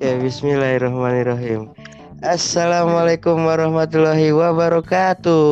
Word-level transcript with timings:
Ya 0.00 0.16
Bismillahirrahmanirrahim. 0.16 1.76
Assalamualaikum 2.24 3.36
warahmatullahi 3.44 4.32
wabarakatuh. 4.32 5.44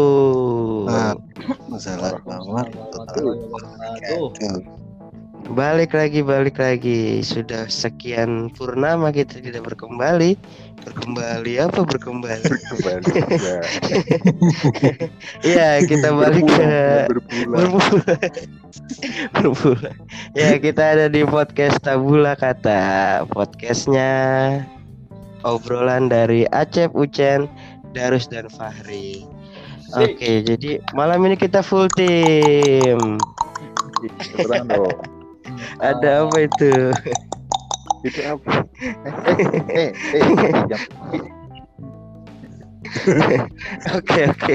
Warahmatullahi 0.89 2.17
wabarakatuh. 3.45 4.78
Balik 5.49 5.97
lagi, 5.97 6.21
balik 6.21 6.61
lagi. 6.61 7.25
Sudah 7.25 7.73
sekian 7.73 8.53
purnama 8.53 9.09
kita 9.09 9.41
tidak 9.41 9.73
berkembali. 9.73 10.37
Berkembali 10.85 11.57
apa 11.57 11.89
berkembali? 11.89 12.45
Berkembali. 12.45 13.09
Ya. 13.33 13.65
Iya, 15.49 15.81
kita 15.89 16.13
balik 16.13 16.45
ke 16.45 16.69
Berpulang. 17.09 17.49
berbulan. 17.49 18.29
berbulan. 19.41 19.97
Ya, 20.37 20.61
kita 20.61 20.85
ada 20.85 21.09
di 21.09 21.25
podcast 21.25 21.81
Tabula 21.81 22.37
Kata. 22.37 23.25
Podcastnya 23.33 24.13
obrolan 25.49 26.13
dari 26.13 26.45
Acep, 26.53 26.93
Ucen, 26.93 27.49
Darus 27.97 28.29
dan 28.29 28.53
Fahri. 28.53 29.25
Oke, 29.97 30.45
jadi 30.45 30.85
malam 30.93 31.25
ini 31.25 31.41
kita 31.41 31.65
full. 31.65 31.89
Terang 31.97 33.17
dong. 34.69 35.17
Ada 35.79 36.27
apa 36.27 36.37
itu? 36.45 36.73
Itu 38.07 38.21
apa? 38.25 38.53
Eh, 39.69 39.91
eh, 40.15 40.23
eh, 40.23 40.53
eh. 41.19 41.25
Oke 43.99 44.21
oke. 44.33 44.55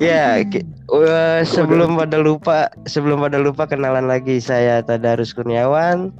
ya, 0.00 0.40
uh, 0.88 1.40
sebelum 1.44 1.98
pada 2.00 2.16
lupa, 2.16 2.72
sebelum 2.88 3.20
pada 3.20 3.36
lupa 3.36 3.68
kenalan 3.68 4.08
lagi 4.08 4.40
saya 4.40 4.80
Tadarus 4.80 5.36
Kurniawan. 5.36 6.14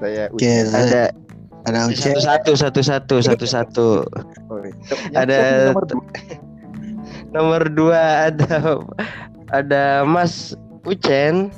Saya 0.00 0.26
saya- 0.32 0.74
Ada 0.74 1.02
ada 1.66 1.90
Ucen, 1.90 2.14
satu 2.18 2.54
satu 2.54 2.80
satu 2.80 2.80
satu 2.82 3.14
satu 3.22 3.46
satu. 3.46 3.88
Ada-. 5.14 5.74
Nomor 7.34 7.68
dua 7.74 8.30
ada 8.32 8.80
ada 9.50 9.82
Mas 10.06 10.54
Ucen. 10.86 11.50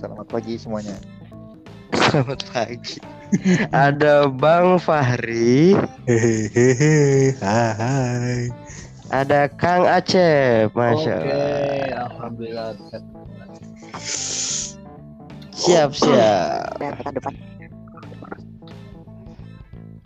Selamat 0.00 0.26
pagi 0.32 0.56
semuanya. 0.56 0.96
Selamat 1.92 2.40
pagi. 2.48 2.96
ada 3.68 4.26
Bang 4.32 4.80
Fahri. 4.80 5.76
hehehe, 6.08 7.36
hai. 7.38 8.48
Ada 9.12 9.52
Kang 9.60 9.84
Acep. 9.84 10.72
Masya 10.72 11.14
Oke, 11.20 11.28
Allah. 11.28 12.08
alhamdulillah. 12.08 12.68
Siap 15.52 15.90
siap. 15.92 16.80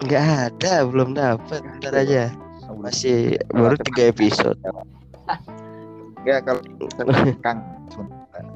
Nggak 0.02 0.24
ada, 0.50 0.74
belum 0.90 1.14
dapat. 1.14 1.62
Ntar 1.78 1.94
aja. 2.02 2.24
Masih 2.74 3.38
baru 3.54 3.78
tiga 3.78 4.10
episode. 4.10 4.58
Ya 6.24 6.40
kalau 6.40 6.60
Kang 7.44 7.60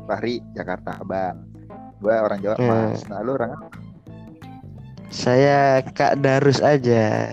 Fahri 0.04 0.40
Jakarta 0.52 0.98
Bang. 1.04 1.44
Gua 2.00 2.24
orang 2.24 2.40
Jawa 2.40 2.56
Hmm. 2.56 2.68
Mas. 2.68 3.04
Nah, 3.06 3.20
lu 3.20 3.34
orang 3.34 3.52
apa? 3.54 3.66
Saya 5.08 5.80
Kak 5.92 6.20
Darus 6.20 6.60
aja. 6.60 7.32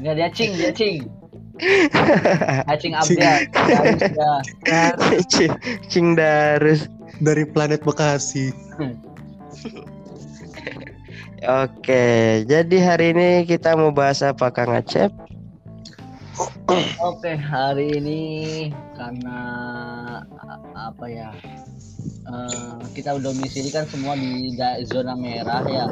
Enggak 0.00 0.14
dia 0.16 0.28
cing, 0.30 0.52
dia 0.56 0.72
cing. 0.72 1.08
Acing 2.72 2.92
ya. 3.14 3.38
Cing- 5.32 5.58
Cing 5.86 6.06
Darus. 6.18 6.90
dari 7.22 7.46
planet 7.46 7.78
Bekasi. 7.86 8.50
Oke, 11.46 12.06
jadi 12.42 12.76
hari 12.82 13.14
ini 13.14 13.28
kita 13.46 13.78
mau 13.78 13.94
bahas 13.94 14.18
apa 14.18 14.50
Kang 14.50 14.74
Acep? 14.74 15.14
Oke, 17.04 17.38
hari 17.38 18.00
ini 18.02 18.20
karena 18.98 19.38
apa 20.74 21.06
ya? 21.06 21.30
eh, 22.24 22.78
kita 22.96 23.20
domisili 23.20 23.68
kan 23.68 23.84
semua 23.86 24.16
di 24.16 24.54
zona 24.88 25.14
merah 25.14 25.62
ya. 25.68 25.86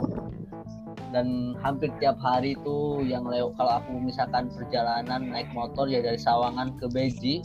Dan 1.13 1.53
hampir 1.61 1.93
tiap 2.01 2.17
hari 2.25 2.57
itu 2.57 3.05
yang 3.05 3.29
lewat 3.29 3.53
kalau 3.61 3.73
aku 3.85 4.01
misalkan 4.01 4.49
perjalanan 4.49 5.29
naik 5.29 5.53
motor 5.53 5.85
ya 5.85 6.01
dari 6.01 6.17
Sawangan 6.17 6.81
ke 6.81 6.89
Beji 6.89 7.45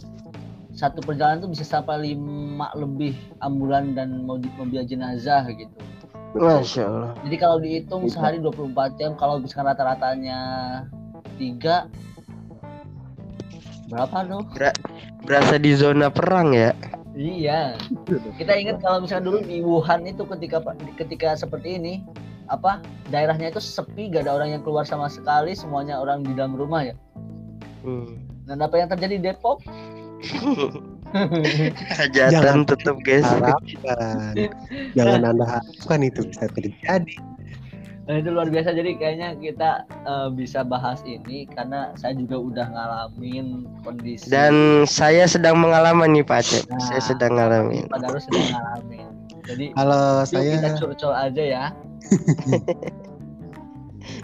satu 0.78 1.02
perjalanan 1.02 1.41
tuh 1.41 1.52
bisa 1.52 1.66
sampai 1.66 2.14
lima 2.14 2.69
lebih 2.78 3.18
ambulan 3.41 3.97
dan 3.97 4.24
mobil, 4.24 4.47
mobil 4.62 4.85
jenazah 4.85 5.44
gitu. 5.50 5.74
Masya 6.38 6.85
Allah. 6.85 7.12
Jadi 7.25 7.35
kalau 7.41 7.58
dihitung 7.58 8.06
sehari 8.06 8.38
24 8.38 8.94
jam 9.02 9.18
kalau 9.18 9.41
misalkan 9.41 9.74
rata-ratanya 9.74 10.40
tiga 11.41 11.90
berapa 13.87 14.17
dong? 14.27 14.45
Berasa 15.23 15.55
di 15.59 15.71
zona 15.75 16.11
perang 16.11 16.51
ya? 16.53 16.71
Iya. 17.17 17.75
Kita 18.37 18.53
ingat 18.53 18.85
kalau 18.85 19.01
misalkan 19.01 19.25
dulu 19.25 19.39
di 19.41 19.65
Wuhan 19.65 20.05
itu 20.05 20.21
ketika 20.37 20.61
ketika 20.95 21.33
seperti 21.33 21.81
ini 21.81 22.05
apa 22.47 22.79
daerahnya 23.11 23.51
itu 23.51 23.59
sepi 23.59 24.07
gak 24.07 24.23
ada 24.23 24.39
orang 24.39 24.55
yang 24.55 24.63
keluar 24.63 24.87
sama 24.87 25.11
sekali 25.11 25.51
semuanya 25.51 25.99
orang 25.99 26.23
di 26.23 26.31
dalam 26.37 26.53
rumah 26.55 26.85
ya. 26.85 26.95
Hmm. 27.81 28.21
Dan 28.47 28.63
apa 28.63 28.75
yang 28.79 28.87
terjadi 28.87 29.13
di 29.19 29.23
Depok? 29.33 29.59
Hajatan 31.97 32.31
Jangan. 32.31 32.59
tetap 32.67 32.95
guys. 33.03 33.27
Jangan 34.95 35.21
Anda 35.23 35.45
harapkan 35.45 35.99
itu 36.03 36.21
bisa 36.27 36.45
terjadi. 36.51 37.15
Nah, 38.07 38.23
itu 38.23 38.31
luar 38.31 38.47
biasa 38.47 38.72
jadi 38.72 38.95
kayaknya 38.95 39.35
kita 39.35 39.84
eh, 40.07 40.29
bisa 40.31 40.63
bahas 40.63 41.03
ini 41.03 41.44
karena 41.51 41.91
saya 42.00 42.16
juga 42.16 42.40
udah 42.40 42.68
ngalamin 42.72 43.68
kondisi 43.84 44.31
Dan 44.31 44.88
saya 44.88 45.28
sedang 45.28 45.59
mengalami 45.59 46.07
nih 46.16 46.23
Pak 46.23 46.40
Acep. 46.40 46.63
Nah. 46.72 46.79
Saya 46.88 47.01
sedang 47.03 47.35
ngalamin. 47.35 47.91
Pak 47.91 48.00
Darus 48.00 48.23
sedang 48.31 48.47
ngalamin. 48.56 49.12
Jadi 49.44 49.66
Kalau 49.75 50.23
yuk 50.23 50.28
saya 50.31 50.51
kita 50.56 50.69
curcol 50.79 51.13
aja 51.13 51.44
ya. 51.44 51.66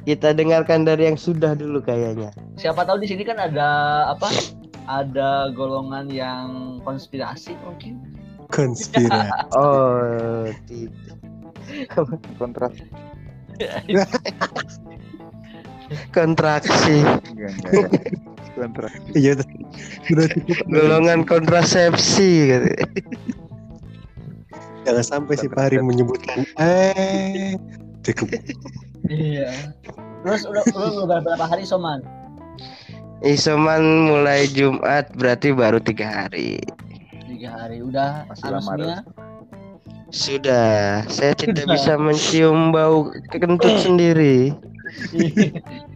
Kita 0.08 0.32
dengarkan 0.32 0.88
dari 0.88 1.12
yang 1.12 1.20
sudah 1.20 1.52
dulu 1.60 1.84
kayaknya. 1.84 2.32
Siapa 2.56 2.88
tahu 2.88 3.04
di 3.04 3.08
sini 3.12 3.28
kan 3.28 3.36
ada 3.36 3.68
apa? 4.16 4.32
Ada 4.88 5.52
golongan 5.52 6.08
yang 6.08 6.80
konspirasi 6.88 7.56
mungkin. 7.68 8.00
konspirasi. 8.48 9.52
Oh, 9.60 10.48
tidak. 10.72 11.20
Kontras 12.40 12.80
Kontraksi. 16.16 17.06
Kontras. 18.53 18.94
Iya, 19.18 19.41
sudah 20.06 20.28
cukup. 20.30 20.58
Golongan 20.69 21.25
kontrasepsi 21.25 22.53
gitu. 22.53 22.69
Jangan 24.84 25.06
sampai 25.06 25.36
si 25.40 25.47
Fahri 25.50 25.80
menyebutkan 25.80 26.46
eh 26.59 27.58
cukup. 28.06 28.30
Iya. 29.09 29.50
Terus 30.24 30.44
udah 30.47 30.63
udah 31.08 31.19
berapa 31.24 31.46
hari 31.50 31.66
Soman? 31.66 32.03
Isoman 33.24 34.12
mulai 34.12 34.52
Jumat 34.52 35.08
berarti 35.16 35.56
baru 35.56 35.80
tiga 35.80 36.12
hari. 36.12 36.59
Tiga 37.24 37.56
hari. 37.56 37.80
Udah 37.80 38.28
Masih 38.28 38.52
lama, 38.52 38.72
harusnya. 38.75 39.00
Sudah, 40.13 41.01
saya 41.09 41.34
tidak 41.34 41.66
Sudah. 41.66 41.74
bisa 41.74 41.94
mencium 42.06 42.69
bau 42.69 43.09
kentut 43.34 43.81
sendiri. 43.81 44.53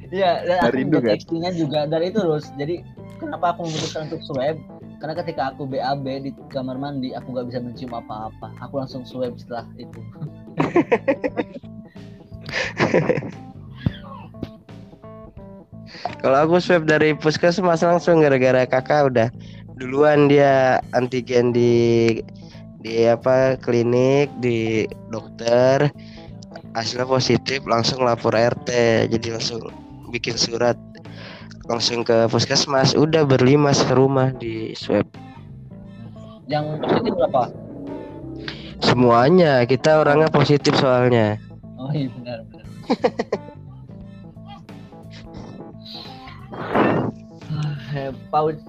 Iya. 0.09 0.41
Dan 0.41 0.57
aku 0.65 0.73
Rindu, 0.73 1.05
minta 1.05 1.21
kan? 1.21 1.53
juga 1.53 1.85
dari 1.85 2.09
itu 2.09 2.17
terus. 2.17 2.49
Jadi 2.57 2.81
kenapa 3.21 3.53
aku 3.53 3.69
memutuskan 3.69 4.09
untuk 4.09 4.25
swab? 4.25 4.57
Karena 4.97 5.13
ketika 5.21 5.53
aku 5.53 5.69
BAB 5.69 6.25
di 6.25 6.33
kamar 6.49 6.81
mandi, 6.81 7.13
aku 7.13 7.29
gak 7.37 7.53
bisa 7.53 7.61
mencium 7.61 7.93
apa-apa. 7.93 8.49
Aku 8.65 8.81
langsung 8.81 9.05
swab 9.05 9.37
setelah 9.37 9.69
itu. 9.77 10.01
Kalau 16.25 16.37
aku 16.41 16.57
swab 16.57 16.89
dari 16.89 17.13
puskesmas 17.13 17.85
langsung 17.85 18.25
gara-gara 18.25 18.65
kakak 18.65 19.13
udah 19.13 19.29
duluan 19.77 20.25
dia 20.25 20.81
antigen 20.97 21.53
di 21.53 21.69
di 22.81 23.05
apa 23.07 23.57
klinik 23.59 24.31
di 24.41 24.85
dokter. 25.09 25.89
Hasilnya 26.77 27.09
positif 27.09 27.65
langsung 27.65 28.05
lapor 28.05 28.37
RT 28.37 28.69
jadi 29.09 29.27
langsung 29.33 29.73
bikin 30.13 30.37
surat. 30.37 30.77
Langsung 31.65 32.05
ke 32.05 32.29
puskesmas. 32.29 32.93
Udah 32.93 33.25
berlima 33.25 33.73
ke 33.73 33.93
rumah 33.97 34.31
di 34.31 34.71
swab. 34.77 35.09
Yang 36.47 36.79
positif 36.79 37.11
berapa? 37.17 37.67
semuanya. 38.81 39.65
Kita 39.65 40.01
orangnya 40.01 40.29
positif 40.29 40.77
soalnya. 40.77 41.41
Oh 41.77 41.91
iya 41.93 42.09
benar 42.13 42.37
benar. 42.49 42.65
Eh, 47.97 48.13
Pak 48.29 48.61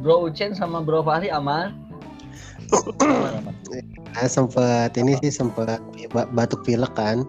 Bro 0.00 0.30
Ucen 0.30 0.56
sama 0.56 0.80
Bro 0.80 1.04
Fahri 1.04 1.28
aman? 1.28 1.74
Ah, 4.18 4.26
sempet 4.26 4.92
ini 4.98 5.14
sih 5.22 5.30
sempet 5.30 5.78
ba- 6.10 6.28
batuk 6.32 6.64
pilek 6.66 6.92
kan 6.96 7.22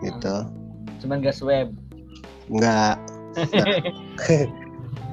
gitu. 0.00 0.46
Cuman 1.02 1.22
gak 1.22 1.34
swab? 1.34 1.68
Nggak. 2.50 2.96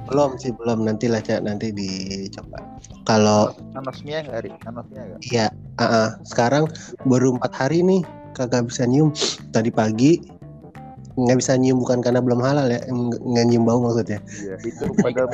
Belum 0.09 0.41
sih 0.41 0.49
belum. 0.57 0.89
Nanti 0.89 1.05
lah 1.05 1.21
Cak, 1.21 1.45
nanti 1.45 1.69
dicoba. 1.69 2.57
Kalau 3.05 3.53
anosmia 3.77 4.25
nggak 4.25 4.41
Ri? 4.41 4.49
anosmia 4.65 5.01
nggak? 5.05 5.19
Iya 5.29 5.47
ah, 5.77 5.85
ah. 5.85 6.07
sekarang 6.25 6.65
baru 7.05 7.37
empat 7.37 7.53
hari 7.53 7.85
nih 7.85 8.01
kagak 8.33 8.65
bisa 8.65 8.89
nyium. 8.89 9.13
Tadi 9.53 9.69
pagi 9.69 10.17
nggak 11.13 11.37
bisa 11.37 11.53
nyium 11.61 11.77
bukan 11.77 12.01
karena 12.01 12.25
belum 12.25 12.41
halal 12.41 12.65
ya 12.73 12.81
nggak 12.89 13.21
nggak 13.21 13.45
nyium 13.53 13.69
bau 13.69 13.77
maksudnya. 13.85 14.17
Iya 14.33 14.57
itu 14.65 14.89
padahal 14.97 15.29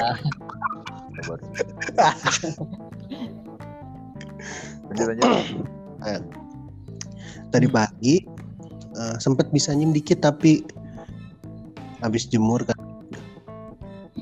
Lanjut 4.91 5.05
lanjut. 5.13 5.29
Tadi 7.53 7.67
pagi 7.71 8.15
eh, 8.95 9.15
sempet 9.17 9.49
bisa 9.49 9.71
nyium 9.71 9.95
dikit 9.95 10.21
tapi 10.21 10.65
habis 12.03 12.27
jemur 12.29 12.61
kan. 12.65 12.77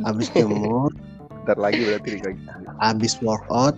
Habis 0.05 0.29
jemur. 0.37 0.93
Ntar 1.43 1.59
lagi 1.59 1.83
berarti 1.83 2.23
lagi 2.23 2.39
habis 2.79 3.19
workout 3.19 3.75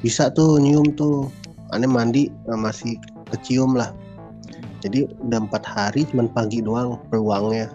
bisa 0.00 0.32
tuh 0.32 0.60
nyium 0.60 0.92
tuh. 0.96 1.28
Aneh 1.72 1.90
mandi 1.90 2.30
eh, 2.30 2.58
masih 2.58 3.00
kecium 3.32 3.74
lah. 3.74 3.90
Jadi 4.84 5.08
udah 5.24 5.48
empat 5.48 5.64
hari 5.64 6.04
cuman 6.12 6.28
pagi 6.28 6.60
doang 6.60 7.00
peluangnya. 7.08 7.72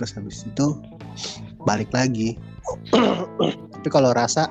Terus 0.00 0.16
habis 0.16 0.42
itu 0.48 0.76
balik 1.68 1.92
lagi. 1.92 2.40
Tapi 3.76 3.88
kalau 3.92 4.16
rasa 4.16 4.48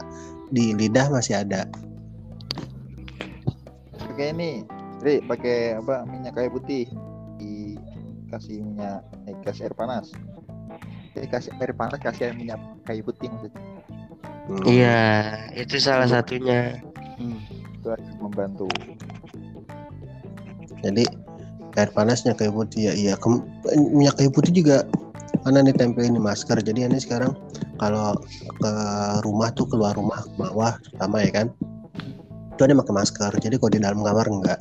di 0.49 0.73
lidah 0.73 1.07
masih 1.09 1.39
ada 1.39 1.65
pakai 3.95 4.31
ini 4.31 4.51
Ri 4.99 5.21
pakai 5.21 5.77
apa 5.77 6.07
minyak 6.07 6.33
kayu 6.33 6.49
putih 6.49 6.87
dikasih 7.37 8.63
minyak 8.63 9.03
eh, 9.27 9.35
kasih 9.43 9.69
air 9.69 9.75
panas 9.75 10.09
jadi 11.13 11.27
kasih 11.27 11.51
air 11.59 11.71
panas 11.71 11.99
kasih 11.99 12.31
air 12.31 12.35
minyak 12.35 12.57
kayu 12.83 13.01
putih 13.01 13.29
maksudnya 13.29 13.63
Hmm. 14.45 14.61
Iya, 14.61 15.01
itu 15.57 15.81
salah 15.81 16.05
satunya. 16.05 16.77
Hmm. 17.17 17.41
itu 17.49 17.87
akan 17.89 18.13
membantu 18.21 18.69
jadi 20.85 21.01
air 21.73 21.89
panasnya 21.89 22.37
kayu 22.37 22.53
putih 22.53 22.89
ya 22.89 22.93
iya 22.93 23.13
Kem- 23.17 23.41
minyak 23.89 24.21
kayu 24.21 24.29
putih 24.29 24.53
juga 24.53 24.85
mana 25.45 25.61
nih 25.61 25.77
tempelin 25.77 26.17
di 26.17 26.21
masker? 26.21 26.57
Jadi 26.57 26.89
ini 26.89 26.97
sekarang 26.97 27.37
kalau 27.77 28.17
ke 28.57 28.73
rumah 29.21 29.53
tuh 29.53 29.69
keluar 29.69 29.93
rumah 29.93 30.25
ke 30.25 30.29
bawah 30.41 30.73
terutama 30.81 31.21
ya 31.21 31.31
kan? 31.31 31.47
Itu 32.57 32.65
ada 32.65 32.73
pakai 32.81 32.95
masker. 32.97 33.31
Jadi 33.37 33.55
kalau 33.61 33.71
di 33.71 33.79
dalam 33.79 34.01
kamar 34.01 34.25
enggak. 34.25 34.59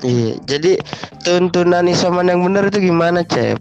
Iya, 0.00 0.40
jadi 0.48 0.80
tuntunan 1.28 1.84
isoman 1.84 2.32
yang 2.32 2.40
benar 2.40 2.72
itu 2.72 2.88
gimana, 2.88 3.20
Cep? 3.20 3.60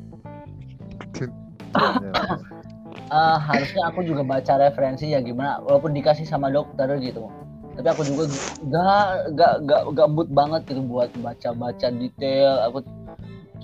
Eh, 3.10 3.38
harusnya 3.42 3.89
aku 3.89 4.06
juga 4.06 4.21
baca 4.21 4.62
referensi 4.62 5.10
ya 5.10 5.18
gimana 5.18 5.57
walaupun 5.66 5.98
dikasih 5.98 6.30
sama 6.30 6.54
dokter 6.54 6.86
gitu. 7.01 7.25
Tapi 7.74 7.88
aku 7.89 8.06
juga 8.06 8.30
gak 8.69 9.33
gak 9.33 9.54
gak 9.66 9.81
gak 9.98 10.10
mood 10.13 10.30
banget 10.30 10.62
gitu 10.69 10.86
buat 10.86 11.10
baca 11.18 11.50
baca 11.57 11.88
detail. 11.89 12.69
Aku 12.69 12.86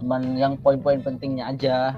cuman 0.05 0.37
yang 0.37 0.53
poin-poin 0.61 1.01
pentingnya 1.01 1.49
aja. 1.49 1.97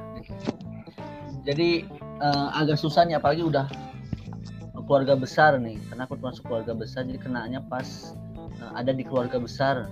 Jadi 1.43 1.83
eh, 2.23 2.47
agak 2.55 2.79
susah 2.79 3.03
nih 3.03 3.19
apalagi 3.19 3.43
udah 3.43 3.67
keluarga 4.87 5.19
besar 5.19 5.59
nih. 5.59 5.75
Karena 5.91 6.07
aku 6.07 6.15
termasuk 6.15 6.47
keluarga 6.47 6.71
besar 6.71 7.03
jadi 7.03 7.19
kenanya 7.19 7.59
pas 7.67 8.15
eh, 8.63 8.71
ada 8.79 8.95
di 8.95 9.03
keluarga 9.03 9.43
besar. 9.43 9.91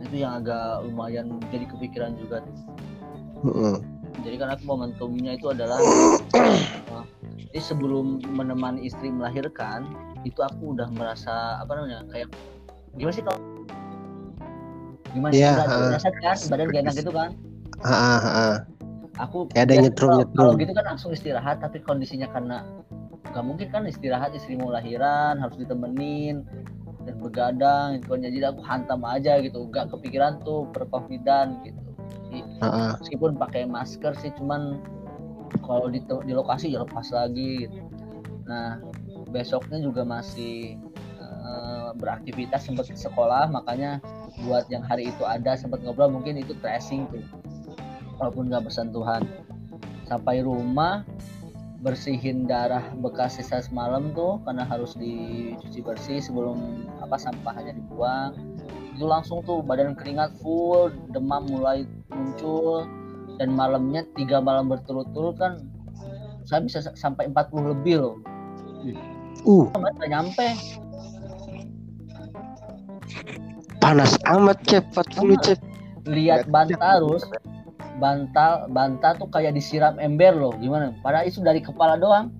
Itu 0.00 0.24
yang 0.24 0.40
agak 0.40 0.88
lumayan 0.88 1.36
jadi 1.52 1.68
kepikiran 1.68 2.16
juga. 2.16 2.40
Tuh 2.40 2.80
Mm-mm. 3.40 3.80
jadi 4.20 4.36
kan 4.36 4.48
aku 4.52 4.68
momentumnya 4.68 5.32
itu 5.32 5.48
adalah 5.48 5.80
uh, 5.80 7.04
jadi 7.48 7.60
sebelum 7.64 8.20
menemani 8.36 8.84
istri 8.84 9.08
melahirkan 9.08 9.88
itu 10.28 10.44
aku 10.44 10.76
udah 10.76 10.92
merasa 10.92 11.56
apa 11.56 11.72
namanya 11.72 12.04
kayak 12.12 12.28
gimana 13.00 13.14
sih 13.16 13.24
kalau 13.24 13.40
gimana 15.16 15.32
sih 15.32 15.40
Iya, 15.40 15.56
udah 15.56 15.66
uh, 15.72 15.88
biasa 15.96 16.08
kan? 16.20 16.36
Badan 16.52 16.66
gak 16.68 16.82
enak 16.84 16.94
gitu 17.00 17.12
kan 17.16 17.30
ah, 17.84 17.92
ah, 17.92 18.20
ah. 18.24 18.54
aku 19.20 19.48
Kayak 19.52 19.64
ada 19.64 19.72
biasa 19.74 19.84
nyetrum, 19.84 20.08
kalau- 20.08 20.20
nyetrum. 20.24 20.38
kalau 20.40 20.54
gitu 20.60 20.72
kan 20.76 20.84
langsung 20.88 21.10
istirahat 21.12 21.56
tapi 21.60 21.76
kondisinya 21.80 22.28
karena 22.32 22.56
gak 23.30 23.44
mungkin 23.46 23.68
kan 23.70 23.82
istirahat 23.86 24.34
istri 24.34 24.58
mau 24.58 24.72
lahiran 24.74 25.38
harus 25.38 25.54
ditemenin 25.60 26.42
dan 27.06 27.14
begadang 27.22 27.86
gitu 28.00 28.16
kan 28.16 28.20
jadi 28.26 28.38
aku 28.52 28.60
hantam 28.66 29.00
aja 29.06 29.38
gitu 29.40 29.70
gak 29.70 29.88
kepikiran 29.92 30.40
tuh 30.42 30.66
percovidan 30.74 31.62
gitu 31.64 31.78
Jadi, 32.30 32.40
ah. 32.62 32.94
meskipun 32.98 33.34
pakai 33.38 33.66
masker 33.66 34.14
sih 34.18 34.30
cuman 34.38 34.78
kalau 35.66 35.90
di, 35.90 35.98
di 36.02 36.32
lokasi 36.34 36.70
ya 36.74 36.82
lepas 36.86 37.10
lagi 37.10 37.66
gitu. 37.66 37.78
nah 38.46 38.78
besoknya 39.30 39.78
juga 39.78 40.02
masih 40.02 40.74
eh, 41.22 41.88
beraktivitas 41.98 42.66
sempat 42.66 42.90
ke 42.90 42.98
sekolah 42.98 43.46
makanya 43.50 43.98
buat 44.46 44.66
yang 44.70 44.82
hari 44.86 45.10
itu 45.10 45.22
ada 45.26 45.54
sempat 45.54 45.82
ngobrol 45.82 46.10
mungkin 46.10 46.38
itu 46.38 46.54
tracing 46.62 47.06
tuh 47.10 47.22
walaupun 48.20 48.52
nggak 48.52 48.68
bersentuhan 48.68 49.24
sampai 50.04 50.44
rumah 50.44 51.08
bersihin 51.80 52.44
darah 52.44 52.84
bekas 53.00 53.40
sisa 53.40 53.64
semalam 53.64 54.12
tuh 54.12 54.36
karena 54.44 54.68
harus 54.68 54.92
dicuci 55.00 55.80
bersih 55.80 56.20
sebelum 56.20 56.84
apa 57.00 57.16
sampahnya 57.16 57.72
dibuang. 57.72 58.36
Itu 58.92 59.08
langsung 59.08 59.40
tuh 59.48 59.64
badan 59.64 59.96
keringat 59.96 60.36
full 60.44 60.92
demam 61.16 61.48
mulai 61.48 61.88
muncul 62.12 62.84
dan 63.40 63.56
malamnya 63.56 64.04
tiga 64.12 64.44
malam 64.44 64.68
berturut-turut 64.68 65.40
kan 65.40 65.64
saya 66.44 66.60
bisa 66.60 66.84
sa- 66.84 66.92
sampai 66.92 67.32
40 67.32 67.72
lebih 67.72 68.04
loh. 68.04 68.16
Uh. 69.48 69.64
Nggak 69.72 70.10
nyampe. 70.12 70.46
Panas 73.80 74.20
amat, 74.28 74.60
Cep. 74.68 74.84
40, 74.92 75.40
Cep. 75.40 75.58
lihat 76.04 76.48
bantarus 76.52 77.24
bantal 78.00 78.66
bantal 78.72 79.12
tuh 79.20 79.28
kayak 79.28 79.52
disiram 79.52 80.00
ember 80.00 80.32
loh. 80.32 80.56
Gimana? 80.56 80.96
Padahal 81.04 81.28
itu 81.28 81.44
dari 81.44 81.60
kepala 81.60 82.00
doang. 82.00 82.32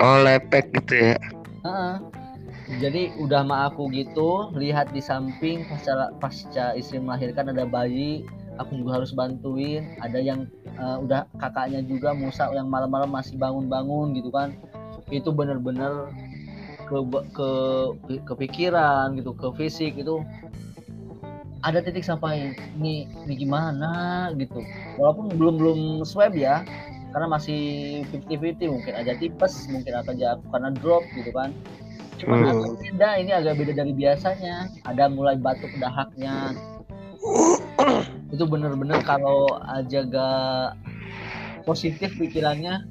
Oh, 0.00 0.20
lepek 0.24 0.72
gitu 0.72 1.12
ya. 1.12 1.16
Heeh. 1.66 1.96
jadi 2.82 3.14
udah 3.22 3.46
sama 3.46 3.70
aku 3.70 3.86
gitu 3.94 4.50
lihat 4.58 4.90
di 4.90 4.98
samping 4.98 5.62
pasca 5.70 6.10
pasca 6.18 6.74
istri 6.74 6.98
melahirkan 6.98 7.54
ada 7.54 7.62
bayi 7.62 8.26
aku 8.58 8.80
juga 8.80 9.00
harus 9.00 9.12
bantuin. 9.12 9.86
Ada 10.02 10.18
yang 10.18 10.48
eh, 10.66 10.96
udah 11.04 11.28
kakaknya 11.38 11.84
juga 11.84 12.16
Musa 12.16 12.48
yang 12.52 12.68
malam-malam 12.68 13.12
masih 13.12 13.36
bangun-bangun 13.38 14.16
gitu 14.16 14.32
kan. 14.32 14.56
Itu 15.12 15.30
bener-bener 15.30 16.10
ke 16.86 16.98
ke 17.34 17.50
kepikiran 18.30 19.18
gitu 19.18 19.34
ke 19.34 19.48
fisik 19.58 19.98
itu 19.98 20.22
ada 21.64 21.78
titik 21.80 22.04
sampai 22.04 22.52
ini 22.76 23.08
ini 23.24 23.34
gimana? 23.36 24.28
gitu. 24.36 24.60
Walaupun 24.96 25.32
belum 25.36 25.54
belum 25.60 25.80
swab 26.04 26.36
ya 26.36 26.64
karena 27.14 27.32
masih 27.32 27.60
50-50 28.12 28.68
mungkin 28.76 28.92
ada 28.92 29.12
tipes 29.16 29.64
mungkin 29.72 29.92
aja 29.96 30.36
karena 30.52 30.68
drop 30.76 31.04
gitu 31.16 31.32
kan. 31.32 31.52
Cuma 32.16 32.40
Hmm. 32.40 32.48
agak 32.52 32.72
beda 32.80 33.08
ini 33.20 33.30
agak 33.32 33.54
beda 33.60 33.72
dari 33.76 33.92
biasanya. 33.92 34.68
Ada 34.84 35.08
mulai 35.12 35.36
batuk 35.36 35.72
dahaknya. 35.80 36.56
Itu 38.32 38.44
bener-bener 38.48 39.00
kalau 39.06 39.48
aja 39.64 40.02
gak 40.04 40.68
positif 41.64 42.14
pikirannya 42.16 42.88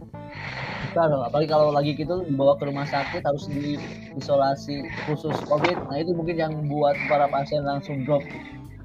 loh 1.04 1.28
apalagi 1.28 1.52
kalau 1.52 1.76
lagi 1.76 1.92
gitu 1.92 2.24
dibawa 2.24 2.56
ke 2.56 2.72
rumah 2.72 2.88
sakit 2.88 3.20
harus 3.20 3.52
diisolasi 3.52 4.88
khusus 5.04 5.36
covid. 5.44 5.76
Nah 5.92 6.00
itu 6.00 6.16
mungkin 6.16 6.40
yang 6.40 6.54
buat 6.72 6.96
para 7.12 7.28
pasien 7.28 7.68
langsung 7.68 8.08
drop. 8.08 8.24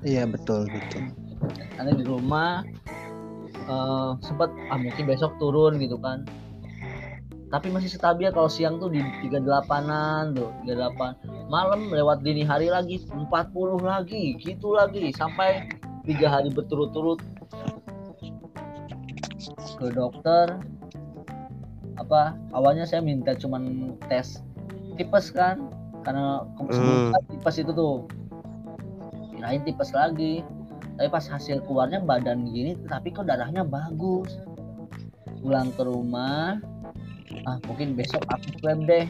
Iya 0.02 0.26
betul 0.26 0.66
betul. 0.66 1.06
Karena 1.78 1.94
di 1.94 2.02
rumah 2.02 2.66
eh 3.70 4.10
sempat 4.26 4.50
ah 4.74 4.78
mungkin 4.80 5.06
besok 5.06 5.38
turun 5.38 5.78
gitu 5.78 5.94
kan. 6.02 6.26
Tapi 7.50 7.66
masih 7.70 7.90
stabil 7.90 8.30
kalau 8.30 8.46
siang 8.46 8.78
tuh 8.78 8.90
di 8.90 9.02
38an 9.26 10.38
tuh 10.38 10.50
38 10.66 11.50
malam 11.50 11.90
lewat 11.90 12.22
dini 12.22 12.46
hari 12.46 12.70
lagi 12.70 13.02
40 13.10 13.26
lagi 13.82 14.38
gitu 14.38 14.78
lagi 14.78 15.10
sampai 15.14 15.66
tiga 16.06 16.26
hari 16.30 16.50
berturut-turut. 16.50 17.22
Ke 19.78 19.88
dokter 19.94 20.58
apa 22.00 22.32
awalnya 22.56 22.88
saya 22.88 23.04
minta 23.04 23.36
cuman 23.36 23.94
tes 24.08 24.40
tipes 24.96 25.28
kan 25.30 25.68
karena 26.00 26.48
ke- 26.56 26.72
sebelum 26.72 27.12
Hmm. 27.12 27.28
tipes 27.28 27.56
itu 27.60 27.72
tuh 27.76 27.94
kirain 29.36 29.60
tipes 29.62 29.92
lagi 29.92 30.40
tapi 30.96 31.08
pas 31.08 31.24
hasil 31.24 31.60
keluarnya 31.68 32.00
badan 32.00 32.48
gini 32.48 32.76
tapi 32.88 33.12
kok 33.12 33.28
darahnya 33.28 33.64
bagus 33.64 34.40
pulang 35.40 35.72
ke 35.76 35.82
rumah 35.84 36.60
ah 37.44 37.56
mungkin 37.68 37.96
besok 37.96 38.24
aku 38.28 38.48
swab 38.60 38.80
deh 38.84 39.04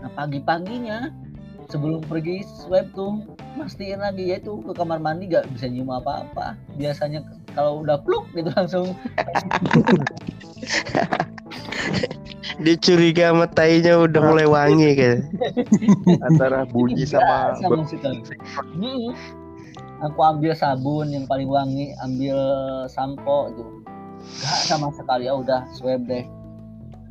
Nah 0.00 0.08
pagi-paginya 0.16 1.12
sebelum 1.68 2.00
pergi 2.00 2.40
swab 2.64 2.88
tuh 2.96 3.20
mastiin 3.52 4.00
lagi 4.00 4.32
ya 4.32 4.40
itu 4.40 4.64
ke 4.64 4.72
kamar 4.72 4.96
mandi 4.96 5.28
gak 5.28 5.44
bisa 5.52 5.68
nyium 5.68 5.92
apa-apa. 5.92 6.56
Biasanya 6.80 7.20
kalau 7.52 7.84
udah 7.84 8.00
pluk 8.00 8.24
gitu 8.32 8.48
langsung 8.56 8.96
Dia 12.60 12.76
curiga 12.76 13.32
sama 13.32 13.46
tainya 13.48 13.96
udah 14.04 14.20
mulai 14.20 14.44
wangi 14.44 14.92
kayak. 14.92 15.24
Antara 16.28 16.68
bunyi 16.68 17.08
sama 17.08 17.56
sama. 17.56 17.82
Aku 20.00 20.20
ambil 20.24 20.56
sabun 20.56 21.12
yang 21.12 21.28
paling 21.28 21.48
wangi, 21.48 21.92
ambil 22.00 22.36
sampo 22.88 23.52
itu. 23.52 23.64
Gak 24.44 24.68
sama 24.68 24.92
sekali 24.92 25.28
ya 25.28 25.36
udah 25.36 25.64
swab 25.76 26.04
deh. 26.08 26.24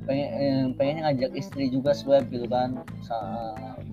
Pengen, 0.09 0.29
eh, 0.33 0.65
pengennya 0.73 1.01
ngajak 1.09 1.31
istri 1.37 1.69
juga 1.69 1.93
swab 1.93 2.25
gitu 2.33 2.49
kan, 2.49 2.81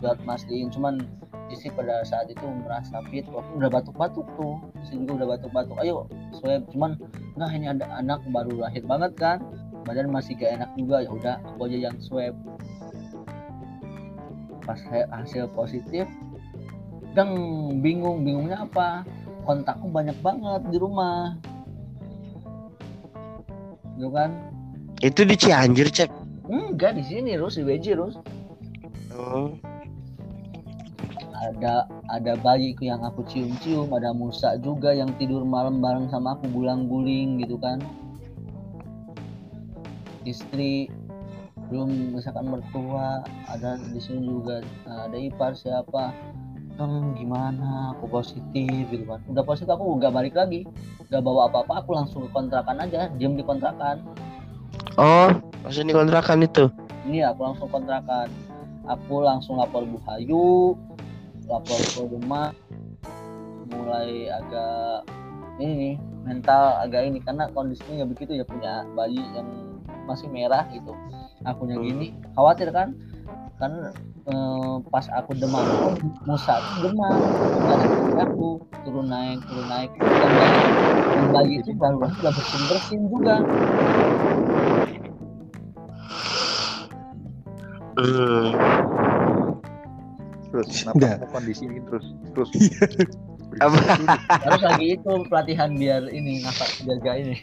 buat 0.01 0.17
mastiin. 0.25 0.73
Cuman 0.73 1.05
istri 1.53 1.69
pada 1.77 2.05
saat 2.09 2.33
itu 2.33 2.45
merasa 2.65 3.05
fit, 3.13 3.29
waktu 3.29 3.53
udah 3.57 3.69
batuk-batuk 3.69 4.25
tuh, 4.41 4.57
istri 4.81 4.97
juga 5.05 5.25
udah 5.25 5.29
batuk-batuk. 5.37 5.77
Ayo 5.81 6.09
swab, 6.41 6.65
cuman 6.73 6.97
nah 7.37 7.53
ini 7.53 7.69
ada 7.69 7.85
anak 8.01 8.25
baru 8.33 8.65
lahir 8.65 8.81
banget 8.89 9.13
kan, 9.21 9.45
badan 9.87 10.11
masih 10.11 10.35
gak 10.35 10.59
enak 10.59 10.71
juga 10.75 10.97
ya 11.01 11.11
udah 11.11 11.37
aku 11.47 11.71
aja 11.71 11.79
yang 11.87 11.97
swab. 12.03 12.35
Pas 14.61 14.81
ha- 14.91 15.11
hasil 15.15 15.47
positif, 15.55 16.11
deng 17.15 17.33
bingung 17.81 18.21
bingungnya 18.21 18.67
apa 18.67 19.07
kontakku 19.47 19.87
banyak 19.89 20.19
banget 20.21 20.61
di 20.69 20.77
rumah 20.77 21.39
gitu 23.95 24.11
kan 24.11 24.31
Itu 24.99 25.23
di 25.23 25.33
Cianjur, 25.33 25.89
Cep. 25.89 26.11
enggak 26.47 26.93
di 26.93 27.07
sini 27.07 27.39
Rus 27.39 27.57
di 27.57 27.65
WJ 27.65 27.87
Rus 27.97 28.15
Oh. 29.17 29.49
ada 31.37 31.89
ada 32.13 32.33
bayiku 32.37 32.85
yang 32.85 33.01
aku 33.01 33.25
cium-cium 33.25 33.89
ada 33.89 34.13
Musa 34.13 34.61
juga 34.61 34.93
yang 34.93 35.09
tidur 35.17 35.41
malam 35.41 35.81
bareng 35.81 36.11
sama 36.11 36.37
aku 36.37 36.51
gulang-guling 36.51 37.41
gitu 37.41 37.57
kan 37.57 37.81
istri 40.27 40.91
belum 41.67 42.15
misalkan 42.15 42.47
mertua 42.47 43.27
ada 43.51 43.79
di 43.79 43.99
sini 43.99 44.23
juga 44.23 44.63
Nah, 44.87 45.11
ada 45.11 45.19
ipar 45.19 45.59
siapa 45.59 46.15
Kang 46.77 47.17
gimana? 47.17 47.97
Aku 47.97 48.05
positif 48.05 48.85
gitu 48.93 49.09
kan. 49.09 49.25
Udah 49.33 49.41
positif 49.41 49.73
aku 49.73 49.97
nggak 49.97 50.13
balik 50.13 50.37
lagi. 50.37 50.69
Nggak 51.09 51.23
bawa 51.25 51.49
apa-apa 51.49 51.81
aku 51.81 51.97
langsung 51.97 52.29
ke 52.29 52.31
kontrakan 52.37 52.77
aja 52.85 53.09
diem 53.17 53.33
di 53.33 53.41
kontrakan. 53.41 54.05
Oh, 55.01 55.33
maksudnya 55.65 55.93
di 55.93 55.97
kontrakan 55.97 56.45
itu. 56.45 56.69
ini 57.09 57.25
aku 57.25 57.49
langsung 57.49 57.73
kontrakan. 57.73 58.29
Aku 58.87 59.25
langsung 59.25 59.57
lapor 59.57 59.89
Bu 59.89 59.97
Hayu 60.05 60.77
lapor 61.49 61.81
ke 61.81 62.03
rumah. 62.05 62.53
Mulai 63.73 64.31
agak 64.31 65.09
ini 65.57 65.73
nih 65.73 65.95
mental 66.27 66.83
agak 66.85 67.09
ini 67.09 67.19
karena 67.25 67.49
kondisinya 67.55 68.05
ya 68.05 68.07
begitu 68.07 68.37
ya 68.37 68.45
punya 68.45 68.85
bayi 68.93 69.23
yang 69.33 69.49
masih 70.07 70.31
merah 70.31 70.65
gitu. 70.71 70.95
Akunya 71.45 71.77
gini 71.83 72.15
khawatir 72.39 72.71
kan? 72.71 72.95
Kan 73.59 73.93
eh, 74.27 74.75
pas 74.89 75.07
aku 75.13 75.35
demam 75.37 75.67
Musa 76.25 76.63
demam 76.81 77.23
aku 78.17 78.63
turun 78.87 79.11
naik 79.11 79.43
turun 79.51 79.67
naik 79.69 79.91
dan 80.23 80.33
bayi, 80.39 80.65
dan 81.13 81.27
bayi 81.35 81.61
itu 81.61 81.75
baru 81.77 82.09
udah 82.09 82.33
bersin 82.33 82.63
bersin 82.71 83.03
juga. 83.11 83.37
Hmm. 87.97 88.61
terus 90.53 90.85
kenapa 90.85 91.25
kondisi 91.33 91.65
ini 91.65 91.81
terus 91.89 92.07
terus? 92.37 92.51
Apa? 93.65 93.79
harus 94.45 94.63
lagi 94.69 95.01
itu 95.01 95.13
pelatihan 95.33 95.73
biar 95.73 96.13
ini 96.13 96.45
ngafat 96.45 96.85
biar 96.85 96.99
gak 97.01 97.17
ini 97.25 97.37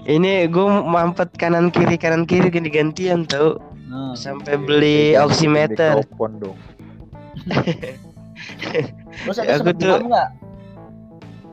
Ini 0.00 0.48
gue 0.48 0.66
mampet 0.82 1.28
kanan 1.36 1.68
kiri 1.68 2.00
kanan 2.00 2.24
kiri 2.24 2.48
ganti 2.48 2.70
gantian 2.70 3.28
tau. 3.28 3.60
Nah, 3.86 4.14
sampai 4.14 4.56
beli 4.56 5.12
oximeter. 5.14 6.00
Mikrofon 6.00 6.32
dong. 6.40 6.58
Terus 9.20 9.36
Aku 9.38 9.70
tuh- 9.76 10.00
demam 10.00 10.28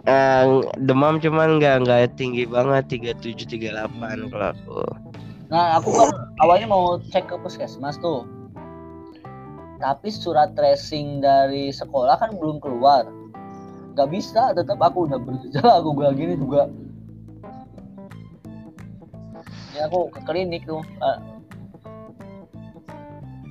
Eh, 0.07 0.43
demam 0.79 1.19
cuman 1.19 1.59
nggak 1.59 1.83
nggak 1.83 2.15
tinggi 2.15 2.47
banget 2.47 2.87
37 2.87 3.43
38 3.43 4.31
kalau 4.31 4.55
aku. 4.55 4.79
nah 5.47 5.75
aku 5.75 5.91
kan 5.91 6.07
awalnya 6.39 6.63
mau 6.65 6.95
cek 7.01 7.27
ke 7.27 7.35
puskesmas 7.35 7.99
tuh. 7.99 8.23
Tapi 9.77 10.07
surat 10.07 10.55
tracing 10.55 11.19
dari 11.19 11.69
sekolah 11.69 12.15
kan 12.15 12.31
belum 12.33 12.63
keluar. 12.63 13.03
Nggak 13.91 14.07
bisa 14.07 14.55
tetap 14.55 14.79
aku 14.79 15.11
udah 15.11 15.19
bergejala 15.19 15.83
aku 15.83 15.91
bilang 15.91 16.15
gini 16.15 16.39
juga 16.39 16.71
ya 19.77 19.85
aku 19.85 20.09
ke 20.09 20.19
klinik 20.25 20.65
tuh 20.65 20.81
Eh, 20.99 21.17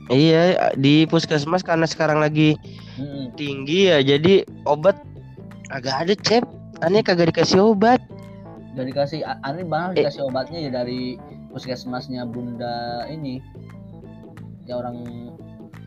Iya 0.07 0.71
di 0.79 1.03
puskesmas 1.03 1.67
karena 1.67 1.83
sekarang 1.83 2.23
lagi 2.23 2.55
mm, 2.95 3.35
tinggi 3.35 3.91
ya 3.91 3.99
jadi 3.99 4.47
obat 4.63 4.95
agak 5.67 6.07
ada 6.07 6.15
cep. 6.17 6.47
Aneh 6.79 7.01
kagak 7.01 7.33
dikasih 7.33 7.75
obat. 7.75 7.99
dari 8.77 8.93
kasih 8.93 9.25
aneh 9.41 9.65
banget 9.65 10.05
dikasih 10.05 10.29
obatnya 10.29 10.61
ya 10.61 10.71
dari 10.71 11.17
puskesmasnya 11.49 12.29
bunda 12.29 13.09
ini 13.09 13.41
ya 14.69 14.77
orang 14.77 15.01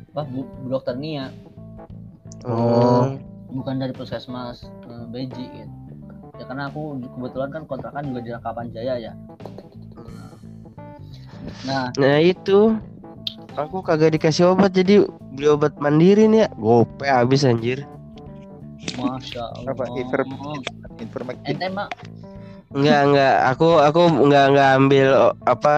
apa 0.10 0.26
bu, 0.26 0.42
bu 0.60 0.68
dokter 0.68 0.98
Nia 0.98 1.30
Oh. 2.42 3.14
bukan 3.52 3.78
dari 3.78 3.94
puskesmas 3.94 4.66
eh, 4.90 5.06
Beji 5.06 5.46
gitu. 5.54 5.70
ya 6.36 6.50
karena 6.50 6.74
aku 6.74 6.98
kebetulan 7.14 7.50
kan 7.54 7.64
kontrakan 7.70 8.10
juga 8.10 8.20
di 8.26 8.30
Rangkapan 8.34 8.68
Jaya 8.74 8.96
ya 8.98 9.14
nah. 11.68 11.90
Nah 11.98 12.18
itu. 12.22 12.78
Aku 13.58 13.84
kagak 13.84 14.16
dikasih 14.16 14.56
obat 14.56 14.72
jadi 14.72 15.04
beli 15.36 15.48
obat 15.52 15.76
mandiri 15.84 16.30
nih 16.32 16.46
ya. 16.46 16.50
Gope 16.56 17.04
habis 17.04 17.44
anjir. 17.44 17.84
masya 18.96 19.52
Allah. 19.52 19.76
Apa, 19.76 19.84
ente 21.44 21.68
mak? 21.68 21.92
Enggak 22.72 23.02
enggak. 23.12 23.36
Aku 23.52 23.68
aku 23.84 24.02
enggak 24.08 24.46
enggak 24.56 24.70
ambil 24.80 25.10
apa 25.44 25.76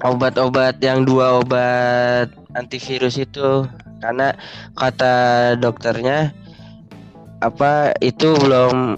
obat-obat 0.00 0.80
yang 0.80 1.04
dua 1.04 1.44
obat 1.44 2.32
antivirus 2.56 3.20
itu. 3.20 3.68
Karena 4.00 4.32
kata 4.78 5.56
dokternya 5.60 6.32
apa 7.44 7.92
itu 8.00 8.32
belum 8.40 8.96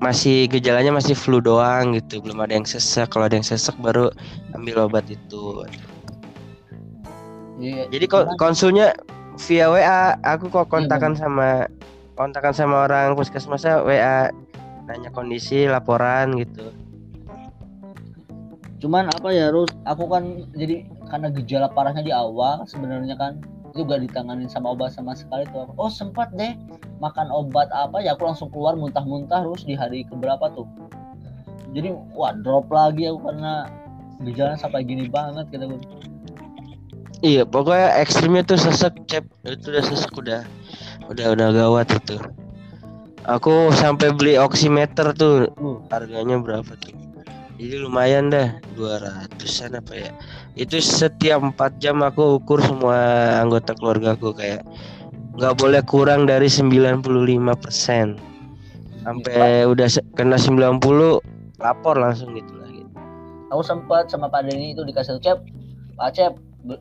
masih 0.00 0.46
gejalanya 0.52 0.92
masih 0.92 1.16
flu 1.16 1.40
doang 1.40 1.96
gitu. 1.96 2.20
Belum 2.20 2.40
ada 2.44 2.52
yang 2.52 2.68
sesek 2.68 3.08
kalau 3.08 3.28
ada 3.28 3.36
yang 3.36 3.46
sesek 3.46 3.74
baru 3.80 4.12
ambil 4.52 4.88
obat 4.88 5.08
itu. 5.08 5.64
Iya, 7.56 7.88
jadi 7.88 8.04
ko- 8.04 8.28
konsulnya 8.36 8.92
via 9.48 9.72
WA 9.72 10.16
aku 10.20 10.52
kok 10.52 10.68
kontakan 10.68 11.16
sama 11.16 11.64
kontakan 12.16 12.52
sama 12.52 12.84
orang 12.88 13.16
puskesmasnya 13.16 13.80
WA 13.80 14.28
nanya 14.84 15.08
kondisi 15.12 15.64
laporan 15.64 16.36
gitu. 16.36 16.72
Cuman 18.76 19.08
apa 19.08 19.32
ya 19.32 19.48
Rus? 19.48 19.72
Aku 19.88 20.04
kan 20.06 20.44
jadi 20.52 20.84
karena 21.08 21.32
gejala 21.32 21.72
parahnya 21.72 22.04
di 22.04 22.12
awal 22.12 22.68
sebenarnya 22.68 23.16
kan 23.16 23.40
itu 23.76 23.84
gak 23.84 24.00
ditanganin 24.00 24.48
sama 24.48 24.72
obat 24.72 24.96
sama 24.96 25.12
sekali 25.12 25.44
tuh 25.52 25.68
oh 25.76 25.92
sempat 25.92 26.32
deh 26.32 26.56
makan 27.04 27.28
obat 27.28 27.68
apa 27.76 28.00
ya 28.00 28.16
aku 28.16 28.24
langsung 28.24 28.48
keluar 28.48 28.72
muntah-muntah 28.72 29.44
terus 29.44 29.68
di 29.68 29.76
hari 29.76 30.08
keberapa 30.08 30.48
tuh 30.56 30.64
jadi 31.76 31.92
wah 32.16 32.32
drop 32.40 32.72
lagi 32.72 33.12
aku 33.12 33.20
karena 33.28 33.68
gejalanya 34.24 34.56
sampai 34.56 34.80
gini 34.88 35.12
banget 35.12 35.44
gitu 35.52 35.76
Iya, 37.24 37.48
pokoknya 37.48 37.96
ekstrimnya 38.04 38.44
tuh 38.44 38.60
sesek, 38.60 38.92
cep. 39.08 39.24
Itu 39.48 39.72
udah 39.72 39.84
sesek 39.88 40.12
udah, 40.20 40.44
udah 41.08 41.26
udah 41.32 41.48
gawat 41.48 41.88
itu. 41.96 42.20
Aku 43.24 43.72
sampai 43.72 44.12
beli 44.12 44.36
oximeter 44.36 45.16
tuh, 45.16 45.48
Uh. 45.56 45.80
harganya 45.88 46.36
berapa 46.36 46.76
tuh? 46.76 47.05
Jadi 47.56 47.76
lumayan 47.80 48.28
dah, 48.28 48.60
200-an 48.76 49.80
apa 49.80 49.92
ya. 49.96 50.10
Itu 50.52 50.76
setiap 50.76 51.40
4 51.40 51.80
jam 51.80 52.04
aku 52.04 52.36
ukur 52.36 52.60
semua 52.60 52.96
anggota 53.40 53.72
keluarga 53.72 54.12
aku 54.12 54.36
kayak 54.36 54.60
nggak 55.36 55.54
boleh 55.56 55.84
kurang 55.84 56.24
dari 56.24 56.48
95% 56.48 58.16
Sampai 59.04 59.68
udah 59.68 59.86
se- 59.86 60.04
kena 60.16 60.40
90 60.40 61.20
lapor 61.60 62.00
langsung 62.00 62.32
gitu 62.32 62.56
lagi. 62.56 62.82
aku 63.52 63.62
sempat 63.62 64.08
sama 64.08 64.26
Pak 64.26 64.48
Denny 64.48 64.72
itu 64.72 64.82
dikasih 64.82 65.20
cep 65.20 65.38
Pak 65.94 66.10
Cep 66.16 66.32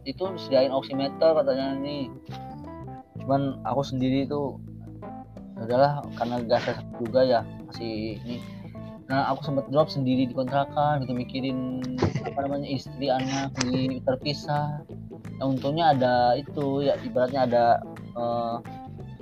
itu 0.07 0.23
sediain 0.39 0.73
oximeter 0.73 1.35
katanya 1.35 1.77
nih 1.77 2.09
cuman 3.21 3.59
aku 3.67 3.85
sendiri 3.85 4.25
itu 4.25 4.57
ya 5.55 5.61
udahlah 5.67 5.91
karena 6.17 6.35
sesek 6.57 6.77
juga 6.97 7.21
ya 7.21 7.39
masih 7.69 8.17
ini 8.23 8.41
nah 9.05 9.29
aku 9.29 9.45
sempat 9.45 9.69
drop 9.69 9.85
sendiri 9.85 10.25
di 10.25 10.33
kontrakan 10.33 11.05
gitu 11.05 11.13
mikirin 11.13 11.81
apa 12.25 12.39
namanya 12.41 12.65
istri 12.65 13.13
anak 13.13 13.53
di 13.61 14.01
terpisah 14.01 14.81
Yang 15.37 15.47
untungnya 15.59 15.91
ada 15.93 16.15
itu 16.39 16.87
ya 16.87 16.95
ibaratnya 17.03 17.41
ada 17.45 17.65
eh, 18.15 18.55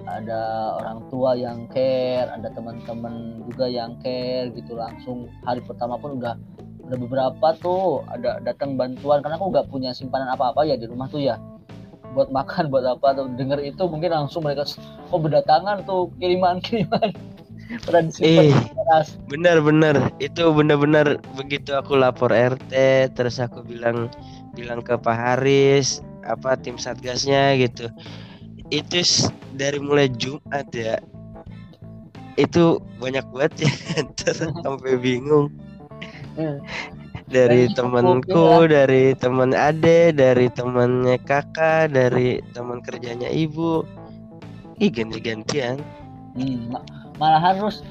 ada 0.07 0.75
orang 0.83 0.99
tua 1.07 1.35
yang 1.35 1.67
care, 1.71 2.27
ada 2.27 2.51
teman-teman 2.51 3.43
juga 3.47 3.65
yang 3.71 3.95
care 4.03 4.51
gitu. 4.51 4.75
Langsung 4.75 5.31
hari 5.47 5.63
pertama 5.63 5.95
pun 5.95 6.19
udah 6.19 6.35
udah 6.83 6.97
beberapa 6.99 7.47
tuh 7.63 8.03
ada 8.11 8.43
datang 8.43 8.75
bantuan. 8.75 9.23
Karena 9.23 9.39
aku 9.39 9.47
nggak 9.51 9.67
punya 9.71 9.95
simpanan 9.95 10.29
apa-apa 10.31 10.67
ya 10.67 10.75
di 10.75 10.85
rumah 10.85 11.07
tuh 11.07 11.23
ya. 11.23 11.39
Buat 12.13 12.29
makan 12.29 12.67
buat 12.73 12.83
apa 12.83 13.15
tuh. 13.15 13.31
Denger 13.39 13.63
itu 13.63 13.83
mungkin 13.87 14.11
langsung 14.11 14.43
mereka 14.43 14.67
oh 15.11 15.19
berdatangan 15.19 15.87
tuh 15.87 16.11
kiriman 16.19 16.59
kiriman 16.59 17.32
disimpan 17.73 18.05
Eh, 18.21 18.53
benar-benar 19.25 20.13
itu 20.21 20.43
benar-benar 20.53 21.17
begitu 21.33 21.73
aku 21.73 21.97
lapor 21.97 22.29
RT 22.29 22.71
terus 23.17 23.41
aku 23.41 23.65
bilang 23.65 24.11
bilang 24.53 24.85
ke 24.85 24.93
Pak 24.93 25.17
Haris 25.17 26.05
apa 26.23 26.55
tim 26.55 26.77
satgasnya 26.77 27.57
gitu. 27.59 27.89
Itu 28.69 29.01
dari 29.53 29.77
mulai 29.81 30.09
Jumat 30.13 30.69
ya. 30.73 31.01
Itu 32.39 32.81
banyak 32.97 33.25
banget 33.33 33.69
ya. 33.69 33.71
Sampai 34.63 34.97
bingung. 34.97 35.51
Hmm. 36.33 36.57
dari 37.29 37.69
temanku 37.71 38.65
dari 38.65 39.13
teman 39.15 39.53
ade 39.53 40.11
dari 40.11 40.49
temannya 40.49 41.21
kakak 41.21 41.93
dari 41.93 42.41
teman 42.51 42.81
kerjanya 42.81 43.29
ibu. 43.29 43.85
Ih 44.81 44.89
ganti-gantian. 44.89 45.77
Hmm, 46.33 46.73
malahan 47.17 47.60
terus 47.60 47.84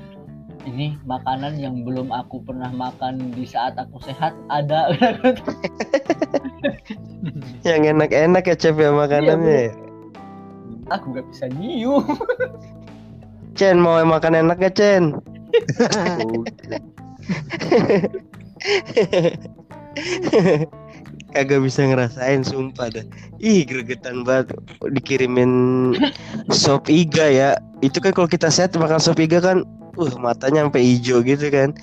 ini 0.62 0.94
makanan 1.06 1.58
yang 1.58 1.82
belum 1.82 2.14
aku 2.14 2.38
pernah 2.46 2.70
makan 2.70 3.34
di 3.34 3.42
saat 3.42 3.74
aku 3.74 3.98
sehat 4.02 4.34
ada. 4.46 4.94
Yang 7.66 7.98
enak-enak 7.98 8.46
ya 8.46 8.54
chef 8.54 8.78
ya 8.78 8.94
makanannya 8.94 9.70
ya? 9.70 9.72
aku 10.90 11.14
nggak 11.14 11.26
bisa 11.30 11.46
nyium. 11.56 12.04
Chen 13.58 13.80
mau 13.80 14.00
makan 14.00 14.48
enak 14.48 14.64
gak 14.64 14.74
Chen? 14.80 15.12
Kagak 21.32 21.64
bisa 21.64 21.80
ngerasain 21.84 22.44
sumpah 22.44 22.88
dah. 22.88 23.04
Ih 23.40 23.64
gregetan 23.68 24.24
banget. 24.24 24.56
Dikirimin 24.80 25.52
sop 26.48 26.88
iga 26.88 27.28
ya 27.28 27.60
itu 27.82 27.98
kan 27.98 28.14
kalau 28.14 28.30
kita 28.30 28.48
set 28.48 28.72
makan 28.78 29.02
sop 29.02 29.18
iga 29.18 29.42
kan 29.42 29.66
uh 29.98 30.12
matanya 30.16 30.64
sampai 30.64 30.82
hijau 30.86 31.20
gitu 31.20 31.50
kan. 31.52 31.74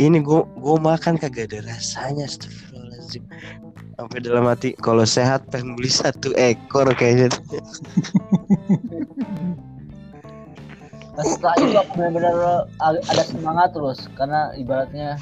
Ini 0.00 0.24
gua 0.24 0.48
gua 0.58 0.80
makan 0.80 1.20
kagak 1.20 1.52
ada 1.52 1.62
rasanya 1.68 2.26
astagfirullahaladzim. 2.26 3.22
Sampai 4.00 4.18
dalam 4.24 4.48
hati 4.48 4.72
kalau 4.80 5.04
sehat 5.04 5.46
pengen 5.52 5.76
beli 5.76 5.92
satu 5.92 6.32
ekor 6.34 6.88
kayaknya. 6.96 7.28
Nah, 11.12 11.24
setelah 11.28 11.54
itu 11.60 11.76
aku 11.76 11.92
benar-benar 12.00 12.64
ada 12.80 13.22
semangat 13.28 13.76
terus 13.76 14.08
karena 14.16 14.48
ibaratnya 14.56 15.20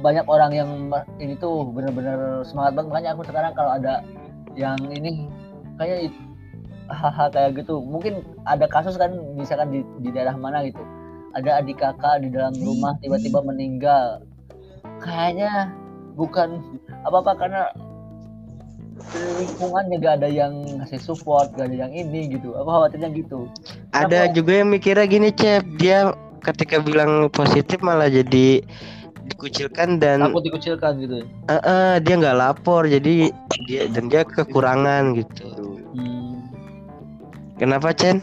banyak 0.00 0.24
orang 0.24 0.50
yang 0.56 0.70
ini 1.20 1.36
tuh 1.36 1.68
benar-benar 1.68 2.40
semangat 2.48 2.72
banget. 2.72 2.88
Makanya 2.88 3.10
aku 3.12 3.22
sekarang 3.28 3.52
kalau 3.52 3.76
ada 3.76 4.00
yang 4.56 4.80
ini 4.88 5.28
kayak 5.76 6.08
hal-hal 6.90 7.28
kayak 7.32 7.50
gitu. 7.60 7.80
Mungkin 7.80 8.20
ada 8.44 8.68
kasus 8.68 8.96
kan 9.00 9.14
misalkan 9.36 9.72
di, 9.72 9.80
di 10.04 10.10
daerah 10.12 10.36
mana 10.36 10.64
gitu. 10.66 10.80
Ada 11.34 11.64
adik 11.64 11.82
kakak 11.82 12.22
di 12.22 12.28
dalam 12.30 12.54
rumah 12.60 12.94
tiba-tiba 13.02 13.42
meninggal. 13.42 14.22
Kayaknya 15.02 15.72
bukan 16.14 16.62
apa-apa 17.02 17.34
karena 17.34 17.62
lingkungan 19.42 19.90
gak 19.98 20.22
ada 20.22 20.28
yang 20.30 20.54
ngasih 20.80 21.02
support 21.02 21.50
gak 21.58 21.68
ada 21.70 21.88
yang 21.88 21.92
ini 21.92 22.38
gitu. 22.38 22.54
Aku 22.54 22.68
khawatirnya 22.70 23.10
gitu. 23.12 23.50
Ada 23.90 24.30
Kenapa? 24.30 24.34
juga 24.38 24.52
yang 24.62 24.68
mikirnya 24.70 25.06
gini 25.10 25.28
cep. 25.34 25.62
Dia 25.76 26.14
ketika 26.46 26.78
bilang 26.78 27.26
positif 27.34 27.82
malah 27.82 28.06
jadi 28.06 28.62
dikucilkan 29.24 30.04
dan 30.04 30.20
takut 30.20 30.44
dikucilkan 30.44 31.00
gitu 31.00 31.24
eh, 31.24 31.54
eh, 31.56 31.94
dia 32.04 32.14
nggak 32.14 32.38
lapor. 32.38 32.86
Jadi 32.86 33.32
dia 33.66 33.90
dan 33.90 34.06
dia 34.06 34.22
kekurangan 34.22 35.18
gitu. 35.18 35.73
Kenapa 37.64 37.88
Chen? 37.96 38.20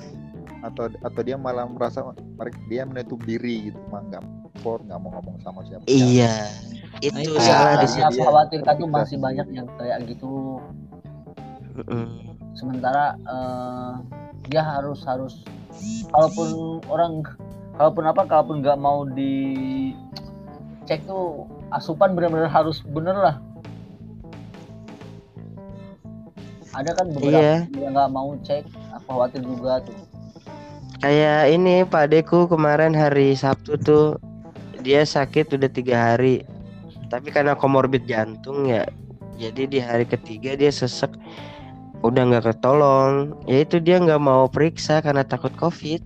Atau 0.61 0.93
atau 1.01 1.21
dia 1.25 1.35
malah 1.41 1.65
merasa 1.65 2.05
mereka 2.37 2.57
dia 2.69 2.85
menutup 2.85 3.17
diri 3.25 3.73
gitu. 3.73 3.79
Mah 3.89 4.05
nggak 4.05 4.21
lapor 4.61 4.77
nggak 4.85 4.99
mau 5.01 5.09
ngomong 5.17 5.41
sama 5.41 5.65
siapa. 5.65 5.81
Iya. 5.89 6.29
Nah, 6.93 6.99
itu 7.01 7.17
itu 7.33 7.39
salah 7.41 7.81
di 7.81 7.87
situ. 7.89 8.05
aku 8.05 8.21
khawatirkan 8.21 8.73
tuh 8.77 8.89
masih 8.93 9.17
banyak 9.17 9.47
yang 9.49 9.65
kayak 9.81 10.05
gitu. 10.05 10.61
Mm-mm. 11.71 12.35
sementara 12.51 13.15
eh, 13.15 13.91
dia 14.51 14.59
harus 14.59 15.07
harus 15.07 15.39
kalaupun 16.11 16.83
orang 16.91 17.23
kalaupun 17.79 18.03
apa 18.11 18.27
kalaupun 18.27 18.59
nggak 18.59 18.75
mau 18.75 19.07
di 19.07 19.95
cek 20.83 21.07
tuh 21.07 21.47
asupan 21.71 22.11
benar-benar 22.11 22.51
harus 22.51 22.83
bener 22.83 23.15
lah. 23.15 23.35
Ada 26.75 26.91
kan 26.91 27.07
beberapa 27.15 27.39
Iya. 27.39 27.55
yang 27.71 27.95
nggak 27.95 28.11
mau 28.11 28.35
cek 28.43 28.67
khawatir 29.11 29.41
juga 29.43 29.83
tuh. 29.83 29.97
Kayak 31.01 31.41
ini 31.49 31.81
Pak 31.83 32.13
Deku 32.13 32.45
kemarin 32.45 32.93
hari 32.93 33.33
Sabtu 33.33 33.73
tuh 33.81 34.15
dia 34.85 35.01
sakit 35.01 35.57
udah 35.57 35.69
tiga 35.69 36.13
hari. 36.13 36.45
Tapi 37.09 37.33
karena 37.33 37.57
komorbid 37.57 38.07
jantung 38.07 38.69
ya 38.69 38.87
jadi 39.41 39.65
di 39.65 39.79
hari 39.81 40.05
ketiga 40.05 40.53
dia 40.53 40.69
sesek 40.69 41.09
udah 42.05 42.21
nggak 42.29 42.53
ketolong. 42.53 43.33
Ya 43.49 43.65
itu 43.65 43.81
dia 43.81 43.97
nggak 43.97 44.21
mau 44.21 44.45
periksa 44.45 45.01
karena 45.01 45.25
takut 45.25 45.51
covid. 45.57 46.05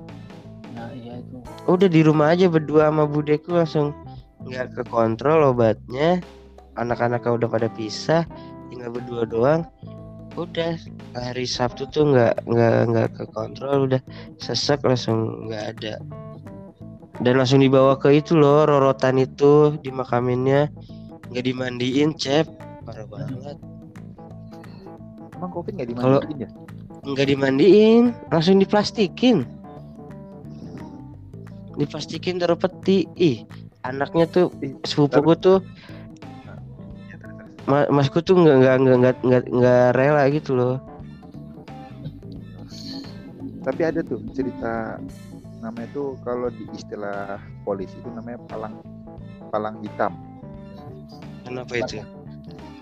Nah 0.71 0.89
iya 0.95 1.19
itu. 1.19 1.43
Udah 1.67 1.91
di 1.91 2.01
rumah 2.01 2.31
aja 2.31 2.47
berdua 2.47 2.87
sama 2.87 3.03
budeku 3.03 3.51
langsung 3.51 3.91
nggak 4.47 4.79
kekontrol 4.79 5.51
obatnya. 5.51 6.23
Anak-anaknya 6.79 7.31
udah 7.35 7.49
pada 7.51 7.67
pisah 7.71 8.23
tinggal 8.71 8.91
berdua 8.91 9.23
doang 9.27 9.61
udah 10.35 10.75
hari 11.15 11.47
Sabtu 11.47 11.87
tuh 11.89 12.11
nggak 12.11 12.43
nggak 12.43 12.75
nggak 12.91 13.09
kekontrol 13.15 13.87
udah 13.87 14.01
sesek 14.39 14.83
langsung 14.83 15.47
nggak 15.47 15.63
ada. 15.79 15.95
Dan 17.23 17.39
langsung 17.39 17.63
dibawa 17.63 17.95
ke 17.95 18.11
itu 18.11 18.35
loh 18.35 18.67
rorotan 18.67 19.15
itu 19.15 19.79
dimakaminnya 19.79 20.67
nggak 21.31 21.45
dimandiin 21.47 22.11
cep. 22.19 22.45
Parah 22.83 23.07
banget. 23.07 23.57
Emang 25.39 25.51
covid 25.51 25.79
nggak 25.79 25.89
dimandiin 25.95 26.37
ya? 26.43 26.49
nggak 27.05 27.27
dimandiin 27.29 28.03
langsung 28.33 28.59
diplastikin. 28.59 29.47
Diplastikin 31.79 32.39
taruh 32.39 32.59
peti. 32.59 33.07
Ih 33.15 33.47
anaknya 33.85 34.25
tuh 34.25 34.47
Ih, 34.65 34.73
sepupuku 34.83 35.33
tuh. 35.37 35.59
Ma- 37.65 37.89
masku 37.89 38.21
tuh 38.21 38.37
nggak 38.37 38.55
nggak 38.61 38.75
nggak 38.81 39.15
nggak 39.25 39.43
nggak 39.49 39.85
rela 39.97 40.23
gitu 40.29 40.51
loh. 40.53 40.75
Tapi 43.65 43.81
ada 43.81 44.05
tuh 44.05 44.21
cerita 44.37 45.01
namanya 45.61 45.89
tuh 45.89 46.13
kalau 46.21 46.53
di 46.53 46.69
istilah 46.77 47.41
polisi 47.65 47.97
itu 47.97 48.09
namanya 48.13 48.37
palang 48.45 48.77
palang 49.49 49.75
hitam. 49.81 50.13
Kenapa 51.45 51.73
itu? 51.77 52.01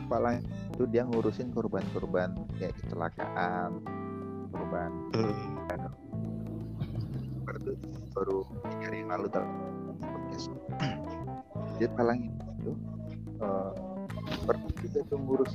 palang 0.03 0.43
itu 0.75 0.83
dia 0.91 1.07
ngurusin 1.07 1.49
korban-korban 1.55 2.35
kayak 2.59 2.75
kecelakaan 2.83 3.79
korban 4.51 4.91
Hmm. 5.15 5.89
baru 7.43 7.71
baru 8.13 8.37
tiga 8.67 8.85
hari 8.87 8.97
yang 9.03 9.09
lalu 9.15 9.27
podcast. 9.99 10.47
Dia 11.81 11.89
palang 11.97 12.19
itu 12.29 12.71
seperti 14.37 14.72
juga 14.83 14.99
tuh 15.07 15.17
ngurus 15.23 15.51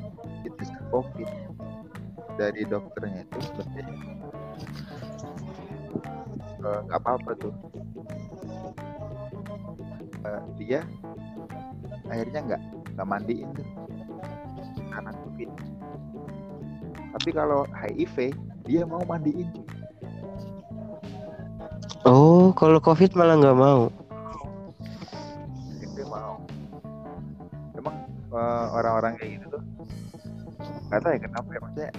covid. 0.89 1.29
Dari 2.41 2.63
dokternya 2.65 3.27
itu 3.27 3.39
sebenarnya 3.51 3.95
eh, 6.65 6.81
nggak 6.89 7.01
apa-apa 7.05 7.31
tuh. 7.37 7.55
Eh, 10.25 10.43
dia 10.57 10.81
akhirnya 12.09 12.41
nggak 12.49 12.63
nggak 12.97 13.09
mandiin 13.09 13.49
tuh. 13.53 13.69
Karena 14.89 15.13
covid. 15.13 15.51
Tapi 17.19 17.31
kalau 17.35 17.69
HIV 17.75 18.33
dia 18.65 18.83
mau 18.89 19.05
mandiin. 19.05 19.49
Oh 22.09 22.55
kalau 22.57 22.81
covid 22.81 23.13
malah 23.13 23.37
nggak 23.37 23.59
mau 23.59 23.93
orang-orang 28.79 29.13
kayak 29.19 29.31
gitu 29.39 29.47
tuh. 29.59 29.63
Nggak 30.89 31.01
tahu 31.05 31.13
ya 31.13 31.21
kenapa 31.21 31.49
ya 31.53 31.61
maksudnya 31.61 31.91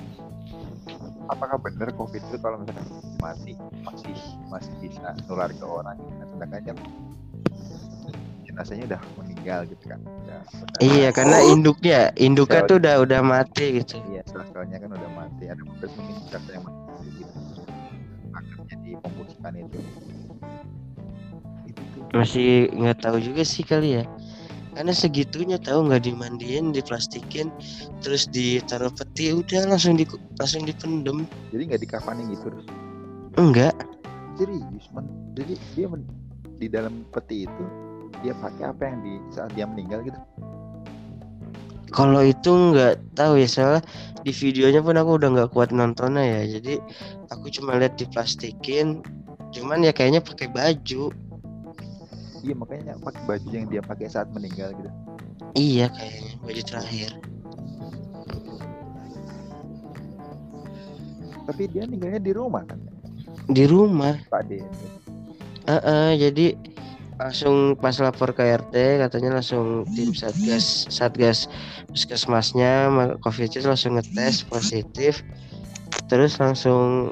apakah 1.29 1.57
benar 1.61 1.89
covid 1.93 2.21
itu 2.25 2.37
kalau 2.41 2.57
misalkan 2.57 2.87
mati 3.21 3.53
masih 3.85 4.15
masih 4.49 4.73
bisa 4.81 5.13
nular 5.29 5.53
ke 5.53 5.61
orang 5.61 5.93
nah, 6.17 6.25
sedangkan 6.25 6.73
kan 6.73 6.77
rasanya 8.59 8.83
udah 8.91 9.01
meninggal 9.15 9.59
gitu 9.71 9.83
kan? 9.87 9.99
Udah, 10.03 10.39
udah 10.43 10.79
Iya, 10.83 11.09
karena 11.15 11.39
induknya, 11.47 12.11
induknya 12.19 12.67
Sel- 12.67 12.69
tuh 12.69 12.77
udah 12.83 12.95
udah 13.07 13.19
mati 13.23 13.65
gitu. 13.79 13.95
iya 14.11 14.21
sel-selnya 14.27 14.77
kan 14.83 14.89
udah 14.99 15.11
mati. 15.15 15.43
Ada 15.47 15.63
beberapa 15.63 15.95
mungkin 15.95 16.15
sel 16.27 16.43
yang 16.51 16.63
mati 16.67 17.07
gitu. 17.23 17.31
Akhirnya 18.35 18.75
di 18.83 18.91
pembusukan 18.99 19.53
itu. 19.55 19.79
Itu 21.71 21.81
tuh. 21.95 22.03
Masih 22.11 22.67
nggak 22.75 22.97
tahu 22.99 23.17
juga 23.23 23.47
sih 23.47 23.63
kali 23.63 23.89
ya. 23.95 24.03
Karena 24.79 24.95
segitunya 24.95 25.59
tahu 25.59 25.91
nggak 25.91 26.07
dimandiin, 26.07 26.71
diplastikin, 26.71 27.51
terus 27.99 28.31
ditaruh 28.31 28.87
peti, 28.95 29.35
udah 29.35 29.67
langsung 29.67 29.99
di 29.99 30.07
langsung 30.39 30.63
dipendem. 30.63 31.27
jadi 31.51 31.75
nggak 31.75 31.81
dikafanin 31.83 32.31
gitu 32.31 32.47
terus 32.47 32.67
Enggak. 33.35 33.75
serius 34.39 34.87
men 34.95 35.03
jadi 35.35 35.53
dia 35.75 35.87
men- 35.91 36.07
di 36.63 36.71
dalam 36.71 37.03
peti 37.11 37.43
itu 37.43 37.63
dia 38.23 38.31
pakai 38.39 38.71
apa 38.71 38.81
yang 38.87 38.97
di 39.03 39.13
saat 39.35 39.51
dia 39.51 39.67
meninggal 39.67 39.99
gitu 40.07 40.19
Kalau 41.91 42.23
itu 42.23 42.47
nggak 42.47 43.19
tahu 43.19 43.35
ya 43.41 43.47
soalnya 43.51 43.81
di 44.23 44.31
videonya 44.31 44.79
pun 44.79 44.95
aku 44.95 45.11
udah 45.19 45.29
nggak 45.33 45.49
kuat 45.51 45.73
nontonnya 45.73 46.21
ya. 46.21 46.61
Jadi 46.61 46.77
aku 47.33 47.49
cuma 47.49 47.81
lihat 47.81 47.97
diplastikin. 47.97 49.01
Cuman 49.49 49.81
ya 49.81 49.89
kayaknya 49.89 50.21
pakai 50.21 50.53
baju. 50.53 51.09
Iya 52.43 52.53
makanya 52.55 52.93
pakai 53.01 53.21
baju 53.27 53.47
yang 53.51 53.67
dia 53.67 53.81
pakai 53.83 54.05
saat 54.07 54.27
meninggal 54.31 54.71
gitu. 54.77 54.91
Iya 55.57 55.89
kayaknya 55.91 56.31
baju 56.45 56.61
terakhir. 56.63 57.11
tapi 61.49 61.65
dia 61.65 61.89
meninggalnya 61.89 62.21
di 62.21 62.31
rumah 62.31 62.61
kan? 62.69 62.77
Di 63.49 63.65
rumah. 63.65 64.13
Pak 64.29 64.45
D 64.45 64.61
Heeh, 65.65 66.09
jadi 66.21 66.53
langsung 67.19 67.75
pas 67.75 67.97
lapor 67.99 68.31
ke 68.31 68.45
RT 68.45 69.01
katanya 69.03 69.41
langsung 69.41 69.83
tim 69.91 70.15
satgas 70.15 70.87
satgas 70.87 71.51
puskesmasnya 71.91 72.87
ma- 72.87 73.17
covid 73.19 73.51
itu 73.51 73.65
langsung 73.65 73.97
ngetes 73.97 74.45
positif. 74.45 75.25
Terus 76.07 76.37
langsung 76.37 77.11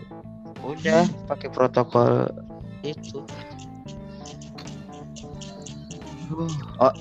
udah 0.62 1.10
pakai 1.26 1.50
protokol 1.50 2.30
itu 2.86 3.26
oh, 6.80 6.94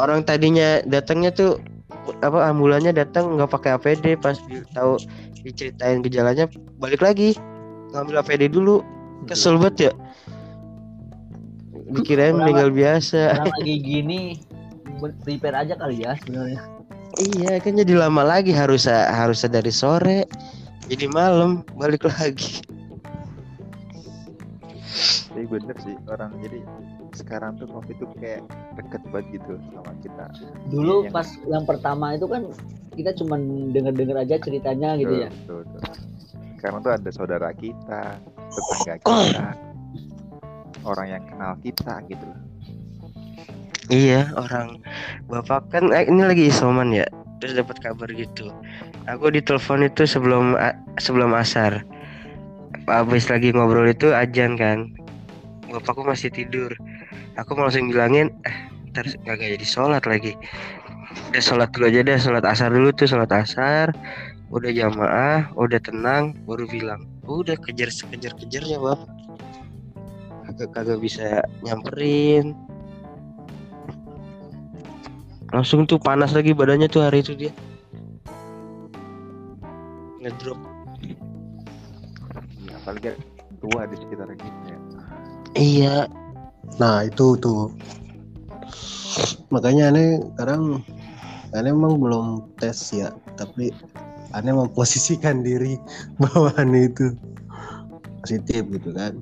orang 0.00 0.26
tadinya 0.26 0.82
datangnya 0.88 1.30
tuh 1.30 1.60
apa 2.20 2.50
ambulannya 2.52 2.92
datang 2.92 3.38
nggak 3.38 3.50
pakai 3.50 3.70
APD 3.80 4.20
pas 4.20 4.36
tahu 4.76 5.00
diceritain 5.44 6.00
gejalanya 6.00 6.48
balik 6.80 7.04
lagi. 7.04 7.36
Ngambil 7.94 8.24
APD 8.24 8.50
dulu. 8.50 8.82
Kesel 9.30 9.56
banget 9.56 9.88
ya. 9.88 9.92
Dikirain 11.94 12.34
meninggal 12.34 12.74
biasa. 12.74 13.38
Lagi 13.38 13.74
gini? 13.94 14.40
Prepare 15.22 15.68
aja 15.68 15.74
kali 15.76 16.02
ya 16.02 16.16
sebenarnya. 16.22 16.62
iya 17.14 17.62
kan 17.62 17.78
jadi 17.78 17.94
lama 17.94 18.26
lagi 18.26 18.50
harus 18.50 18.90
harusnya 18.90 19.62
dari 19.62 19.70
sore 19.70 20.26
jadi 20.84 21.08
malam 21.08 21.64
balik 21.80 22.04
lagi. 22.04 22.60
Tapi 25.32 25.48
bener 25.48 25.76
sih 25.80 25.96
orang. 26.06 26.36
Jadi 26.44 26.60
sekarang 27.14 27.56
tuh 27.56 27.70
covid 27.70 27.96
itu 27.96 28.06
kayak 28.18 28.42
deket 28.74 29.02
banget 29.10 29.40
gitu 29.40 29.54
sama 29.72 29.92
kita. 30.02 30.26
Dulu 30.68 31.06
Yang- 31.06 31.14
pas 31.14 31.28
yang 31.46 31.64
pertama 31.64 32.06
itu 32.14 32.26
kan 32.26 32.42
kita 32.94 33.10
cuma 33.18 33.38
denger-denger 33.74 34.16
aja 34.22 34.36
ceritanya 34.38 34.94
gitu 34.98 35.14
ya. 35.26 35.28
Betul, 35.30 35.66
betul. 35.66 35.80
Sekarang 36.58 36.78
tuh 36.82 36.92
ada 36.94 37.10
saudara 37.10 37.50
kita, 37.54 38.02
tetangga 38.54 38.94
kita, 39.02 39.46
orang 40.84 41.06
yang 41.08 41.22
kenal 41.26 41.52
kita 41.64 41.94
gitu 42.06 42.24
loh. 42.24 42.40
iya 43.92 44.32
orang 44.32 44.80
bapak 45.28 45.68
kan 45.68 45.92
eh, 45.92 46.08
ini 46.08 46.24
lagi 46.24 46.48
isoman 46.48 46.88
ya 46.88 47.04
terus 47.36 47.52
dapat 47.52 47.76
kabar 47.84 48.08
gitu 48.16 48.48
aku 49.04 49.28
ditelepon 49.28 49.84
itu 49.84 50.08
sebelum 50.08 50.56
sebelum 50.96 51.36
asar 51.36 51.84
habis 52.88 53.28
lagi 53.28 53.52
ngobrol 53.52 53.84
itu 53.84 54.08
ajan 54.12 54.56
kan 54.56 54.88
bapakku 55.74 56.06
masih 56.06 56.30
tidur. 56.30 56.70
Aku 57.34 57.58
mau 57.58 57.66
langsung 57.66 57.90
bilangin 57.90 58.30
eh 58.46 58.56
ntar 58.94 59.10
nggak 59.10 59.58
jadi 59.58 59.66
sholat 59.66 60.06
lagi. 60.06 60.38
Udah 61.34 61.42
sholat 61.42 61.68
dulu 61.74 61.90
aja 61.90 62.00
deh 62.06 62.18
sholat 62.18 62.44
asar 62.46 62.70
dulu 62.70 62.94
tuh 62.94 63.10
sholat 63.10 63.30
asar. 63.34 63.90
Udah 64.54 64.70
jamaah 64.70 65.50
udah 65.58 65.80
tenang. 65.82 66.38
Baru 66.46 66.70
bilang 66.70 67.10
udah 67.26 67.58
kejar 67.58 67.90
kejar 67.90 68.32
kejarnya 68.38 68.78
bapak 68.78 69.10
kagak 70.54 70.70
kagak 70.70 70.98
bisa 71.02 71.42
nyamperin. 71.66 72.54
Langsung 75.50 75.86
tuh 75.86 75.98
panas 75.98 76.34
lagi 76.34 76.54
badannya 76.54 76.86
tuh 76.86 77.02
hari 77.02 77.22
itu 77.22 77.34
dia. 77.34 77.52
Ngedrop. 80.22 80.58
Apalagi 82.70 83.16
tua 83.58 83.82
di 83.88 83.96
sekitar 83.96 84.28
kita 84.34 84.60
ya. 84.70 84.78
Iya. 85.58 86.06
Nah 86.78 87.06
itu 87.06 87.38
tuh. 87.38 87.70
Makanya 89.50 89.94
aneh 89.94 90.18
sekarang 90.34 90.82
aneh 91.54 91.70
emang 91.70 92.02
belum 92.02 92.50
tes 92.58 92.90
ya 92.90 93.14
tapi 93.38 93.70
aneh 94.34 94.50
memposisikan 94.50 95.46
diri 95.46 95.78
bahwa 96.22 96.50
aneh 96.58 96.90
itu 96.90 97.14
positif 98.22 98.66
gitu 98.70 98.90
kan. 98.94 99.14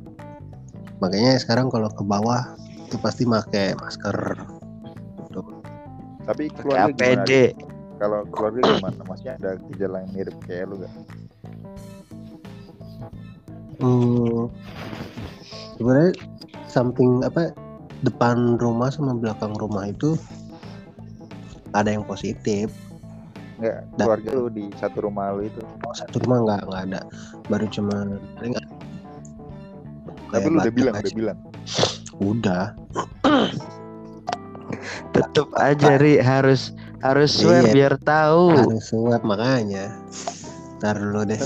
Makanya 1.03 1.37
sekarang 1.43 1.69
kalau 1.69 1.91
ke 1.91 2.03
bawah 2.07 2.57
itu 2.87 2.97
pasti 3.01 3.25
pakai 3.29 3.75
masker. 3.77 4.17
Tapi 6.23 6.49
pakai 6.55 6.63
keluarga 6.63 6.91
gimana? 6.95 7.23
APD 7.27 7.33
Kalau 7.99 8.21
keluarga 8.31 8.61
gimana? 8.63 9.01
Maksudnya 9.07 9.35
ada 9.43 9.51
gejala 9.71 9.97
yang 10.07 10.11
mirip 10.15 10.37
kayak 10.47 10.71
lu 10.71 10.83
gak? 10.87 10.95
hmm, 13.83 14.47
sebenarnya 15.75 16.13
samping 16.67 17.23
apa 17.23 17.53
depan 18.03 18.59
rumah 18.59 18.91
sama 18.91 19.15
belakang 19.15 19.55
rumah 19.55 19.87
itu 19.87 20.19
ada 21.73 21.89
yang 21.89 22.03
positif 22.03 22.69
Enggak, 23.57 23.87
keluarga 23.95 24.31
lu 24.35 24.47
di 24.51 24.65
satu 24.75 25.07
rumah 25.07 25.31
lu 25.31 25.47
itu. 25.47 25.63
Oh, 25.87 25.95
satu 25.95 26.19
rumah 26.19 26.43
nggak 26.43 26.61
nggak 26.67 26.83
ada 26.91 27.01
baru 27.47 27.67
cuma 27.71 27.95
paling 28.35 28.53
Tapi 30.33 30.47
lu 30.49 30.57
udah 30.59 30.73
bilang, 30.73 30.95
aja. 30.95 31.05
udah 31.05 31.15
bilang. 31.15 31.39
udah 32.19 32.65
tetep 35.13 35.49
aja 35.55 35.91
ri 35.95 36.19
harus 36.19 36.73
harus 37.05 37.31
swear 37.31 37.63
Iya. 37.63 37.73
biar 37.73 37.95
tahu 38.01 38.51
harus 38.57 38.83
swab 38.89 39.23
makanya 39.23 39.95
ntar 40.81 40.99
dulu 40.99 41.23
deh 41.25 41.39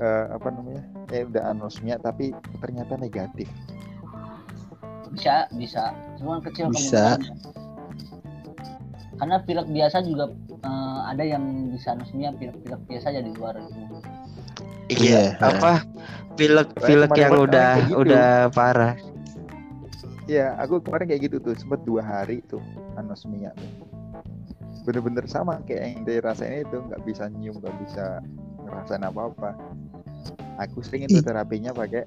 Eh, 0.00 0.24
apa 0.32 0.48
namanya? 0.48 0.80
Eh 1.10 1.26
udah 1.26 1.50
anosmia 1.50 1.98
tapi 1.98 2.30
ternyata 2.62 2.94
negatif. 2.96 3.50
Bisa, 5.10 5.50
bisa. 5.58 5.90
Cuma 6.18 6.38
kecil 6.38 6.70
Bisa. 6.70 7.18
Karena 9.18 9.36
pilek 9.44 9.68
biasa 9.68 10.00
juga 10.06 10.30
eh, 10.64 11.00
ada 11.10 11.22
yang 11.26 11.74
bisa 11.74 11.92
anosmia 11.92 12.32
pilek-pilek 12.34 12.80
biasa 12.88 13.12
aja 13.12 13.20
di 13.20 13.32
luar 13.36 13.58
itu. 13.58 13.80
iya 14.90 15.38
Iya, 15.38 15.38
apa 15.38 15.86
pilek 16.34 16.74
pilek 16.82 17.14
yang 17.14 17.38
udah 17.38 17.72
gitu. 17.86 18.00
udah 18.02 18.50
parah 18.50 18.98
Iya, 20.30 20.54
aku 20.62 20.78
kemarin 20.78 21.10
kayak 21.10 21.22
gitu 21.26 21.36
tuh, 21.42 21.58
sempet 21.58 21.82
dua 21.82 22.06
hari 22.06 22.38
tuh 22.46 22.62
anosmia 22.94 23.50
tuh. 23.58 23.70
Bener-bener 24.86 25.26
sama 25.26 25.58
kayak 25.66 26.06
yang 26.06 26.22
rasain 26.22 26.62
itu, 26.62 26.78
nggak 26.86 27.02
bisa 27.02 27.26
nyium, 27.34 27.58
nggak 27.58 27.74
bisa 27.82 28.22
ngerasain 28.62 29.02
apa-apa. 29.02 29.58
Aku 30.60 30.84
sering 30.84 31.08
itu 31.08 31.24
terapinya 31.24 31.72
pakai 31.72 32.04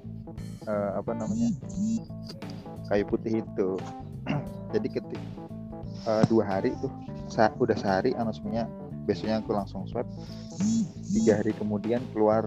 eh, 0.64 0.90
apa 0.94 1.10
namanya 1.12 1.50
kayu 2.86 3.02
putih 3.04 3.42
itu. 3.42 3.68
Jadi 4.74 4.88
ketik 4.88 5.20
eh, 6.06 6.24
dua 6.26 6.44
hari 6.46 6.70
tuh, 6.78 6.90
sa- 7.26 7.54
udah 7.58 7.74
sehari 7.74 8.14
anosmia, 8.14 8.70
besoknya 9.04 9.42
aku 9.42 9.52
langsung 9.52 9.82
swab. 9.84 10.06
Tiga 11.10 11.38
hari 11.38 11.54
kemudian 11.54 12.02
keluar, 12.10 12.46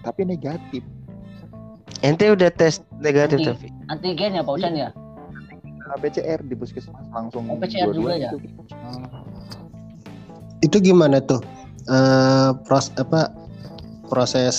tapi 0.00 0.24
negatif. 0.24 0.84
ente 2.00 2.28
udah 2.28 2.52
tes 2.52 2.84
negatif 3.00 3.40
Iya. 3.40 3.52
tapi 3.52 3.66
Antigen 3.88 4.36
ya 4.36 4.42
Pak 4.44 4.54
Ucan 4.54 4.72
ya? 4.76 4.88
Nah, 5.86 5.96
PCR 5.96 6.40
di 6.40 6.54
puskesmas 6.54 7.08
langsung 7.08 7.48
Oh, 7.48 7.56
PCR 7.56 7.88
juga 7.90 8.14
ya? 8.14 8.30
itu. 8.30 8.38
itu 10.60 10.76
gimana 10.82 11.20
tuh 11.20 11.40
Eh 11.86 12.50
pros 12.66 12.90
apa 12.98 13.30
proses 14.06 14.56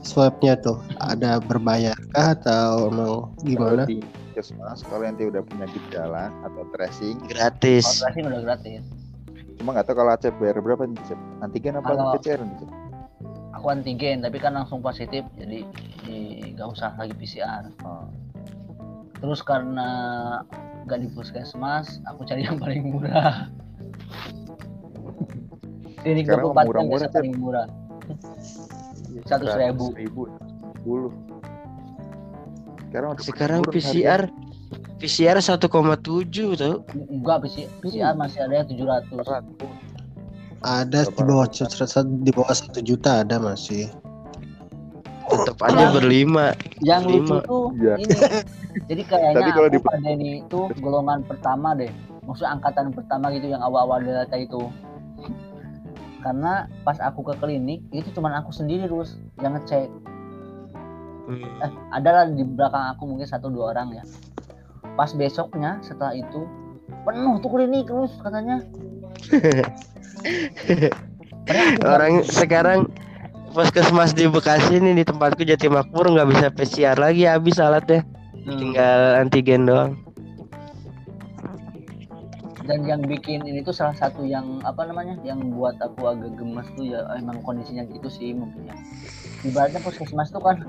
swabnya 0.00 0.56
tuh 0.56 0.80
ada 0.98 1.38
berbayar 1.38 1.92
kah 2.10 2.32
atau 2.34 2.88
emang 2.88 3.12
gimana 3.40 3.84
Kalau 3.84 3.90
di 3.90 3.98
puskesmas 4.00 4.80
kalau 4.82 5.04
nanti 5.04 5.22
udah 5.24 5.42
punya 5.42 5.66
gejala 5.68 6.32
atau 6.42 6.62
tracing 6.70 7.20
gratis 7.26 7.84
Operasi 8.00 8.18
udah 8.22 8.40
gratis. 8.42 8.82
cuma 9.56 9.76
nggak 9.76 9.86
tahu 9.86 9.96
kalau 9.98 10.12
bayar 10.34 10.56
berapa 10.58 10.82
nih 10.84 10.96
antigen 11.40 11.76
apa 11.76 11.88
Kalau- 11.90 12.14
PCR 12.16 12.40
nih? 12.40 12.56
Aku 13.52 13.66
antigen 13.68 14.24
tapi 14.24 14.40
kan 14.40 14.56
langsung 14.56 14.80
positif 14.80 15.20
jadi 15.36 15.68
eh, 16.08 16.56
nggak 16.56 16.68
usah 16.70 16.96
lagi 16.96 17.12
PCR. 17.12 17.68
Oh. 17.84 18.08
terus 19.20 19.44
karena 19.44 19.88
gak 20.88 20.96
di 20.96 21.12
puskesmas 21.12 22.00
aku 22.08 22.24
cari 22.24 22.40
yang 22.40 22.56
paling 22.56 22.88
murah 22.88 23.52
klinik 26.00 26.24
Sekarang 26.24 26.56
24 26.56 26.56
jam 26.56 26.64
murah-murah, 26.64 26.88
biasa 26.88 27.04
Cep. 27.04 27.14
paling 27.20 27.36
murah 27.36 27.66
Seratus 29.22 29.54
ribu. 29.56 29.84
ribu 29.94 30.22
sepuluh 30.72 31.12
sekarang 32.86 33.10
Sekarang 33.18 33.60
PCR 33.64 34.20
PCR 34.96 35.38
1,7 35.38 35.64
tuh. 36.52 36.84
enggak 37.08 37.38
PC, 37.40 37.56
PCR 37.80 38.12
masih 38.12 38.44
ada 38.44 38.54
yang 38.54 38.68
700 38.68 39.24
harganya. 39.24 39.78
Ada 40.60 41.00
di 41.06 41.12
bawah 41.16 41.48
di 42.20 42.30
bawah 42.30 42.52
satu 42.52 42.80
juta 42.80 43.24
ada 43.24 43.40
masih. 43.40 43.88
Tetap 45.24 45.56
aja 45.62 45.94
berlima. 45.94 46.52
yang 46.80 47.06
lucu 47.06 47.30
Lima. 47.30 47.38
tuh 47.42 47.66
Iya. 47.76 47.94
ini 47.96 48.14
jadi 48.88 49.02
kayaknya 49.04 49.36
Tapi 49.38 49.50
kalau 49.52 49.68
aku 49.68 49.76
di- 49.76 49.84
pada 49.84 50.08
ini 50.10 50.30
tuh 50.48 50.64
golongan 50.80 51.22
pertama 51.22 51.68
deh 51.72 51.92
maksud 52.24 52.42
angkatan 52.42 52.90
pertama 52.90 53.30
gitu 53.30 53.46
yang 53.48 53.60
awal-awal 53.60 54.00
delta 54.00 54.34
itu 54.34 54.66
karena 56.20 56.68
pas 56.84 57.00
aku 57.00 57.24
ke 57.26 57.34
klinik 57.40 57.80
itu 57.90 58.08
cuman 58.14 58.38
aku 58.40 58.52
sendiri 58.52 58.86
terus 58.86 59.18
yang 59.40 59.56
ngecek 59.56 59.88
Hmm. 61.30 61.46
eh 61.62 61.70
ada 61.94 62.10
lah 62.10 62.24
di 62.26 62.42
belakang 62.42 62.90
aku 62.90 63.06
mungkin 63.06 63.22
satu 63.22 63.54
dua 63.54 63.70
orang 63.70 63.94
ya 63.94 64.02
pas 64.98 65.14
besoknya 65.14 65.78
setelah 65.78 66.10
itu 66.10 66.42
penuh 67.06 67.38
tuh 67.38 67.54
klinik 67.54 67.86
terus 67.86 68.10
katanya 68.18 68.58
Orang 71.82 72.22
sekarang 72.26 72.90
puskesmas 73.50 74.14
di 74.14 74.30
Bekasi 74.30 74.78
ini 74.78 74.94
di 74.94 75.02
tempatku 75.02 75.42
Jatimakmur 75.42 76.14
nggak 76.14 76.28
bisa 76.30 76.46
PCR 76.52 76.96
lagi 76.98 77.26
habis 77.26 77.58
alatnya. 77.58 78.06
Hmm. 78.46 78.58
Tinggal 78.58 79.00
antigen 79.18 79.66
doang. 79.66 79.98
Dan 82.64 82.84
yang 82.84 83.00
bikin 83.00 83.40
ini 83.42 83.64
tuh 83.64 83.72
salah 83.72 83.96
satu 83.96 84.22
yang 84.22 84.60
apa 84.62 84.84
namanya 84.84 85.16
yang 85.24 85.40
buat 85.52 85.76
aku 85.80 86.12
agak 86.12 86.36
gemes 86.36 86.68
tuh 86.76 86.84
ya 86.84 87.04
emang 87.16 87.40
kondisinya 87.40 87.84
gitu 87.88 88.08
sih 88.12 88.36
mungkin 88.36 88.68
ya 88.68 88.76
ibaratnya 89.42 89.80
puskesmas 89.80 90.28
tuh 90.28 90.44
kan 90.44 90.60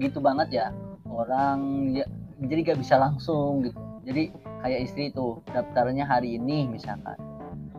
gitu 0.00 0.18
banget 0.18 0.48
ya 0.50 0.66
orang 1.06 1.92
ya 1.92 2.06
jadi 2.40 2.72
gak 2.72 2.80
bisa 2.80 2.96
langsung 2.96 3.68
gitu 3.68 3.76
jadi 4.08 4.32
kayak 4.64 4.80
istri 4.88 5.12
tuh 5.12 5.44
daftarnya 5.52 6.08
hari 6.08 6.40
ini 6.40 6.64
misalkan 6.66 7.16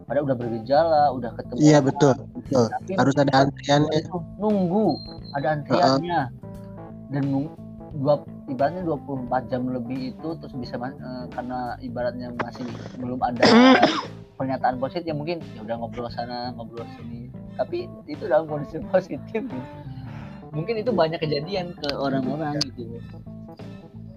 padahal 0.05 0.29
udah 0.29 0.37
bergejala 0.37 1.03
udah 1.15 1.31
ketemu 1.33 1.57
Iya 1.57 1.77
orang, 1.79 1.87
betul. 1.89 2.15
betul. 2.35 2.65
tapi 2.69 2.91
Harus 2.99 3.15
ada 3.17 3.33
antriannya. 3.47 3.99
nunggu 4.37 4.85
ada 5.33 5.47
antriannya 5.57 6.19
dan 7.09 7.23
nung- 7.25 7.53
dua 7.91 8.23
ibaratnya 8.51 8.83
24 8.83 9.51
jam 9.51 9.63
lebih 9.71 10.11
itu 10.11 10.29
terus 10.37 10.53
bisa 10.59 10.75
eh, 10.77 11.25
karena 11.31 11.79
ibaratnya 11.79 12.35
masih 12.43 12.67
belum 12.99 13.19
ada 13.23 13.43
pernyataan 14.37 14.77
positif 14.77 15.07
ya 15.07 15.15
mungkin 15.15 15.39
ya 15.55 15.63
udah 15.63 15.75
ngobrol 15.79 16.11
sana 16.11 16.51
ngobrol 16.53 16.83
sini. 16.99 17.31
Tapi 17.55 17.87
itu 18.11 18.23
dalam 18.27 18.51
kondisi 18.51 18.83
positif 18.93 19.41
gitu. 19.47 19.59
mungkin 20.51 20.83
itu 20.83 20.91
banyak 20.91 21.23
kejadian 21.23 21.71
ke 21.79 21.95
orang-orang 21.95 22.59
gitu. 22.75 22.99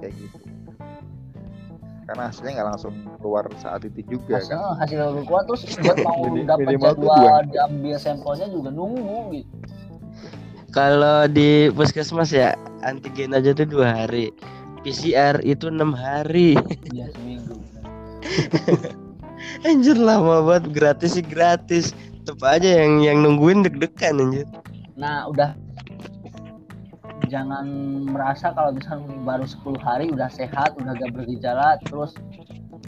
Kayak 0.02 0.18
gitu. 0.18 0.38
Karena 2.04 2.28
hasilnya 2.28 2.52
nggak 2.60 2.68
langsung 2.74 2.94
keluar 3.22 3.46
saat 3.62 3.86
itu 3.86 4.02
juga 4.04 4.42
hasil, 4.42 4.58
kan? 4.58 4.76
hasil 4.82 5.00
keluar 5.24 5.42
terus 5.46 5.62
buat 5.86 5.96
mau 6.02 6.26
dapat 6.42 6.74
jadwal 6.76 7.40
diambil 7.48 7.96
sampelnya 8.02 8.46
juga 8.50 8.68
nunggu 8.74 9.40
gitu. 9.40 9.54
Kalau 10.74 11.30
di 11.30 11.70
puskesmas 11.70 12.34
ya 12.34 12.58
antigen 12.84 13.32
aja 13.32 13.56
tuh 13.56 13.66
dua 13.66 14.04
hari. 14.04 14.30
PCR 14.84 15.40
itu 15.40 15.72
enam 15.72 15.96
hari. 15.96 16.54
ya 16.92 17.08
seminggu 17.16 17.56
Anjir 19.68 19.96
lama 19.96 20.44
banget 20.44 20.72
gratis 20.76 21.16
sih 21.16 21.24
gratis. 21.24 21.96
Tetep 22.24 22.40
aja 22.44 22.84
yang 22.84 23.00
yang 23.04 23.18
nungguin 23.20 23.64
deg-degan 23.64 24.20
anjir. 24.20 24.48
Nah, 24.96 25.28
udah 25.28 25.56
jangan 27.28 27.66
merasa 28.08 28.52
kalau 28.52 28.72
misalnya 28.72 29.12
baru 29.24 29.44
10 29.44 29.76
hari 29.80 30.06
udah 30.12 30.28
sehat, 30.32 30.76
udah 30.80 30.96
gak 30.96 31.12
bergejala, 31.12 31.76
terus 31.84 32.16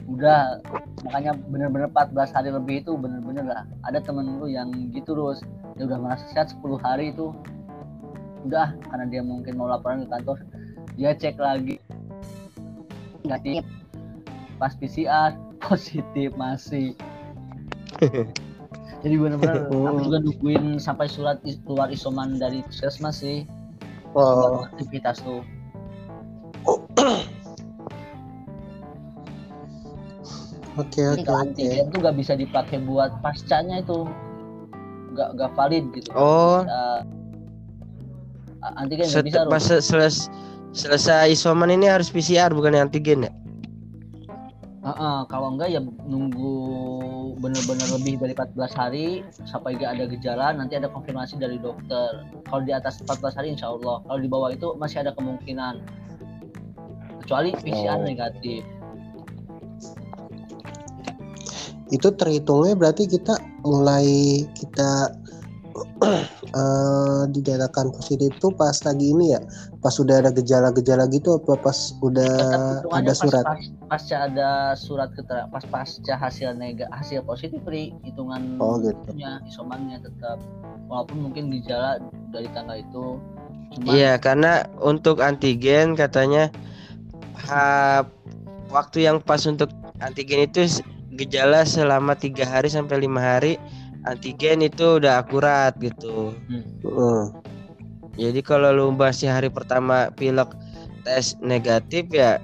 udah 0.06 0.62
makanya 1.02 1.35
bener-bener 1.50 1.90
14 1.90 2.32
hari 2.32 2.48
lebih 2.54 2.85
itu 2.85 2.96
bener-bener 2.96 3.44
lah. 3.44 3.64
Ada 3.85 4.00
temen 4.04 4.40
lu 4.40 4.48
yang 4.48 4.72
gitu 4.94 5.16
terus 5.16 5.44
dia 5.76 5.85
udah 5.85 5.98
merasa 6.00 6.24
sehat 6.32 6.52
10 6.56 6.80
hari 6.80 7.12
itu 7.12 7.35
udah 8.46 8.78
karena 8.90 9.04
dia 9.11 9.22
mungkin 9.22 9.59
mau 9.59 9.66
laporan 9.66 10.06
ke 10.06 10.09
kantor 10.11 10.38
dia 10.96 11.12
cek 11.12 11.37
lagi. 11.37 11.76
Negatif. 13.26 13.62
Pas 14.56 14.72
PCR 14.72 15.37
positif 15.66 16.32
masih. 16.35 16.96
Jadi 19.04 19.14
bener-bener 19.22 19.68
aku 19.68 20.00
juga 20.02 20.18
nungguin 20.24 20.80
sampai 20.80 21.06
surat 21.06 21.38
is- 21.44 21.61
keluar 21.68 21.92
isoman 21.92 22.40
dari 22.40 22.64
puskesmas 22.64 23.20
sih. 23.20 23.44
Oh, 24.16 24.64
aktivitas 24.64 25.20
tuh. 25.20 25.44
Oke 30.76 31.00
oke 31.09 31.24
kalau 31.24 31.40
oke. 31.40 31.56
antigen 31.56 31.88
tuh 31.88 32.04
gak 32.04 32.16
bisa 32.20 32.37
dipakai 32.37 32.76
buat 32.85 33.09
pascanya 33.24 33.80
itu. 33.80 34.04
Gak 35.16 35.40
gak 35.40 35.50
valid 35.56 35.88
gitu. 35.96 36.12
Oh. 36.12 36.61
Bisa, 36.61 36.80
antigen 38.74 39.07
Set, 39.07 39.22
bisa 39.22 39.46
pas 39.46 39.62
seles- 39.62 40.26
selesai 40.74 41.31
isoman 41.33 41.70
ini 41.70 41.87
harus 41.87 42.11
PCR 42.11 42.50
bukan 42.50 42.74
antigen 42.74 43.26
ya? 43.26 43.33
Heeh, 44.87 45.18
kalau 45.26 45.50
enggak 45.59 45.74
ya 45.74 45.83
nunggu 45.83 46.55
bener-bener 47.42 47.90
lebih 47.90 48.22
dari 48.22 48.38
14 48.38 48.70
hari 48.70 49.07
sampai 49.42 49.74
gak 49.74 49.98
ada 49.98 50.07
gejala 50.07 50.55
nanti 50.55 50.79
ada 50.79 50.87
konfirmasi 50.87 51.42
dari 51.42 51.59
dokter. 51.59 52.22
Kalau 52.46 52.62
di 52.62 52.70
atas 52.70 53.02
14 53.02 53.35
hari 53.35 53.50
insya 53.50 53.74
Allah. 53.74 53.98
Kalau 54.07 54.20
di 54.22 54.31
bawah 54.31 54.55
itu 54.55 54.79
masih 54.79 55.02
ada 55.02 55.11
kemungkinan. 55.18 55.83
Kecuali 57.26 57.50
PCR 57.59 57.98
Oh. 57.98 58.07
negatif. 58.07 58.62
Itu 61.90 62.14
terhitungnya 62.14 62.79
berarti 62.79 63.11
kita 63.11 63.38
mulai 63.66 64.42
kita 64.55 65.11
eh 66.56 67.22
dinyatakan 67.32 67.92
positif 67.92 68.32
tuh 68.40 68.52
pas 68.54 68.72
lagi 68.84 69.12
ini 69.12 69.36
ya, 69.36 69.40
pas 69.84 69.92
udah 69.96 70.24
ada 70.24 70.30
gejala-gejala 70.32 71.04
gitu 71.12 71.36
apa 71.36 71.58
pas 71.60 71.76
udah 72.00 72.32
Tetap 72.32 72.60
ada 72.60 72.72
hitungannya 72.80 73.12
pas, 73.12 73.20
surat? 73.20 73.44
pas, 73.44 73.62
pasca 73.90 74.16
ada 74.30 74.48
surat 74.78 75.08
keterangan 75.12 75.48
pas 75.52 75.64
pasca 75.68 76.14
hasil 76.16 76.56
nega 76.56 76.86
hasil 76.94 77.20
positif 77.24 77.60
Ri, 77.66 77.92
hitungan 78.02 78.56
Oh, 78.62 78.80
gitu. 78.80 78.96
isomannya 79.46 80.00
tetap 80.00 80.40
walaupun 80.88 81.28
mungkin 81.28 81.52
gejala 81.52 82.00
dari 82.32 82.48
tanggal 82.54 82.78
itu 82.80 83.20
Iya, 83.82 84.16
karena 84.22 84.64
untuk 84.80 85.20
antigen 85.20 85.98
katanya 85.98 86.48
ha, 87.50 88.06
waktu 88.70 89.04
yang 89.04 89.18
pas 89.20 89.42
untuk 89.44 89.68
antigen 90.00 90.46
itu 90.46 90.80
gejala 91.16 91.66
selama 91.66 92.14
tiga 92.16 92.46
hari 92.46 92.68
sampai 92.70 93.02
lima 93.02 93.18
hari 93.20 93.58
antigen 94.06 94.62
itu 94.62 95.02
udah 95.02 95.20
akurat 95.22 95.74
gitu. 95.82 96.32
Heeh. 96.82 97.22
Jadi 98.16 98.40
kalau 98.40 98.72
lu 98.72 98.86
masih 98.96 99.28
hari 99.28 99.52
pertama 99.52 100.08
pilek 100.16 100.48
tes 101.04 101.36
negatif 101.44 102.08
ya 102.10 102.40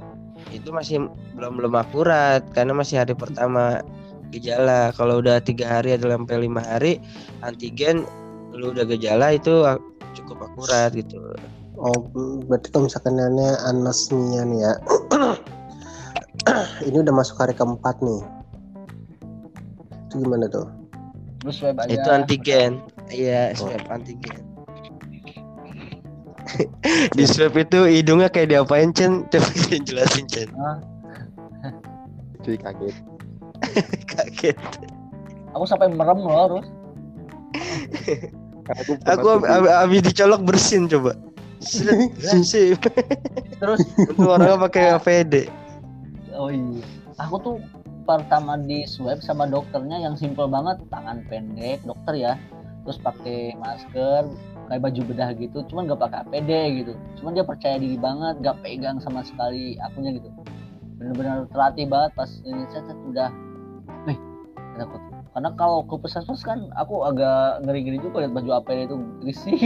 itu 0.53 0.69
masih 0.69 1.09
belum 1.33 1.57
belum 1.57 1.75
akurat 1.81 2.45
karena 2.53 2.77
masih 2.77 3.01
hari 3.01 3.17
pertama 3.17 3.81
gejala. 4.35 4.93
Kalau 4.93 5.25
udah 5.25 5.41
tiga 5.41 5.81
hari 5.81 5.97
atau 5.97 6.13
sampai 6.13 6.45
lima 6.45 6.61
hari 6.61 7.01
antigen 7.41 8.05
lu 8.53 8.75
udah 8.75 8.85
gejala 8.85 9.33
itu 9.33 9.65
cukup 10.13 10.45
akurat 10.53 10.93
gitu. 10.93 11.33
Oh, 11.81 12.05
berarti 12.45 12.69
kalau 12.69 12.85
misalkan 12.85 13.17
nanya 13.17 13.57
anosmia 13.65 14.45
nih 14.45 14.61
ya. 14.61 14.73
ini 16.89 17.01
udah 17.01 17.15
masuk 17.17 17.41
hari 17.41 17.57
keempat 17.57 17.97
nih. 18.05 18.21
Itu 20.11 20.21
gimana 20.21 20.53
tuh? 20.53 20.82
Terus 21.43 21.59
web 21.61 21.77
aja 21.77 21.91
Itu 21.91 22.09
antigen. 22.09 22.73
Iya, 23.09 23.53
swab 23.53 23.83
antigen. 23.91 24.41
Di 27.17 27.25
swab 27.25 27.55
itu 27.55 27.85
hidungnya 27.85 28.29
kayak 28.29 28.51
diapain 28.51 28.91
Chen? 28.91 29.27
Coba 29.27 29.49
jelasin 29.81 30.27
Chen. 30.27 30.49
cuy 32.43 32.59
kaget 32.59 32.91
Kaget. 34.11 34.59
aku 35.55 35.63
sampai 35.63 35.87
merem 35.87 36.19
loh 36.19 36.35
harus 36.35 36.67
Karena 38.67 39.15
aku 39.15 39.27
ab- 39.39 39.47
ab- 39.47 39.75
abis 39.87 40.03
dicolok 40.03 40.43
bersin 40.43 40.91
coba. 40.91 41.15
Bersin. 41.63 42.75
terus 43.63 43.79
Itu 43.95 44.27
orangnya 44.27 44.59
pakai 44.59 44.91
APD. 44.91 45.47
oh 46.35 46.51
iya 46.51 46.83
aku 47.15 47.35
tuh 47.39 47.55
pertama 48.03 48.59
di 48.59 48.85
swab 48.85 49.23
sama 49.23 49.47
dokternya 49.47 50.03
yang 50.03 50.15
simple 50.19 50.47
banget 50.51 50.83
tangan 50.91 51.23
pendek 51.31 51.81
dokter 51.87 52.15
ya. 52.19 52.33
Terus 52.83 52.99
pakai 52.99 53.55
masker 53.57 54.27
pakai 54.67 54.79
baju 54.79 55.01
bedah 55.11 55.31
gitu 55.37 55.59
cuman 55.69 55.91
gak 55.91 56.03
pakai 56.03 56.19
APD 56.27 56.51
gitu. 56.83 56.93
Cuman 57.21 57.35
dia 57.35 57.45
percaya 57.47 57.77
diri 57.79 57.99
banget 57.99 58.43
gak 58.43 58.59
pegang 58.63 58.99
sama 58.99 59.23
sekali 59.23 59.79
akunya 59.79 60.19
gitu. 60.19 60.29
Bener-bener 60.99 61.47
terlatih 61.51 61.87
banget 61.91 62.11
pas 62.15 62.31
ini 62.43 62.63
saya 62.71 62.95
udah 63.07 63.31
nih 64.07 64.19
takut 64.79 65.03
karena 65.33 65.49
kalau 65.57 65.81
ke 65.89 65.97
puskesmas 65.97 66.45
kan 66.45 66.69
aku 66.77 67.09
agak 67.09 67.65
ngeri-ngeri 67.65 67.99
juga 68.05 68.29
lihat 68.29 68.33
baju 68.37 68.51
APD 68.61 68.79
itu 68.85 68.97
risih. 69.25 69.59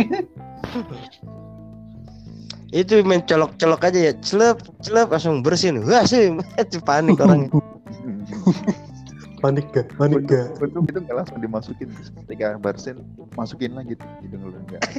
Itu 2.70 3.02
main 3.02 3.22
colok-colok 3.26 3.90
aja 3.90 3.98
ya 4.10 4.12
celep 4.22 4.62
celep 4.82 5.10
langsung 5.10 5.42
bersihin 5.42 5.82
wah 5.86 6.06
sih 6.06 6.34
panik 6.86 7.18
orangnya 7.18 7.50
panik 9.42 9.66
gak? 9.70 9.86
Panik 9.94 10.26
gak? 10.26 10.58
Untung 10.58 10.84
itu 10.88 10.98
nggak 11.02 11.16
langsung 11.16 11.38
dimasukin. 11.38 11.88
Ketika 12.26 12.58
barsen 12.58 13.04
masukin 13.38 13.76
lagi 13.78 13.94
hidung 14.22 14.42
lu 14.50 14.58
enggak. 14.58 14.82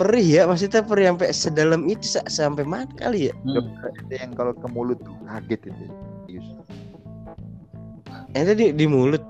perih 0.00 0.40
ya 0.40 0.42
maksudnya 0.48 0.80
perih 0.80 1.12
sampai 1.12 1.28
sedalam 1.28 1.84
itu 1.84 2.06
sa- 2.08 2.24
sampai 2.24 2.64
mana 2.64 2.88
kali 2.96 3.28
ya? 3.28 3.34
Hmm. 3.44 3.68
Ada 3.84 4.14
yang 4.24 4.32
kalau 4.32 4.56
ke 4.56 4.64
mulut 4.72 4.96
tuh 5.04 5.12
kaget 5.28 5.60
itu. 5.68 5.84
Yang 8.32 8.44
tadi 8.54 8.64
di 8.72 8.86
mulut? 8.88 9.20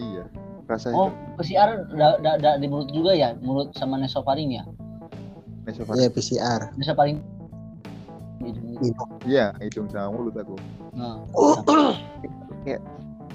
Iya. 0.00 0.24
Rasanya 0.64 0.96
oh 0.96 1.08
PCR 1.36 1.84
da, 1.92 2.16
da, 2.24 2.40
da- 2.40 2.56
di 2.56 2.64
mulut 2.72 2.88
juga 2.88 3.12
ya? 3.12 3.36
Mulut 3.44 3.76
sama 3.76 4.00
nasofaring 4.00 4.56
ya? 4.56 4.64
Ya 5.96 6.08
PCR 6.08 6.72
nasofaring 6.76 7.20
di 7.20 7.33
hidung 8.42 9.10
Iya, 9.24 9.54
hidung 9.62 9.86
sama 9.88 10.10
mulut 10.14 10.34
aku. 10.34 10.56
nah 10.92 11.22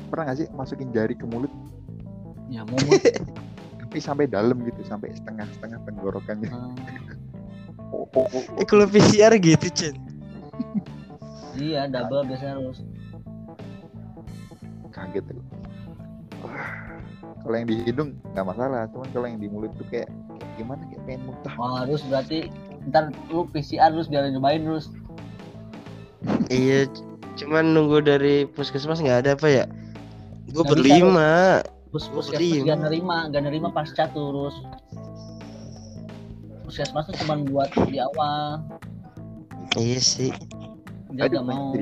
Pernah 0.10 0.24
gak 0.34 0.38
sih 0.42 0.48
masukin 0.58 0.90
jari 0.90 1.14
ke 1.14 1.24
mulut 1.30 1.54
ya 2.50 2.66
mulut 2.66 2.98
tapi 3.90 3.98
sampai 4.02 4.26
dalam 4.30 4.58
gitu, 4.66 4.82
sampai 4.86 5.10
setengah-setengah 5.18 5.82
tenggorokannya. 5.86 6.50
Hmm. 6.50 6.78
Oh, 7.90 8.06
oh, 8.14 8.26
oh, 8.30 8.44
eh 8.62 8.66
kalau 8.66 8.86
PCR 8.86 9.34
gitu 9.38 9.66
Chen 9.74 9.98
iya 11.58 11.90
double 11.90 12.22
biasanya 12.26 12.62
harus 12.62 12.86
kaget 14.94 15.26
aku. 15.26 15.42
Wah, 16.46 16.70
Kalau 17.42 17.56
yang 17.56 17.68
di 17.68 17.76
hidung 17.84 18.10
nggak 18.34 18.46
masalah, 18.46 18.86
cuman 18.94 19.10
kalau 19.10 19.26
yang 19.26 19.40
di 19.42 19.50
mulut 19.50 19.72
tuh 19.76 19.88
kayak, 19.90 20.08
kayak 20.38 20.54
gimana 20.56 20.82
kayak 20.90 21.02
pengen 21.08 21.22
muntah. 21.26 21.54
oh, 21.58 21.74
harus 21.82 22.02
berarti 22.06 22.40
ntar 22.88 23.12
lu 23.28 23.44
PCR 23.52 23.92
terus 23.92 24.08
biar 24.08 24.32
nyobain 24.32 24.64
terus. 24.64 24.88
Iya 26.48 26.88
cuman 27.40 27.72
nunggu 27.72 28.04
dari 28.04 28.44
puskesmas 28.48 29.04
nggak 29.04 29.28
ada 29.28 29.32
apa 29.36 29.48
ya? 29.48 29.66
Gue 30.52 30.64
Nggak 30.64 30.72
berlima. 30.76 31.32
Pus 31.90 32.06
puskesmas 32.06 32.70
gak 32.70 32.86
nerima, 32.86 33.26
gak 33.34 33.44
nerima 33.50 33.74
pasca 33.74 34.06
terus. 34.14 34.54
Puskesmas 36.62 37.10
tuh 37.10 37.18
cuma 37.26 37.42
buat 37.50 37.74
di 37.90 37.98
awal, 37.98 38.62
iya 39.74 39.98
sih. 39.98 40.30
Dia 41.18 41.26
Aduh, 41.26 41.42
gak 41.42 41.46
mau. 41.50 41.74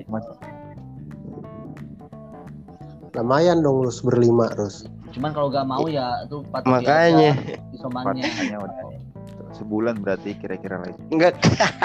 lumayan 3.17 3.65
dong 3.65 3.83
lu 3.83 3.91
berlima 4.05 4.47
terus. 4.53 4.86
Cuman 5.12 5.33
kalau 5.36 5.49
gak 5.51 5.67
mau 5.67 5.89
ya 5.91 6.23
itu 6.23 6.39
patuhi 6.53 6.86
makanya. 6.86 7.33
aja 7.36 7.57
isomannya. 7.73 8.23
Patahnya 8.23 8.57
udah 8.62 9.07
sebulan 9.58 9.98
berarti 9.98 10.34
kira-kira 10.34 10.78
lah. 10.78 10.93
nggak 11.10 11.34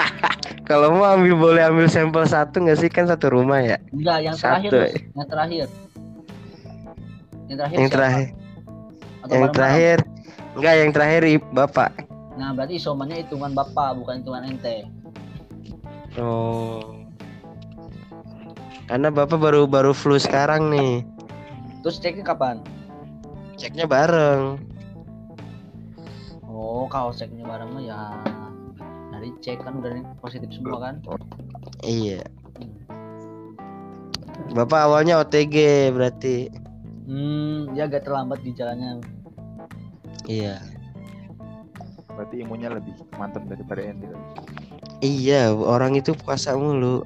kalau 0.69 0.93
mau 0.93 1.09
ambil 1.09 1.33
boleh 1.35 1.63
ambil 1.63 1.87
sampel 1.87 2.23
satu 2.23 2.59
nggak 2.59 2.77
sih 2.77 2.87
kan 2.87 3.03
satu 3.03 3.29
rumah 3.29 3.59
ya 3.59 3.77
Enggak, 3.89 4.17
yang 4.21 4.35
terakhir, 4.35 4.69
Satu. 4.69 4.77
Terus. 4.79 4.93
yang 5.11 5.27
terakhir. 5.27 5.67
Yang 7.43 7.57
terakhir. 7.57 7.77
yang 7.77 7.89
terakhir 7.89 8.27
Atau 9.19 9.33
yang 9.33 9.49
terakhir 9.49 9.97
nggak 10.53 10.75
yang 10.75 10.91
terakhir 10.91 11.21
i- 11.27 11.49
bapak 11.49 11.91
Nah, 12.33 12.49
berarti 12.49 12.75
isomannya 12.75 13.21
hitungan 13.21 13.53
bapak, 13.53 13.93
bukan 13.95 14.19
hitungan 14.19 14.43
ente. 14.47 14.89
oh 16.15 16.97
karena 18.83 19.09
bapak 19.09 19.37
baru 19.37 19.63
baru 19.63 19.91
flu 19.91 20.15
sekarang 20.15 20.69
nih 20.69 21.01
Terus 21.79 21.97
ceknya 21.97 22.23
kapan? 22.25 22.59
ceknya 23.53 23.85
bareng 23.85 24.59
Oh, 26.73 26.89
kalau 26.89 27.13
ceknya 27.13 27.45
bareng 27.45 27.69
mah 27.69 27.83
ya 27.85 28.01
dari 29.13 29.29
cek 29.45 29.61
kan 29.61 29.77
udah 29.77 29.93
positif 30.25 30.49
semua 30.49 30.81
kan? 30.81 30.95
iya 31.85 32.25
bapak 34.57 34.89
awalnya 34.89 35.21
OTG 35.21 35.55
berarti 35.93 36.49
Hmm, 37.05 37.69
dia 37.77 37.85
agak 37.85 38.09
terlambat 38.09 38.41
di 38.41 38.55
jalannya. 38.57 39.05
iya 40.25 40.57
Berarti 42.09 42.41
imunnya 42.41 42.73
lebih 42.73 42.95
mantap 43.21 43.45
daripada 43.45 43.83
kan? 43.85 43.99
Iya, 45.03 45.51
orang 45.51 45.99
itu 45.99 46.15
puasa 46.15 46.55
mulu. 46.55 47.03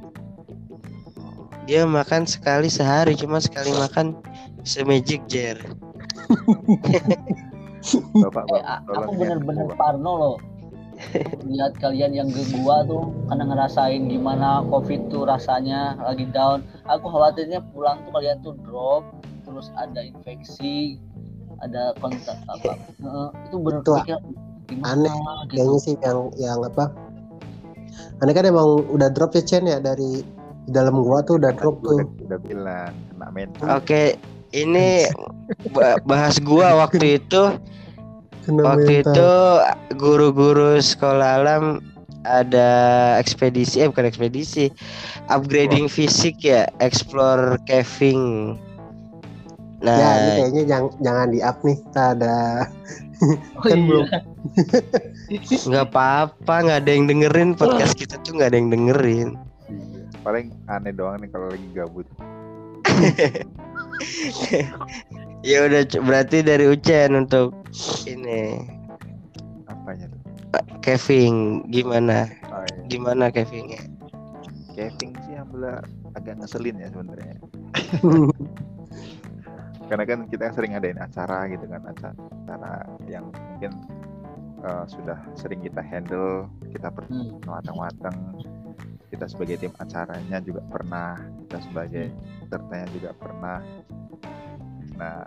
Dia 1.65 1.83
makan 1.89 2.29
sekali 2.29 2.69
sehari, 2.69 3.17
cuma 3.17 3.41
sekali 3.41 3.73
makan 3.73 4.13
semejic 4.63 5.25
jar. 5.25 5.57
Bapak, 7.95 8.43
Eh, 8.49 8.61
bapak 8.61 8.77
tolong 8.87 9.03
aku 9.07 9.11
ya, 9.13 9.19
bener-bener 9.19 9.67
parno 9.79 10.13
loh. 10.17 10.37
Lihat 11.45 11.77
kalian 11.77 12.11
yang 12.17 12.29
ke 12.33 12.41
gua 12.57 12.81
tuh 12.89 13.13
karena 13.29 13.43
ngerasain 13.53 14.09
gimana 14.09 14.65
covid 14.65 15.07
tuh 15.13 15.29
rasanya 15.29 15.93
lagi 16.01 16.25
down. 16.33 16.65
Aku 16.89 17.05
khawatirnya 17.07 17.61
pulang 17.71 18.01
tuh 18.01 18.11
kalian 18.17 18.37
tuh 18.41 18.57
drop, 18.65 19.05
terus 19.45 19.69
ada 19.77 20.01
infeksi, 20.01 20.97
ada 21.61 21.93
kontak 22.01 22.35
apa. 22.49 22.73
Heeh, 22.97 23.27
itu 23.45 23.55
bener 23.61 23.81
gimana 24.67 24.91
aneh, 24.91 25.15
gitu. 25.47 25.55
kayaknya 25.55 25.79
sih 25.79 25.95
yang 26.03 26.19
yang 26.35 26.59
apa 26.59 26.91
aneh 28.19 28.33
kan 28.35 28.43
emang 28.43 28.83
udah 28.91 29.09
drop 29.15 29.31
ya 29.37 29.43
Chen 29.45 29.63
ya 29.63 29.79
dari 29.79 30.19
di 30.67 30.71
dalam 30.75 30.99
gua 30.99 31.23
tuh 31.23 31.39
udah 31.39 31.55
drop 31.55 31.79
Udah, 31.79 31.87
tuh 31.87 31.99
udah 32.27 32.39
bilang 32.43 32.91
kena 33.13 33.27
mental. 33.31 33.65
Oke, 33.79 34.19
ini 34.51 35.07
ba- 35.71 36.01
bahas 36.03 36.35
gua 36.43 36.75
waktu 36.83 37.23
itu. 37.23 37.55
Kena 38.47 38.63
Waktu 38.63 39.03
mental. 39.03 39.11
itu 39.11 39.31
guru-guru 39.99 40.79
sekolah 40.79 41.43
alam 41.43 41.83
ada 42.23 42.69
ekspedisi, 43.19 43.83
eh 43.83 43.91
bukan 43.91 44.07
ekspedisi, 44.07 44.71
upgrading 45.27 45.91
fisik 45.91 46.39
ya, 46.39 46.63
explore 46.79 47.59
caving. 47.67 48.55
ya 49.83 49.83
ini 49.83 49.91
Nah, 49.91 50.35
kayaknya 50.39 50.63
jangan 50.63 50.89
jangan 51.03 51.27
di 51.29 51.39
up 51.43 51.59
nih 51.61 51.75
kita 51.75 52.03
ada 52.17 52.35
Oh 53.59 53.63
kan 53.67 53.77
iya. 53.77 53.83
belum. 53.83 54.05
nggak 55.67 55.85
apa-apa, 55.91 56.55
nggak 56.63 56.79
ada 56.87 56.91
yang 56.91 57.05
dengerin 57.11 57.51
podcast 57.51 57.99
kita 57.99 58.15
tuh 58.23 58.39
nggak 58.39 58.55
ada 58.55 58.57
yang 58.63 58.71
dengerin. 58.71 59.35
Iya. 59.67 60.07
Paling 60.23 60.55
aneh 60.71 60.95
doang 60.95 61.19
nih 61.19 61.29
kalau 61.35 61.51
lagi 61.51 61.67
gabut. 61.75 62.07
Ya 65.45 65.63
udah 65.63 65.85
berarti 66.01 66.41
dari 66.41 66.65
Ucen 66.67 67.13
untuk 67.13 67.53
ini 68.05 68.57
Apanya 69.69 70.09
tuh? 70.09 70.21
caving 70.81 71.67
gimana? 71.69 72.25
Oh, 72.47 72.63
iya. 72.63 72.81
Gimana 72.87 73.27
cavingnya? 73.29 73.83
Caving 74.73 75.11
sih 75.27 75.35
ambil 75.35 75.83
agak 76.15 76.39
ngeselin 76.39 76.79
ya 76.79 76.87
sebenarnya. 76.89 77.35
Karena 79.87 80.03
kan 80.03 80.19
kita 80.27 80.51
sering 80.51 80.75
ngadain 80.75 80.99
acara 80.99 81.47
gitu 81.47 81.63
kan 81.63 81.79
acara, 81.87 82.11
acara 82.43 82.71
yang 83.07 83.31
mungkin 83.31 83.71
uh, 84.59 84.83
sudah 84.83 85.15
sering 85.39 85.63
kita 85.63 85.79
handle, 85.79 86.47
kita 86.71 86.91
pernah 86.91 87.23
Hmm. 87.23 87.39
matang-matang. 87.47 88.15
Kita 89.07 89.23
sebagai 89.31 89.55
tim 89.55 89.71
acaranya 89.79 90.43
juga 90.43 90.59
pernah, 90.67 91.15
kita 91.47 91.57
sebagai 91.63 92.11
pesertanya 92.43 92.87
juga 92.91 93.09
pernah. 93.15 93.59
Nah, 94.97 95.23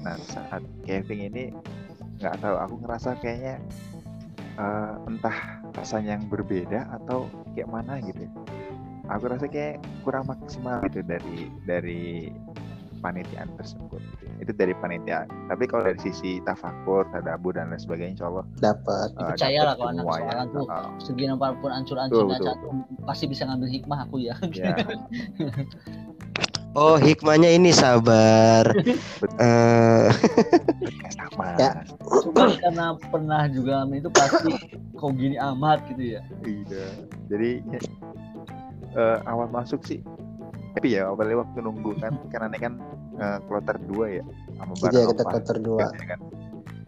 nah 0.00 0.16
saat 0.24 0.62
caving 0.86 1.28
ini 1.28 1.44
nggak 2.22 2.40
tahu, 2.40 2.56
aku 2.56 2.74
ngerasa 2.86 3.18
kayaknya 3.20 3.58
eh, 4.56 4.94
entah 5.10 5.36
rasanya 5.74 6.18
yang 6.18 6.26
berbeda 6.30 6.86
atau 7.02 7.26
kayak 7.52 7.70
mana 7.70 7.98
gitu. 8.02 8.24
Aku 9.10 9.26
rasa 9.26 9.50
kayak 9.50 9.82
kurang 10.06 10.30
maksimal 10.30 10.78
gitu 10.86 11.02
dari 11.02 11.50
dari 11.66 12.30
panitiaan 13.00 13.48
tersebut. 13.56 13.98
gitu. 13.98 14.24
Itu 14.44 14.52
dari 14.54 14.76
panitia. 14.76 15.24
Tapi 15.48 15.64
kalau 15.66 15.88
dari 15.88 15.98
sisi 15.98 16.38
tafakur, 16.44 17.08
tadabbur 17.10 17.56
dan 17.56 17.72
lain 17.72 17.80
sebagainya, 17.80 18.20
insya 18.20 18.26
Allah 18.28 18.44
dapat 18.60 19.08
eh, 19.16 19.28
Percaya 19.34 19.60
lah 19.64 19.74
kalau 19.74 19.90
anak 19.90 20.04
sekolah 20.04 20.44
tuh. 20.52 20.66
Eh, 20.68 20.88
Segini 21.02 21.32
apa 21.32 21.46
pun 21.58 21.70
ancur-ancurnya 21.72 22.38
pasti 23.08 23.24
bisa 23.26 23.42
ngambil 23.48 23.68
hikmah 23.72 23.98
aku 24.06 24.16
ya. 24.22 24.34
ya, 24.52 24.76
Oh 26.78 26.96
hikmahnya 26.96 27.50
ini 27.50 27.74
sabar. 27.74 28.70
Eh 29.40 30.08
sama. 31.18 31.56
Ya. 31.58 31.82
Cuma 32.22 32.54
karena 32.60 32.86
pernah 33.10 33.42
juga 33.50 33.84
itu 33.90 34.08
pasti 34.12 34.52
kok 34.94 35.12
gini 35.16 35.36
amat 35.40 35.82
gitu 35.92 36.16
ya. 36.16 36.20
Iya. 36.46 36.86
Jadi 37.32 37.50
eh, 38.94 39.18
awal 39.26 39.50
masuk 39.50 39.82
sih 39.86 40.02
tapi 40.74 40.94
ya 40.94 41.10
awalnya 41.10 41.42
waktu 41.42 41.58
nunggu 41.60 41.98
kan 41.98 42.14
karena 42.30 42.46
ini 42.54 42.58
kan 42.62 42.74
eh, 43.18 43.38
kloter 43.50 43.76
dua 43.90 44.06
ya 44.22 44.24
sama 44.58 44.72
Iya 44.78 44.82
bareng 44.86 45.06
kita 45.10 45.22
sama 45.22 45.32
kloter 45.34 45.56
dua. 45.58 45.86
kan 46.06 46.20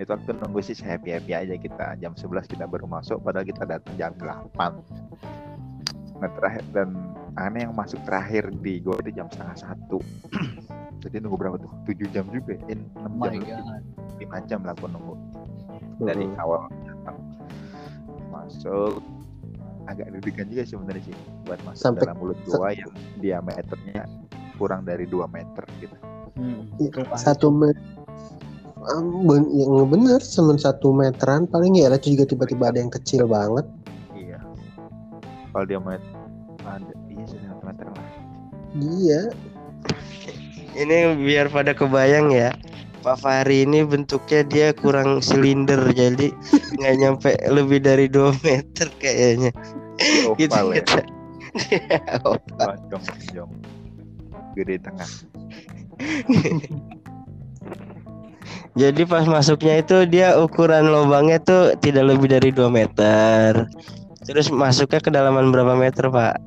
itu 0.01 0.11
waktu 0.11 0.31
nunggu 0.39 0.61
sih 0.65 0.77
happy 0.83 1.11
happy 1.15 1.33
aja 1.35 1.55
kita 1.55 1.87
jam 2.03 2.13
11 2.17 2.49
kita 2.51 2.65
baru 2.67 2.87
masuk 2.91 3.23
padahal 3.23 3.47
kita 3.47 3.63
datang 3.67 3.95
jam 3.99 4.13
8 4.19 6.19
nah 6.23 6.31
terakhir 6.39 6.65
dan 6.75 6.89
aneh 7.35 7.65
yang 7.65 7.73
masuk 7.73 8.01
terakhir 8.03 8.53
di 8.55 8.79
gua 8.79 8.97
itu 8.99 9.11
jam 9.13 9.27
setengah 9.27 9.57
satu 9.59 9.99
jadi 11.03 11.19
nunggu 11.19 11.37
berapa 11.37 11.57
tuh 11.57 11.71
7 11.85 12.09
jam 12.11 12.25
juga 12.29 12.55
ya? 12.59 12.65
Eh, 12.69 12.79
6 12.79 13.09
Oh 13.19 13.29
jam. 13.41 13.65
5 14.21 14.49
jam 14.49 14.61
lah 14.63 14.73
aku 14.73 14.87
nunggu 14.87 15.15
dari 16.01 16.25
Mm-mm. 16.25 16.39
awal 16.39 16.61
datang 16.83 17.17
masuk 18.29 19.01
agak 19.85 20.09
deg-degan 20.11 20.47
juga 20.47 20.63
sih 20.63 20.73
sebenarnya 20.73 21.03
sih 21.05 21.15
buat 21.43 21.59
masuk 21.63 21.83
Sampai- 21.83 22.07
dalam 22.07 22.17
mulut 22.17 22.39
gua 22.45 22.71
yang 22.71 22.91
diameternya 23.17 24.07
kurang 24.55 24.83
dari 24.83 25.05
2 25.05 25.27
meter 25.27 25.65
gitu 25.79 25.97
Hmm. 26.33 26.65
Iya, 26.79 27.05
Satu 27.13 27.53
meter. 27.53 27.77
Ben, 29.23 29.45
yang 29.53 29.85
bener 29.85 30.17
cuma 30.25 30.57
satu 30.57 30.91
meteran 30.91 31.45
paling 31.45 31.77
ya 31.77 31.87
lah 31.87 31.95
itu 31.95 32.17
juga 32.17 32.25
tiba-tiba 32.25 32.73
ada 32.73 32.81
yang 32.81 32.89
kecil 32.89 33.29
banget. 33.29 33.69
iya 34.13 34.41
kalau 35.51 35.63
dia 35.63 35.77
met 35.77 36.01
Iya. 38.77 39.29
Ini 40.73 41.13
biar 41.21 41.53
pada 41.53 41.77
kebayang 41.77 42.33
ya. 42.33 42.51
Pak 43.03 43.19
Fahri 43.19 43.67
ini 43.67 43.83
bentuknya 43.83 44.47
dia 44.47 44.69
kurang 44.71 45.19
silinder 45.19 45.91
jadi 45.91 46.31
nggak 46.79 46.95
nyampe 47.03 47.35
lebih 47.51 47.83
dari 47.83 48.07
2 48.07 48.31
meter 48.47 48.87
kayaknya. 49.03 49.51
Gitu 50.39 50.57
ya 50.73 50.85
lonjong 52.25 53.53
gede 54.57 54.81
tengah 54.81 55.05
Jadi 58.73 59.05
pas 59.05 59.29
masuknya 59.29 59.85
itu 59.85 60.09
dia 60.09 60.33
ukuran 60.41 60.89
lubangnya 60.89 61.37
tuh 61.45 61.77
tidak 61.77 62.17
lebih 62.17 62.33
dari 62.33 62.49
2 62.49 62.73
meter. 62.73 63.69
Terus 64.25 64.49
masuknya 64.49 65.05
kedalaman 65.05 65.53
berapa 65.53 65.77
meter, 65.77 66.09
Pak? 66.09 66.41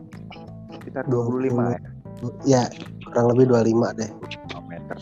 sekitar 0.95 1.05
25 1.11 1.75
ya 1.75 1.94
Ya, 2.43 2.69
kurang 3.03 3.33
lebih 3.33 3.49
25 3.49 3.89
deh. 3.93 4.09
2 4.09 4.61
meter 4.65 4.97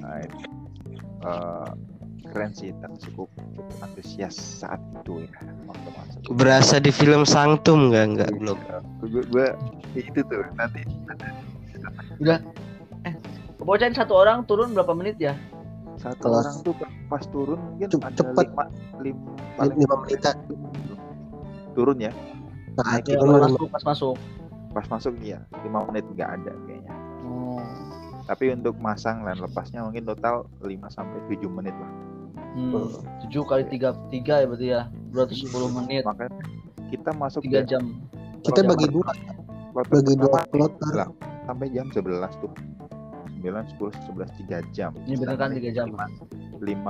nah, 0.00 0.16
itu, 0.20 0.38
eh, 1.22 1.70
keren 2.28 2.50
sih 2.52 2.70
dan 2.78 2.94
cukup 2.96 3.28
cukup 3.52 3.66
antusias 3.80 4.34
saat 4.34 4.78
itu 4.94 5.24
ya 5.24 5.30
waktu 5.66 5.88
masuk 5.90 6.20
Berasa 6.34 6.76
di 6.78 6.90
film 6.90 7.22
Sanctum 7.24 7.90
nggak? 7.90 8.06
Nggak 8.14 8.30
belum. 8.38 8.58
gue 9.02 9.22
gue 9.26 9.46
itu 9.96 10.20
tuh 10.22 10.42
nanti 10.54 10.80
Bocahin 13.60 13.92
satu 13.92 14.16
orang 14.16 14.48
turun 14.48 14.72
berapa 14.72 14.92
menit 14.92 15.20
ya? 15.20 15.36
satu 16.00 16.32
Kelas- 16.32 16.48
orang 16.48 16.56
tuh 16.64 16.74
pas 17.06 17.24
turun 17.28 17.58
mungkin 17.60 17.88
Cep- 17.92 18.02
ada 18.02 18.16
cepet. 18.16 18.46
lima, 18.48 18.64
lim, 18.98 19.16
paling 19.54 19.76
Lima 19.76 19.94
menitan. 20.00 20.36
turun 21.70 21.98
ya 22.00 22.12
Nah, 22.70 22.96
Naik 22.96 23.12
itu 23.12 23.26
masuk 23.26 23.66
pas 23.68 23.82
masuk. 23.84 24.14
Pas 24.70 24.86
masuk 24.88 25.18
iya 25.18 25.42
lima 25.60 25.82
menit 25.84 26.06
nggak 26.08 26.30
ada 26.32 26.52
kayaknya 26.64 26.94
Oh. 27.22 27.60
tapi 28.24 28.50
untuk 28.50 28.74
masang 28.76 29.22
dan 29.22 29.36
lepasnya 29.36 29.82
mungkin 29.82 30.02
total 30.04 30.46
5 30.58 30.66
sampai 30.88 31.18
7 31.28 31.46
menit 31.48 31.74
lah 31.74 31.92
Hmm. 32.50 32.82
7 33.22 33.44
kali 33.44 33.62
3 33.64 33.94
3 34.08 34.34
ya 34.36 34.46
berarti 34.48 34.66
ya. 34.68 34.82
210 35.12 35.70
menit. 35.72 36.02
makanya 36.02 36.34
kita 36.88 37.10
masuk 37.12 37.42
3 37.42 37.62
ya, 37.62 37.62
jam. 37.68 37.82
kita 38.40 38.58
Kalau 38.58 38.70
bagi 38.70 38.86
dua, 38.88 39.06
kloter 39.70 39.94
bagi 39.94 40.14
dua 40.16 40.40
kloter. 40.48 40.94
sampai 41.44 41.66
jam 41.68 41.86
11 41.88 42.34
tuh 42.36 42.50
9, 43.36 43.62
10, 43.70 43.94
11, 44.04 44.30
3 44.36 44.58
jam 44.70 44.90
Ini 45.00 45.14
bener 45.16 45.36
kan 45.36 45.50
3 45.52 45.70
jam. 45.70 45.86
Lima- 45.88 46.10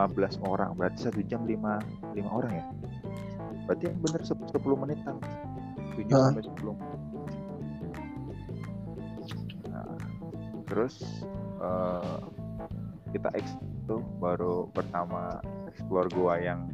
15 0.08 0.40
orang 0.42 0.72
berarti 0.74 0.98
satu 1.04 1.20
jam 1.22 1.44
5, 1.44 1.76
5 2.10 2.28
orang 2.30 2.52
ya 2.54 2.64
berarti 3.64 3.84
yang 3.86 3.98
bener 4.00 4.20
10, 4.22 4.48
10 4.48 4.76
menitan 4.76 5.14
7 5.92 6.08
Ah. 6.10 6.30
sampai 6.30 6.44
10 6.46 6.72
menit 6.72 7.00
terus 10.70 10.94
eh, 11.60 12.16
kita 13.10 13.28
eks 13.34 13.58
tuh 13.90 14.00
baru 14.22 14.70
pertama 14.70 15.42
explore 15.66 16.06
gua 16.14 16.38
yang 16.38 16.70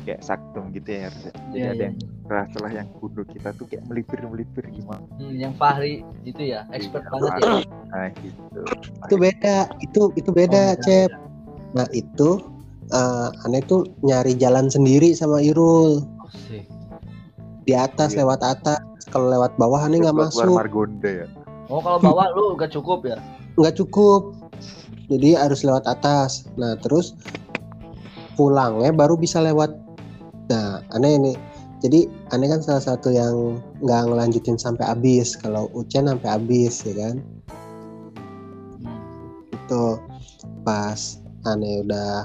kayak 0.00 0.24
saktum 0.24 0.72
gitu 0.72 0.96
ya 0.96 1.12
harusnya. 1.12 1.32
jadi 1.52 1.60
Iya, 1.60 1.68
ada 1.68 1.76
iya. 1.76 1.88
yang 1.92 1.96
setelah 2.48 2.70
yang 2.72 2.88
kudu 2.96 3.22
kita 3.28 3.52
tuh 3.52 3.66
kayak 3.68 3.84
melipir 3.84 4.22
melipir 4.24 4.64
gimana 4.72 5.02
Hmm, 5.20 5.34
yang 5.36 5.52
Fahri 5.58 6.00
itu 6.24 6.40
ya, 6.46 6.64
expert 6.72 7.04
Iya, 7.04 7.10
banget 7.12 7.32
ya. 7.36 7.60
nah 7.90 8.08
gitu 8.08 8.60
Itu 9.10 9.16
beda, 9.18 9.56
itu 9.82 10.00
itu 10.14 10.30
beda, 10.30 10.62
Oh, 10.62 10.72
beda, 10.78 10.84
Cep. 10.86 11.10
Nah, 11.74 11.86
itu 11.90 12.28
eh, 12.90 13.28
aneh 13.44 13.62
tuh 13.66 13.82
nyari 14.00 14.38
jalan 14.38 14.70
sendiri 14.70 15.10
sama 15.12 15.42
Irul 15.42 16.00
Oh, 16.00 16.30
sih. 16.46 16.62
di 17.66 17.74
atas 17.74 18.14
Iya. 18.14 18.22
lewat 18.24 18.40
atas. 18.40 18.78
Kalau 19.10 19.26
lewat 19.26 19.58
bawah 19.58 19.82
aneh 19.82 19.98
nggak 19.98 20.14
keluar 20.14 20.30
masuk, 20.30 20.54
Margonda 20.54 21.10
ya 21.10 21.26
Oh, 21.70 21.78
kalau 21.78 22.02
bawa 22.02 22.34
lu 22.34 22.58
gak 22.58 22.74
cukup 22.74 23.06
ya? 23.06 23.18
nggak 23.58 23.78
cukup. 23.78 24.34
Jadi 25.10 25.34
harus 25.34 25.62
lewat 25.66 25.86
atas. 25.86 26.46
Nah, 26.54 26.74
terus 26.78 27.14
pulangnya 28.34 28.90
baru 28.94 29.14
bisa 29.14 29.42
lewat. 29.42 29.74
Nah, 30.50 30.82
aneh 30.94 31.18
ini. 31.18 31.32
Jadi 31.80 32.10
aneh 32.34 32.50
kan 32.52 32.60
salah 32.60 32.84
satu 32.84 33.08
yang 33.14 33.58
nggak 33.82 34.02
ngelanjutin 34.06 34.58
sampai 34.58 34.86
habis. 34.86 35.34
Kalau 35.38 35.70
Ucen 35.74 36.10
sampai 36.10 36.28
habis 36.30 36.82
ya 36.82 36.94
kan. 36.94 37.16
Hmm. 38.80 38.96
itu 39.54 39.84
pas 40.64 41.20
aneh 41.46 41.84
udah 41.86 42.24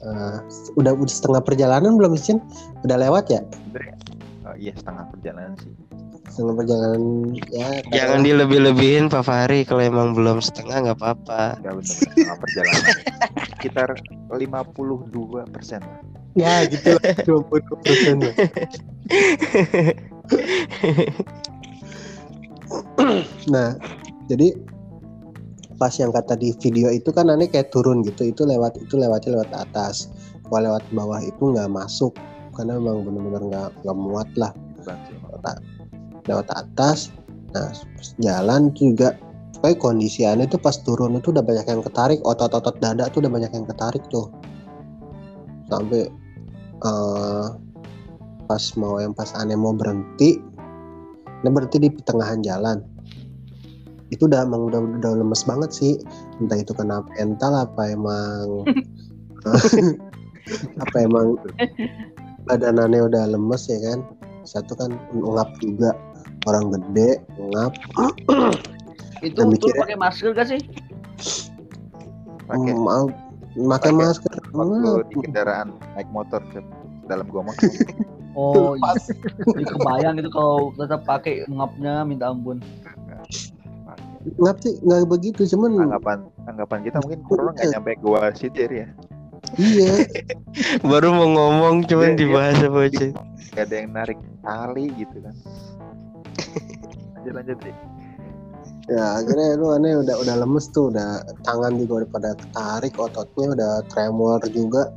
eh, 0.00 0.36
udah 0.78 0.92
udah 0.94 1.12
setengah 1.12 1.42
perjalanan 1.42 1.98
belum 1.98 2.16
Cen? 2.16 2.38
Udah 2.86 2.96
lewat 2.96 3.28
ya? 3.34 3.40
Eh, 3.74 3.92
iya 4.58 4.72
setengah 4.78 5.04
perjalanan 5.12 5.54
sih 5.60 5.87
Setengah 6.38 6.62
perjalanan. 6.62 7.34
Ya. 7.50 7.82
Jangan 7.90 8.22
dilebih-lebihin 8.22 9.10
Pak 9.10 9.26
Fahri. 9.26 9.66
Kalau 9.66 9.82
emang 9.82 10.14
belum 10.14 10.38
setengah 10.38 10.86
nggak 10.86 11.02
apa-apa. 11.02 11.58
Enggak 11.58 11.82
bener 11.82 11.98
setengah 11.98 12.38
perjalanan. 12.38 12.94
Sekitar 13.58 13.98
52 14.30 15.50
persen. 15.50 15.82
Ya 16.38 16.62
gitu 16.70 16.94
lah. 16.94 17.10
20 17.26 17.82
persen 17.82 18.22
lah. 18.22 18.30
nah 23.50 23.74
jadi 24.30 24.54
pas 25.74 25.90
yang 25.98 26.14
kata 26.14 26.38
di 26.38 26.54
video 26.62 26.94
itu 26.94 27.10
kan 27.10 27.34
aneh 27.34 27.50
kayak 27.50 27.74
turun 27.74 28.06
gitu. 28.06 28.30
Itu 28.30 28.46
lewat 28.46 28.78
itu 28.78 28.94
lewatnya 28.94 29.42
lewat 29.42 29.50
atas. 29.58 30.06
Kalau 30.46 30.70
lewat 30.70 30.86
bawah 30.94 31.18
itu 31.18 31.50
nggak 31.50 31.66
masuk. 31.66 32.14
Karena 32.54 32.78
memang 32.78 33.02
benar-benar 33.02 33.42
nggak 33.42 33.82
nggak 33.82 33.98
muat 33.98 34.30
lah 34.38 34.54
lewat 36.28 36.48
atas. 36.52 37.10
Nah 37.56 37.72
jalan 38.20 38.70
juga 38.76 39.16
kayak 39.64 39.82
kondisi 39.82 40.22
aneh 40.22 40.46
tuh 40.46 40.60
pas 40.60 40.76
turun 40.84 41.18
itu 41.18 41.34
udah 41.34 41.42
banyak 41.42 41.66
yang 41.66 41.82
ketarik 41.82 42.22
otot-otot 42.22 42.78
dada 42.78 43.10
tuh 43.10 43.24
udah 43.24 43.32
banyak 43.32 43.50
yang 43.50 43.66
ketarik 43.66 44.04
tuh. 44.12 44.30
Sampai 45.72 46.06
eh, 46.84 47.46
pas 48.48 48.64
mau 48.76 49.00
yang 49.00 49.12
pas 49.16 49.32
aneh 49.34 49.58
mau 49.58 49.74
berhenti 49.74 50.38
ini 51.38 51.54
berhenti 51.54 51.78
di 51.78 51.88
pertengahan 51.92 52.42
jalan. 52.42 52.82
Itu 54.10 54.26
udah 54.26 54.42
emang 54.42 54.72
udah, 54.72 54.80
udah 54.98 55.12
lemes 55.22 55.46
banget 55.46 55.70
sih. 55.70 55.94
Entah 56.42 56.58
itu 56.58 56.74
kena 56.74 57.04
mental 57.14 57.52
apa 57.54 57.94
emang 57.94 58.66
apa 60.82 60.96
emang 60.98 61.38
badanannya 62.48 63.06
udah 63.06 63.24
lemes 63.30 63.70
ya 63.70 63.78
kan. 63.84 64.02
Satu 64.42 64.74
kan 64.74 64.96
ngap 65.14 65.52
juga 65.62 65.94
orang 66.48 66.64
gede 66.72 67.10
ngap 67.46 67.72
Itu 69.20 69.40
mikirnya- 69.44 69.82
pakai 69.82 69.96
masker 69.96 70.30
gak 70.32 70.48
sih? 70.48 70.60
pakai 72.44 72.72
mau 72.72 73.10
pakai 73.68 73.90
Pakai. 73.90 73.92
masker 73.92 74.34
waktu 74.50 74.88
di 75.04 75.16
kendaraan 75.20 75.68
naik 75.92 76.08
motor 76.08 76.40
ke 76.48 76.62
dalam 77.04 77.26
gua 77.26 77.44
motor 77.44 77.68
Oh, 78.38 78.78
iya. 78.78 78.94
Kebayang 79.66 80.14
itu 80.16 80.30
kalau 80.30 80.70
tetap 80.72 81.02
pakai 81.02 81.42
ngapnya 81.44 82.06
minta 82.06 82.30
ampun. 82.30 82.62
ngap 84.38 84.56
sih 84.60 84.78
nggak 84.78 85.08
begitu 85.08 85.42
cuman 85.48 85.74
anggapan 85.80 86.18
anggapan 86.44 86.78
kita 86.82 86.96
mungkin 87.00 87.20
corona 87.24 87.50
nggak 87.50 87.66
nyampe 87.72 87.92
gua 87.98 88.30
sitir 88.30 88.70
ya 88.70 88.86
iya 89.56 90.04
Baru 90.86 91.10
mau 91.10 91.26
ngomong 91.26 91.82
cuman 91.84 92.08
Iya, 92.08 92.14
iya. 92.14 92.20
dibahas 92.20 92.58
apa 92.60 92.78
aja. 92.84 93.06
nggak 93.48 93.64
ada 93.64 93.74
yang 93.74 93.90
narik 93.90 94.18
tali 94.38 94.86
gitu 94.94 95.16
kan 95.18 95.34
lanjut 97.18 97.34
lanjut 97.34 97.58
sih 97.62 97.74
ya 98.88 99.20
akhirnya 99.20 99.60
lu 99.60 99.68
aneh 99.76 100.00
udah 100.00 100.16
udah 100.16 100.34
lemes 100.40 100.72
tuh 100.72 100.88
udah 100.88 101.20
tangan 101.44 101.76
juga 101.76 102.02
udah 102.02 102.08
pada 102.08 102.30
ketarik 102.40 102.96
ototnya 102.96 103.46
udah 103.52 103.72
tremor 103.92 104.40
juga. 104.48 104.88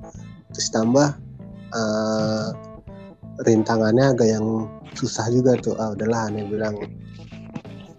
Terus 0.55 0.67
tambah 0.71 1.07
eh, 1.75 2.47
rintangannya 3.43 4.15
agak 4.15 4.27
yang 4.31 4.67
susah 4.95 5.27
juga 5.27 5.59
tuh. 5.59 5.75
Ah 5.75 5.91
udahlah 5.91 6.31
aneh 6.31 6.47
bilang. 6.47 6.79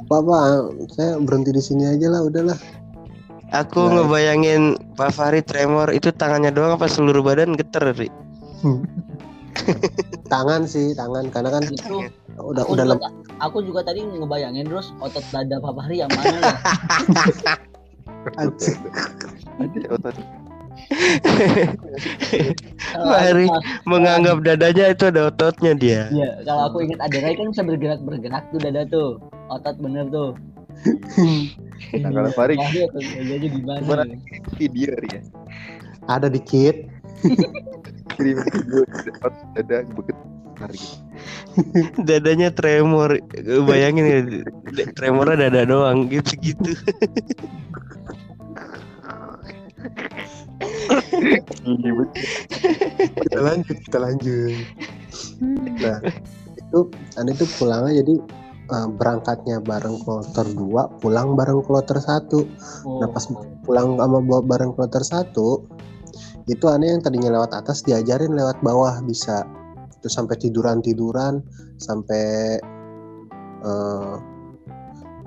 Apa 0.09 0.24
apa 0.24 0.36
saya 0.97 1.20
berhenti 1.20 1.53
di 1.53 1.61
sini 1.61 1.84
aja 1.84 2.09
lah 2.09 2.24
udahlah. 2.24 2.57
Aku 3.53 3.84
Nah. 3.84 4.01
ngebayangin 4.01 4.80
Pak 4.97 5.12
Fahri 5.12 5.45
tremor 5.45 5.93
itu 5.93 6.09
tangannya 6.09 6.57
doang 6.57 6.80
apa 6.80 6.88
seluruh 6.88 7.20
badan 7.20 7.53
geter, 7.53 7.93
Ri? 7.93 8.09
tangan 10.32 10.64
sih 10.64 10.97
tangan. 10.97 11.28
Karena 11.28 11.61
kan 11.61 11.68
itu 11.68 12.09
udah 12.40 12.64
aku 12.64 12.72
udah 12.72 12.84
juga, 12.88 13.08
aku 13.44 13.60
juga 13.66 13.80
tadi 13.84 14.00
ngebayangin 14.06 14.64
terus 14.64 14.96
otot 15.04 15.20
dada 15.28 15.60
Pak 15.60 15.72
Fahri 15.76 16.00
yang 16.00 16.08
mana 16.12 16.38
ya 16.40 16.56
otot. 19.92 20.16
Fahri 22.92 23.46
menganggap 23.84 24.40
dadanya 24.44 24.88
itu 24.94 25.04
ada 25.10 25.26
ototnya 25.28 25.74
dia. 25.76 26.08
Iya, 26.12 26.30
kalau 26.46 26.62
aku 26.70 26.76
ingat 26.86 27.00
Aderai 27.02 27.34
kan 27.36 27.50
bisa 27.50 27.62
bergerak 27.66 28.00
bergerak 28.04 28.44
tuh 28.52 28.60
dada 28.62 28.86
tuh, 28.88 29.18
otot 29.50 29.76
bener 29.82 30.06
tuh. 30.08 30.36
Nah, 31.98 32.10
kalau 32.14 32.30
Fahri 32.32 32.54
Fahri 32.56 32.78
otot 32.86 33.02
dadanya 33.02 33.48
gimana? 33.50 34.04
Video 34.56 34.94
ya. 35.10 35.20
ada 36.10 36.26
dikit 36.26 36.90
Kirim 38.18 38.42
video 38.42 38.82
otot 39.22 39.46
dada 39.58 39.86
bergetar 39.94 40.70
gitu. 40.74 41.01
Dadanya 42.08 42.52
tremor. 42.52 43.20
Bayangin 43.68 44.04
ya, 44.04 44.20
tremornya 44.96 45.48
dada 45.48 45.62
doang 45.68 46.08
gitu-gitu. 46.08 46.72
Iya 51.62 51.90
betul. 51.94 52.24
kita 53.26 53.40
lanjut 53.42 53.76
kita 53.88 53.98
lanjut 53.98 54.54
nah 55.82 55.98
itu 56.54 56.78
aneh 57.18 57.34
tuh 57.34 57.48
pulangnya 57.58 58.02
jadi 58.02 58.14
eh, 58.70 58.88
berangkatnya 58.94 59.56
bareng 59.62 59.98
kloter 60.02 60.46
2 60.46 61.02
pulang 61.02 61.34
bareng 61.34 61.60
kloter 61.66 61.98
1 61.98 62.30
Oh, 62.86 62.98
Nah, 63.02 63.08
pas 63.10 63.24
pulang 63.66 63.98
sama 63.98 64.18
bawa 64.22 64.42
bareng 64.42 64.72
kloter 64.74 65.02
satu 65.02 65.66
itu 66.50 66.64
aneh 66.66 66.90
yang 66.90 67.02
tadinya 67.02 67.38
lewat 67.38 67.54
atas 67.54 67.86
diajarin 67.86 68.34
lewat 68.34 68.58
bawah 68.66 68.98
bisa 69.06 69.46
terus 70.03 70.18
sampai 70.18 70.36
tiduran 70.36 70.82
tiduran 70.82 71.40
sampai 71.78 72.59
eh 73.62 74.14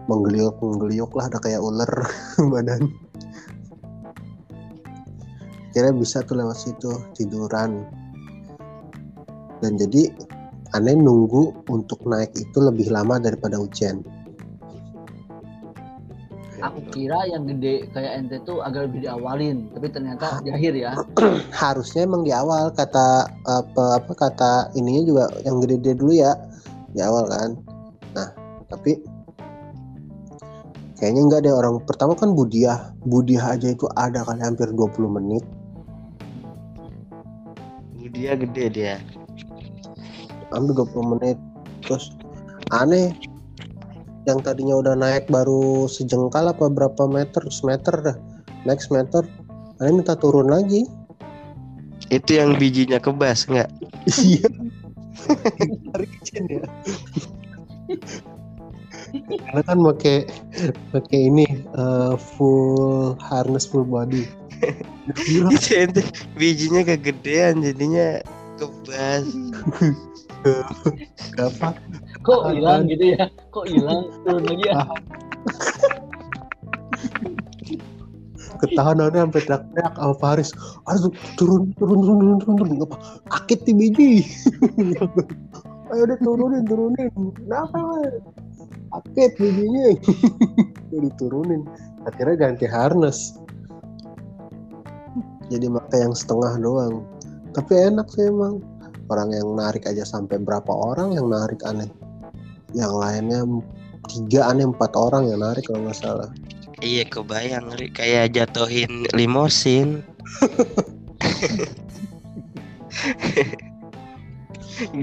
menggeliuk 0.06 0.62
menggeliuk 0.62 1.10
lah 1.18 1.26
ada 1.32 1.42
kayak 1.42 1.64
ular 1.64 1.90
badan. 2.54 2.94
Kira 5.74 5.92
bisa 5.92 6.24
tuh 6.24 6.40
lewat 6.40 6.56
situ 6.56 6.92
tiduran. 7.18 7.84
Dan 9.60 9.82
jadi 9.82 10.14
aneh 10.78 10.94
nunggu 10.94 11.68
untuk 11.72 12.06
naik 12.06 12.36
itu 12.38 12.60
lebih 12.60 12.92
lama 12.92 13.18
daripada 13.18 13.58
ujian 13.58 14.04
aku 16.70 16.80
kira 16.94 17.26
yang 17.30 17.46
gede 17.46 17.88
kayak 17.94 18.26
ente 18.26 18.38
tuh 18.44 18.62
agak 18.66 18.90
lebih 18.90 19.06
diawalin, 19.06 19.70
tapi 19.74 19.88
ternyata 19.94 20.42
di 20.42 20.50
akhir 20.50 20.74
ya. 20.74 20.92
harusnya 21.62 22.06
emang 22.06 22.26
di 22.26 22.32
awal 22.34 22.74
kata 22.74 23.30
apa 23.46 24.02
apa 24.02 24.12
kata 24.14 24.52
ininya 24.78 25.04
juga 25.06 25.26
yang 25.46 25.62
gede-gede 25.62 25.98
dulu 25.98 26.14
ya 26.16 26.34
di 26.96 27.04
awal 27.04 27.28
kan 27.28 27.60
nah 28.16 28.32
tapi 28.72 29.04
kayaknya 30.96 31.22
enggak 31.28 31.42
deh 31.44 31.52
orang 31.52 31.84
pertama 31.84 32.16
kan 32.16 32.32
Budiah 32.32 32.96
Budiah 33.04 33.60
aja 33.60 33.68
itu 33.76 33.86
ada 34.00 34.24
kali 34.24 34.40
hampir 34.40 34.72
20 34.72 35.18
menit 35.20 35.44
Dia 38.16 38.32
gede 38.40 38.72
dia. 38.72 38.96
hampir 40.56 40.72
20 40.72 41.12
menit 41.18 41.38
terus 41.84 42.16
aneh 42.72 43.12
yang 44.26 44.42
tadinya 44.42 44.76
udah 44.82 44.98
naik 44.98 45.30
baru 45.30 45.86
sejengkal 45.86 46.50
apa 46.50 46.66
berapa 46.70 47.06
meter 47.06 47.46
semeter 47.54 47.96
dah 48.02 48.18
naik 48.66 48.82
semeter 48.82 49.22
aneh 49.80 50.02
minta 50.02 50.18
turun 50.18 50.50
lagi 50.50 50.86
Itu 52.14 52.38
yang 52.38 52.62
bijinya 52.62 53.02
kebas 53.02 53.50
nggak? 53.50 53.66
Iya. 54.06 54.46
Tarik 55.90 56.12
ijen 56.22 56.44
ya. 56.46 56.64
Karena 59.26 59.62
kan 59.66 59.78
pakai 59.82 60.30
pakai 60.94 61.20
ini 61.34 61.46
eh, 61.66 62.14
full 62.38 63.18
harness 63.18 63.66
full 63.66 63.88
body. 63.88 64.30
Gila, 65.18 65.50
Itu 65.90 66.02
bijinya 66.38 66.86
kegedean 66.86 67.66
jadinya 67.66 68.22
kebas. 68.62 69.26
apa? 71.42 71.74
Kok 72.26 72.42
hilang 72.52 72.90
gitu 72.90 73.06
ya? 73.14 73.30
Kok 73.54 73.66
hilang? 73.70 74.10
Turun 74.26 74.44
lagi 74.50 74.66
ya? 74.66 74.76
Ketahanannya 78.56 79.30
sampai 79.30 79.42
teriak-teriak 79.46 79.94
sama 79.94 80.16
Faris. 80.18 80.50
Aduh, 80.90 81.14
turun, 81.38 81.70
turun, 81.78 82.00
turun, 82.02 82.18
turun, 82.18 82.38
turun, 82.42 82.56
turun. 82.58 82.86
Apa? 82.88 82.98
Akit 83.30 83.62
di 83.70 83.74
biji. 83.78 84.26
Ayo 85.94 86.10
udah 86.10 86.18
turunin, 86.18 86.64
turunin. 86.66 87.14
Kenapa? 87.38 87.78
Akit 88.96 89.38
bijinya. 89.38 89.94
Udah 90.90 91.00
diturunin. 91.06 91.62
Akhirnya 92.10 92.50
ganti 92.50 92.66
harness. 92.66 93.38
Jadi 95.54 95.70
pakai 95.70 96.10
yang 96.10 96.16
setengah 96.18 96.58
doang. 96.58 97.06
Tapi 97.54 97.74
enak 97.94 98.10
sih 98.10 98.34
emang. 98.34 98.66
Orang 99.06 99.30
yang 99.38 99.54
narik 99.54 99.86
aja 99.86 100.02
sampai 100.02 100.42
berapa 100.42 100.74
orang 100.74 101.14
yang 101.14 101.30
narik 101.30 101.62
aneh. 101.62 101.86
Yang 102.74 102.94
lainnya 102.98 103.46
tiga 104.10 104.50
aneh 104.50 104.66
empat 104.66 104.92
orang 104.98 105.30
yang 105.30 105.44
narik 105.44 105.68
kalau 105.68 105.86
nggak 105.86 106.00
salah. 106.00 106.30
Iya 106.82 107.06
kebayang 107.08 107.70
kayak 107.94 108.34
jatuhin 108.34 109.06
limosin. 109.14 110.02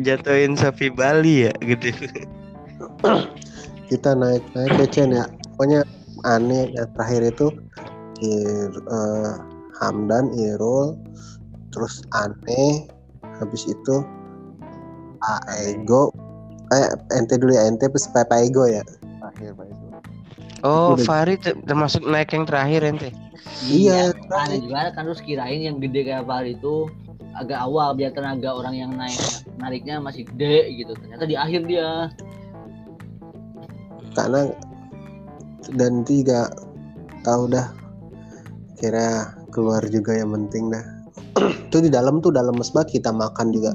jatuhin 0.05 0.57
sapi 0.57 0.91
Bali 0.93 1.49
ya 1.49 1.53
gitu. 1.65 1.93
kita 3.89 4.15
naik 4.17 4.43
naik 4.57 4.73
ya 4.79 4.87
Chen 4.89 5.13
ya 5.13 5.25
pokoknya 5.55 5.85
aneh 6.25 6.73
yang 6.73 6.89
terakhir 6.97 7.23
itu 7.35 7.49
Ir, 8.23 8.71
eh, 8.71 9.35
Hamdan 9.83 10.31
Irul 10.39 10.95
terus 11.75 12.07
aneh 12.15 12.87
habis 13.43 13.67
itu 13.67 14.07
Aego 15.27 16.15
eh 16.73 16.89
ente 17.17 17.37
dulu 17.37 17.53
ya 17.53 17.69
ente 17.69 17.85
terus 17.87 18.09
Pak 18.11 18.33
Ego 18.33 18.65
ya 18.65 18.81
Akhir 19.23 19.55
Pak 19.55 19.67
itu. 19.71 19.85
Oh, 20.63 20.95
Udah. 20.95 21.03
Fahri 21.03 21.35
ter- 21.43 21.59
termasuk 21.67 22.07
naik 22.07 22.31
yang 22.31 22.47
terakhir 22.47 22.87
ente. 22.87 23.11
Iya, 23.67 24.15
Aneh 24.31 24.63
juga 24.63 24.95
kan 24.95 25.11
terus 25.11 25.19
kirain 25.19 25.59
yang 25.59 25.83
gede 25.83 26.07
kayak 26.07 26.23
Fahri 26.27 26.55
itu 26.55 26.87
agak 27.35 27.59
awal 27.59 27.99
biar 27.99 28.15
tenaga 28.15 28.55
orang 28.55 28.79
yang 28.79 28.91
naik 28.95 29.19
nariknya 29.59 29.99
masih 29.99 30.23
gede 30.35 30.71
gitu. 30.79 30.95
Ternyata 30.95 31.25
di 31.27 31.37
akhir 31.39 31.67
dia. 31.67 32.11
karena 34.13 34.53
dan 35.73 36.05
tiga 36.05 36.53
tahu 37.25 37.49
dah 37.49 37.73
kira 38.77 39.33
keluar 39.55 39.81
juga 39.89 40.13
yang 40.13 40.37
penting 40.37 40.69
dah 40.69 40.85
itu 41.73 41.79
di 41.81 41.89
dalam 41.89 42.21
tuh 42.21 42.29
dalam 42.29 42.53
banget 42.61 43.01
kita 43.01 43.09
makan 43.09 43.57
juga 43.57 43.73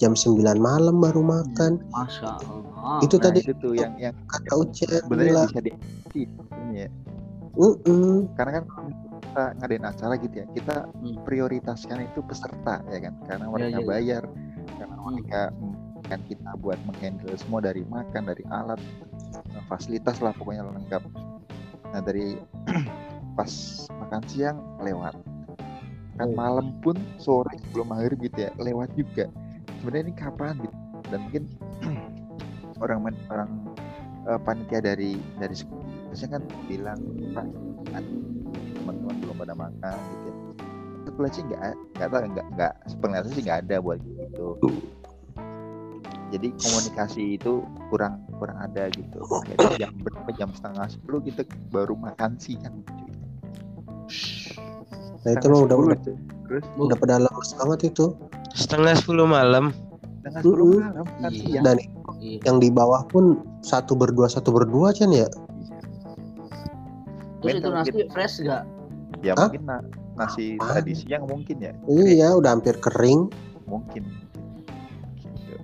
jam 0.00 0.16
9 0.16 0.56
malam 0.56 0.96
baru 0.96 1.20
makan 1.20 1.76
Masya 1.92 2.40
Allah. 2.40 3.04
itu 3.04 3.20
Nah, 3.20 3.24
tadi 3.28 3.38
itu 3.44 3.52
tuh 3.60 3.76
yang 3.76 3.92
yang 4.00 4.16
kata 4.24 4.52
Ucen 4.56 4.88
sebenarnya 5.04 5.44
bisa 5.44 5.60
di 5.60 5.72
ya. 6.72 6.88
"Mm-mm." 7.60 8.32
Karena 8.32 8.50
kan 8.58 8.64
kita 9.28 9.44
ngadain 9.60 9.84
acara 9.84 10.14
gitu 10.18 10.34
ya, 10.40 10.46
kita 10.56 10.76
Hmm. 10.88 11.20
prioritaskan 11.28 12.08
itu 12.08 12.24
peserta 12.24 12.80
ya 12.88 12.98
kan, 12.98 13.14
karena 13.28 13.46
mereka 13.46 13.78
iya, 13.78 13.84
iya. 13.84 13.86
bayar, 13.86 14.22
karena 14.80 14.96
Hmm. 14.96 15.04
mereka 15.12 15.40
kan 16.08 16.20
kita 16.26 16.50
buat 16.58 16.78
menghandle 16.88 17.36
semua 17.38 17.60
dari 17.62 17.84
makan, 17.86 18.22
dari 18.26 18.42
alat, 18.50 18.80
eh, 19.36 19.62
fasilitas 19.70 20.18
lah 20.18 20.32
pokoknya 20.34 20.66
lengkap. 20.66 21.02
Nah 21.92 22.00
dari 22.02 22.34
pas 23.38 23.52
makan 24.00 24.22
siang 24.26 24.58
lewat, 24.80 25.14
kan 26.18 26.28
Oh. 26.32 26.34
malam 26.34 26.74
pun 26.82 26.96
sore 27.20 27.52
sebelum 27.68 27.92
maghrib 27.92 28.18
gitu 28.24 28.48
ya 28.48 28.50
lewat 28.58 28.90
juga. 28.96 29.28
Sebenarnya 29.80 30.04
ini 30.06 30.14
kapan 30.14 30.54
gitu? 30.60 30.76
Dan 31.08 31.18
mungkin 31.26 31.44
orang 32.84 32.98
men- 33.02 33.24
orang 33.32 33.50
eh, 34.28 34.40
panitia 34.44 34.80
dari 34.84 35.16
dari 35.40 35.56
biasanya 36.10 36.30
kan 36.38 36.42
bilang 36.66 37.00
pak 37.32 37.46
kan 37.94 38.04
teman-teman 38.82 39.14
belum 39.22 39.36
pada 39.38 39.54
makan 39.54 39.98
gitu 40.10 40.28
ya 41.20 41.28
sih 41.30 41.42
nggak 41.46 41.60
nggak 42.00 42.08
tahu 42.08 42.20
nggak 42.32 42.46
nggak 42.56 42.72
sepenglihatan 42.88 43.30
sih 43.30 43.42
nggak 43.44 43.58
ada 43.68 43.76
buat 43.78 44.00
gitu 44.00 44.48
jadi 46.30 46.48
komunikasi 46.62 47.22
itu 47.36 47.66
kurang 47.90 48.22
kurang 48.38 48.56
ada 48.62 48.86
gitu 48.94 49.18
Kayak 49.50 49.78
jam 49.78 49.92
berapa 49.98 50.30
jam 50.38 50.50
setengah 50.54 50.86
sepuluh 50.86 51.20
kita 51.26 51.42
baru 51.74 51.98
makan 51.98 52.38
siang 52.38 52.86
cuy. 52.86 53.10
Nah 55.20 55.30
itu 55.30 55.46
mah 55.46 55.60
udah 55.64 55.76
udah, 55.76 55.98
terus 56.48 56.64
udah 56.76 56.96
pada 56.96 57.16
lemes 57.20 57.50
banget 57.56 57.92
itu 57.92 58.16
Setengah 58.50 58.98
sepuluh 58.98 59.24
malam. 59.24 59.70
setengah 60.20 60.40
sepuluh 60.42 60.80
malam 60.80 61.06
makan 61.06 61.30
Iya. 61.30 61.60
dan 61.62 61.76
Iya. 62.18 62.38
yang 62.44 62.56
di 62.58 62.68
bawah 62.68 63.04
pun 63.06 63.24
satu 63.60 63.94
berdua 63.94 64.26
satu 64.26 64.50
berdua 64.50 64.90
Cen 64.90 65.12
ya 65.12 65.28
Terus 67.40 67.56
itu 67.56 67.68
nasi 67.70 67.90
fresh 68.12 68.36
gak? 68.42 68.68
Ya 69.24 69.32
Hah? 69.32 69.48
mungkin 69.48 69.64
na- 69.64 69.84
nasi 70.14 70.60
Apaan? 70.60 70.84
tadi 70.84 70.92
siang 70.92 71.24
mungkin 71.24 71.56
ya. 71.56 71.72
Iya, 71.88 72.36
udah 72.36 72.52
hampir 72.52 72.76
kering. 72.76 73.32
Mungkin. 73.64 74.04
Gitu. 75.16 75.56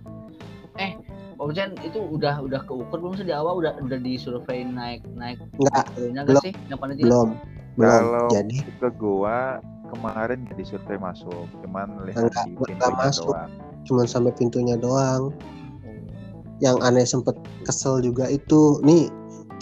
Om 1.36 1.52
Jen 1.52 1.76
itu 1.84 2.00
udah 2.00 2.40
udah 2.40 2.64
keukur 2.64 2.96
belum 2.96 3.12
sih 3.12 3.28
di 3.28 3.34
awal 3.36 3.60
udah 3.60 3.76
udah 3.76 3.98
disurvei 4.00 4.64
naik 4.64 5.04
naik 5.12 5.36
Enggak, 5.60 5.84
belum. 5.92 6.24
gak 6.24 6.36
sih 6.40 6.52
yang 6.66 6.78
panitia? 6.80 7.04
belum. 7.04 7.28
Belum. 7.76 7.92
Kalau- 7.92 8.32
Jadi 8.32 8.58
Ke 8.76 8.88
gua 8.92 9.60
kemarin 9.86 10.42
jadi 10.50 10.62
survei 10.66 10.98
masuk, 10.98 11.46
cuman 11.62 12.08
lihat 12.08 12.26
Enggak, 12.26 12.44
di 12.44 12.50
enggak 12.52 12.68
pintunya 12.68 12.96
masuk. 12.98 13.30
doang. 13.32 13.50
cuma 13.86 14.02
sampai 14.02 14.32
pintunya 14.34 14.74
doang. 14.74 15.22
Yang 16.58 16.76
aneh 16.82 17.06
sempet 17.06 17.36
kesel 17.62 18.02
juga 18.02 18.26
itu, 18.26 18.82
nih 18.82 19.06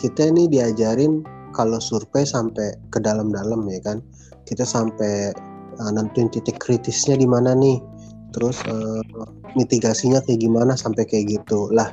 kita 0.01 0.33
nih 0.33 0.49
diajarin 0.49 1.21
kalau 1.53 1.77
survei 1.77 2.25
sampai 2.25 2.73
ke 2.89 2.99
dalam-dalam 3.05 3.67
ya 3.69 3.85
kan. 3.85 4.01
Kita 4.49 4.65
sampai 4.65 5.29
uh, 5.77 5.91
nentuin 5.93 6.33
titik 6.33 6.57
kritisnya 6.57 7.21
di 7.21 7.29
mana 7.29 7.53
nih. 7.53 7.83
Terus 8.33 8.65
uh, 8.65 9.05
mitigasinya 9.55 10.25
kayak 10.25 10.41
gimana 10.41 10.73
sampai 10.73 11.05
kayak 11.05 11.37
gitu. 11.37 11.69
Lah, 11.69 11.93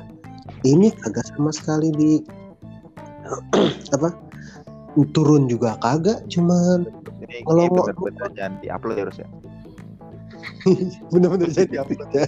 ini 0.64 0.88
kagak 1.04 1.26
sama 1.36 1.52
sekali 1.52 1.92
di 1.92 2.12
apa? 3.96 4.08
Turun 4.92 5.48
juga 5.48 5.80
kagak, 5.80 6.28
cuman 6.28 6.84
Ini, 7.22 7.46
Kalau 7.46 7.62
ini 7.64 7.70
mau- 7.70 7.86
bener-bener 7.86 8.28
jangan 8.36 8.52
di-upload 8.60 8.96
ya, 8.98 9.02
harus 9.06 9.18
ya. 9.22 9.28
bener-bener 11.08 11.48
jadi 11.48 11.76
upload 11.80 12.10
ya. 12.12 12.24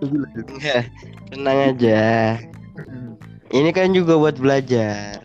Enggak, 0.00 0.82
tenang 1.28 1.58
aja. 1.74 2.00
Ini 3.50 3.70
kan 3.74 3.90
juga 3.92 4.16
buat 4.16 4.38
belajar. 4.38 5.18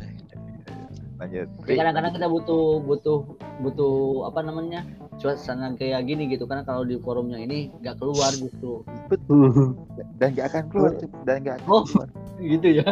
Lanjut. 1.16 1.48
Kadang-kadang 1.64 2.12
kita 2.12 2.28
butuh 2.28 2.84
butuh 2.84 3.20
butuh 3.64 3.96
apa 4.28 4.40
namanya 4.44 4.84
suasana 5.16 5.72
kayak 5.74 6.04
gini 6.06 6.28
gitu 6.28 6.44
karena 6.46 6.62
kalau 6.62 6.84
di 6.84 7.00
forumnya 7.00 7.40
ini 7.40 7.72
nggak 7.82 7.98
keluar 7.98 8.32
justru 8.36 8.84
Dan 10.20 10.32
gak 10.32 10.48
akan 10.56 10.64
keluar, 10.72 10.92
dan 11.28 11.44
gak 11.44 11.60
akan 11.60 11.68
Oh. 11.68 11.84
keluar. 11.84 12.08
gitu 12.56 12.68
ya 12.84 12.88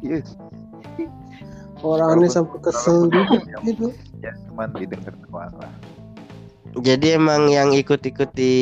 Yes. 0.00 0.36
Orang 1.80 2.18
ini 2.20 2.28
sampai 2.28 2.58
kesel 2.58 3.06
gitu. 3.62 3.94
Ya, 4.18 4.34
cuman 4.50 4.74
didengar 4.74 5.14
doang 5.30 5.54
lah. 5.62 5.72
Jadi 6.82 7.14
emang 7.14 7.46
yang 7.48 7.70
ikut-ikut 7.72 8.34
di 8.34 8.56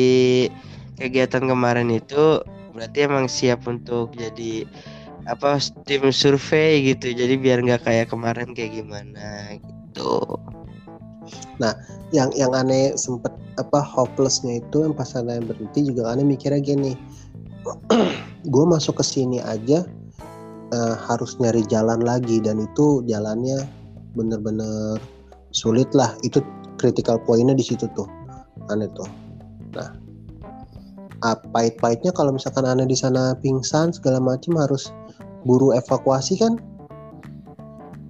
kegiatan 0.95 1.43
kemarin 1.49 1.89
itu 1.89 2.39
berarti 2.77 2.97
emang 3.09 3.25
siap 3.25 3.65
untuk 3.65 4.13
jadi 4.13 4.69
apa 5.25 5.57
tim 5.89 6.07
survei 6.13 6.93
gitu. 6.93 7.11
Jadi 7.11 7.35
biar 7.41 7.65
nggak 7.65 7.83
kayak 7.89 8.07
kemarin 8.13 8.53
kayak 8.53 8.79
gimana 8.79 9.57
gitu. 9.59 10.37
Yang 12.15 12.29
yang 12.35 12.51
aneh 12.53 12.95
sempet 12.95 13.33
apa 13.57 13.81
hopelessnya 13.81 14.61
itu 14.61 14.85
yang 14.85 14.93
pas 14.93 15.11
aneh 15.17 15.41
berhenti 15.41 15.87
juga 15.89 16.13
aneh 16.13 16.23
mikirnya 16.23 16.61
gini. 16.61 16.93
Gue 18.53 18.63
masuk 18.63 19.01
ke 19.01 19.05
sini 19.05 19.43
aja 19.43 19.83
eh, 20.71 20.95
harus 21.09 21.35
nyari 21.41 21.65
jalan 21.67 21.99
lagi 22.05 22.39
dan 22.39 22.63
itu 22.63 23.03
jalannya 23.09 23.65
bener-bener 24.15 25.01
sulit 25.51 25.89
lah. 25.91 26.15
Itu 26.23 26.39
critical 26.77 27.19
pointnya 27.25 27.57
di 27.57 27.65
situ 27.65 27.89
tuh 27.97 28.07
aneh 28.71 28.87
tuh. 28.95 29.09
Nah 29.75 30.07
ah, 31.25 31.37
pahit-pahitnya 31.53 32.13
kalau 32.13 32.35
misalkan 32.35 32.65
aneh 32.67 32.85
di 32.85 32.97
sana 32.97 33.33
pingsan 33.41 33.93
segala 33.93 34.21
macam 34.21 34.57
harus 34.57 34.93
buru 35.47 35.73
evakuasi 35.73 36.37
kan 36.37 36.59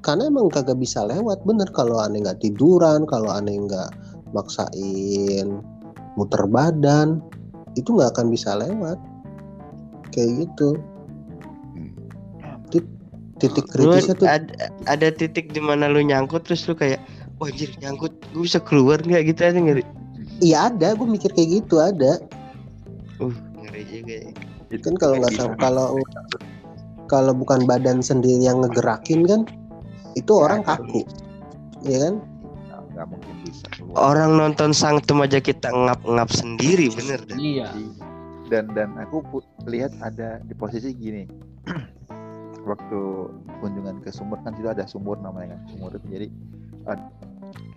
karena 0.07 0.31
emang 0.31 0.47
kagak 0.47 0.79
bisa 0.79 1.03
lewat 1.03 1.43
bener. 1.43 1.67
Kalau 1.75 1.99
aneh 1.99 2.23
nggak 2.23 2.39
tiduran 2.39 3.03
kalau 3.03 3.27
aneh 3.27 3.59
nggak 3.59 3.91
maksain 4.31 5.59
muter 6.15 6.47
badan 6.47 7.19
itu 7.75 7.91
nggak 7.91 8.15
akan 8.15 8.31
bisa 8.31 8.55
lewat. 8.55 8.95
Kayak 10.15 10.47
gitu. 10.47 10.79
Tit- 12.71 12.95
titik 13.43 13.67
Lu 13.75 13.91
kritisnya 13.91 14.15
tuh 14.15 14.31
ada, 14.31 14.71
ada 14.87 15.11
titik 15.11 15.51
di 15.51 15.59
mana 15.59 15.91
lu 15.91 15.99
nyangkut 15.99 16.47
terus 16.47 16.63
lu 16.71 16.73
kayak 16.79 17.03
wah 17.43 17.51
anjir 17.51 17.67
nyangkut. 17.83 18.15
Gue 18.31 18.47
bisa 18.47 18.63
keluar 18.63 19.03
nggak? 19.03 19.27
Gitu 19.27 19.43
aja 19.43 19.59
ngeri. 19.59 19.83
iya 20.39 20.71
ada. 20.71 20.95
Gue 20.95 21.03
mikir 21.03 21.35
kayak 21.35 21.67
gitu 21.67 21.83
ada. 21.83 22.15
Uh, 23.19 23.35
ngeri 23.59 23.83
juga 23.91 24.15
ya. 24.23 24.79
kan 24.79 24.95
kalau 24.95 25.19
nggak 25.19 25.35
salah 25.35 25.55
kalau 25.59 25.87
kalau 27.11 27.35
bukan 27.35 27.67
badan 27.67 27.99
sendiri 27.99 28.47
yang 28.47 28.63
ngegerakin 28.63 29.27
kan 29.27 29.41
itu 30.17 30.33
orang 30.33 30.65
kaku. 30.65 31.05
Ya 31.85 32.09
kan? 32.09 32.15
Nggak- 32.91 33.07
mungkin 33.13 33.35
bisa 33.45 33.65
keluar. 33.77 33.95
Orang 34.13 34.41
nonton 34.41 34.73
sangtum 34.73 35.21
aja 35.21 35.37
kita 35.37 35.69
ngap-ngap 35.69 36.33
sendiri 36.33 36.89
bener 36.89 37.21
dah. 37.29 37.37
iya. 37.37 37.69
Dan 38.49 38.73
dan 38.73 38.97
aku 38.97 39.21
lihat 39.69 39.93
ada 40.01 40.41
di 40.41 40.57
posisi 40.57 40.97
gini. 40.97 41.29
Waktu 42.69 42.99
kunjungan 43.61 44.01
ke 44.01 44.09
sumur 44.09 44.41
kan 44.41 44.51
situ 44.57 44.67
ada 44.67 44.83
sumur 44.83 45.15
namanya 45.21 45.55
kan 45.55 45.61
sumur 45.71 45.93
itu. 45.93 46.07
Jadi 46.09 46.27
ad- 46.89 47.11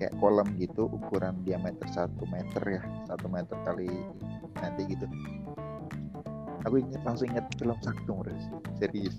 kayak 0.00 0.16
kolam 0.18 0.48
gitu 0.56 0.88
ukuran 0.88 1.36
diameter 1.44 1.84
satu 1.92 2.24
meter 2.26 2.62
ya 2.64 2.82
satu 3.06 3.28
meter 3.28 3.54
kali 3.62 3.86
nanti 4.56 4.82
gitu. 4.88 5.04
Aku 6.64 6.76
ingat 6.76 7.00
langsung 7.04 7.28
ingat 7.28 7.44
film 7.56 7.76
Sakti 7.80 8.08
Muris 8.08 8.44
serius 8.76 9.16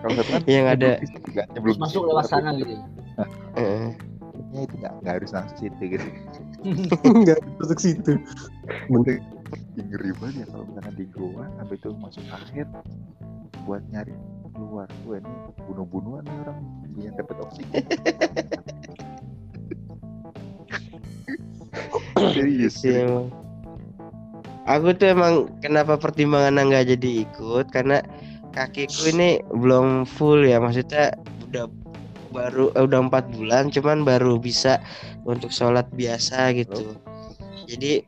kalau 0.00 0.12
satu 0.16 0.30
kan 0.32 0.40
Yang 0.44 0.66
ada- 0.72 0.98
juga 1.20 1.42
nyebelum 1.52 1.76
masuk 1.78 2.02
lewat 2.08 2.24
sana 2.26 2.50
gitu 2.56 2.74
Heeh. 3.54 3.86
ya 4.50 4.60
itu 4.64 4.74
nggak 4.76 4.92
nggak 4.98 5.14
harus 5.20 5.30
langsung 5.30 5.58
situ 5.60 5.82
gitu. 5.94 6.06
Nggak 7.22 7.38
masuk 7.56 7.78
situ. 7.78 8.12
Ih, 8.90 9.20
ngeri 9.78 10.10
banget 10.18 10.42
ya 10.42 10.46
kalau 10.50 10.64
misalnya 10.66 10.92
di 10.92 11.06
goa 11.06 11.44
sampai 11.54 11.76
itu 11.76 11.88
masuk 11.94 12.24
akhir 12.28 12.66
buat 13.62 13.82
nyari 13.88 14.10
keluar. 14.50 14.88
Gue 15.04 15.22
ini 15.22 15.34
bunuh-bunuhan 15.62 16.22
nih 16.26 16.36
orang 16.42 16.58
biar 16.96 17.12
dapat 17.14 17.36
oksigen. 17.40 17.84
Serius 22.34 22.76
Iya, 22.82 23.06
emang. 23.06 23.26
Aku 24.68 24.94
tuh 24.94 25.08
emang 25.08 25.34
kenapa 25.58 25.96
pertimbangan 25.96 26.62
nggak 26.62 26.94
jadi 26.94 27.10
ikut? 27.24 27.66
Karena 27.70 27.98
kakiku 28.50 29.10
ini 29.14 29.38
belum 29.50 30.04
full 30.06 30.42
ya 30.42 30.58
maksudnya 30.58 31.14
udah 31.50 31.66
baru 32.30 32.70
eh, 32.78 32.82
udah 32.86 33.10
empat 33.10 33.30
bulan 33.34 33.68
cuman 33.70 34.06
baru 34.06 34.38
bisa 34.38 34.78
untuk 35.26 35.50
sholat 35.50 35.86
biasa 35.94 36.54
gitu. 36.54 36.94
Jadi 37.66 38.02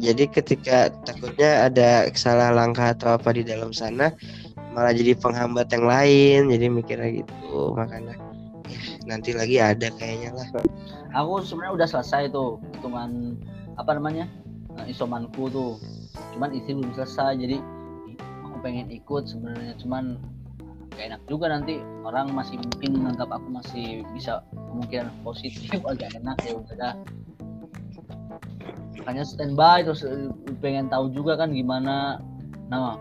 jadi 0.00 0.24
ketika 0.28 0.88
takutnya 1.04 1.68
ada 1.68 2.08
salah 2.16 2.50
langkah 2.52 2.96
atau 2.96 3.16
apa 3.16 3.32
di 3.36 3.44
dalam 3.44 3.70
sana 3.76 4.12
malah 4.72 4.96
jadi 4.96 5.12
penghambat 5.20 5.68
yang 5.72 5.84
lain 5.84 6.40
jadi 6.48 6.66
mikirnya 6.72 7.10
gitu. 7.24 7.76
Makanya 7.76 8.16
ya, 8.68 8.78
nanti 9.04 9.36
lagi 9.36 9.60
ada 9.60 9.92
kayaknya 10.00 10.32
lah. 10.32 10.48
Aku 11.12 11.44
sebenarnya 11.44 11.72
udah 11.76 11.88
selesai 11.88 12.32
tuh 12.32 12.56
hitungan 12.72 13.36
apa 13.76 13.96
namanya 13.96 14.24
eh, 14.80 14.92
isomanku 14.92 15.52
tuh. 15.52 15.76
Cuman 16.36 16.56
isi 16.56 16.72
belum 16.72 16.92
selesai 16.96 17.36
jadi 17.36 17.60
pengen 18.62 18.88
ikut 18.88 19.26
sebenarnya 19.26 19.74
cuman 19.82 20.16
gak 20.94 21.04
enak 21.12 21.22
juga 21.26 21.50
nanti 21.50 21.82
orang 22.06 22.30
masih 22.36 22.60
mungkin 22.60 23.00
menganggap 23.00 23.28
aku 23.32 23.48
masih 23.48 23.86
bisa 24.12 24.44
kemungkinan 24.54 25.10
positif 25.26 25.80
agak 25.90 26.14
enak 26.16 26.36
ya 26.46 26.52
udah 26.56 26.76
dah. 26.78 26.94
Makanya 29.02 29.24
standby 29.26 29.82
terus 29.82 30.06
eh, 30.06 30.30
pengen 30.62 30.86
tahu 30.92 31.10
juga 31.10 31.34
kan 31.34 31.50
gimana. 31.50 32.22
Nah 32.70 32.96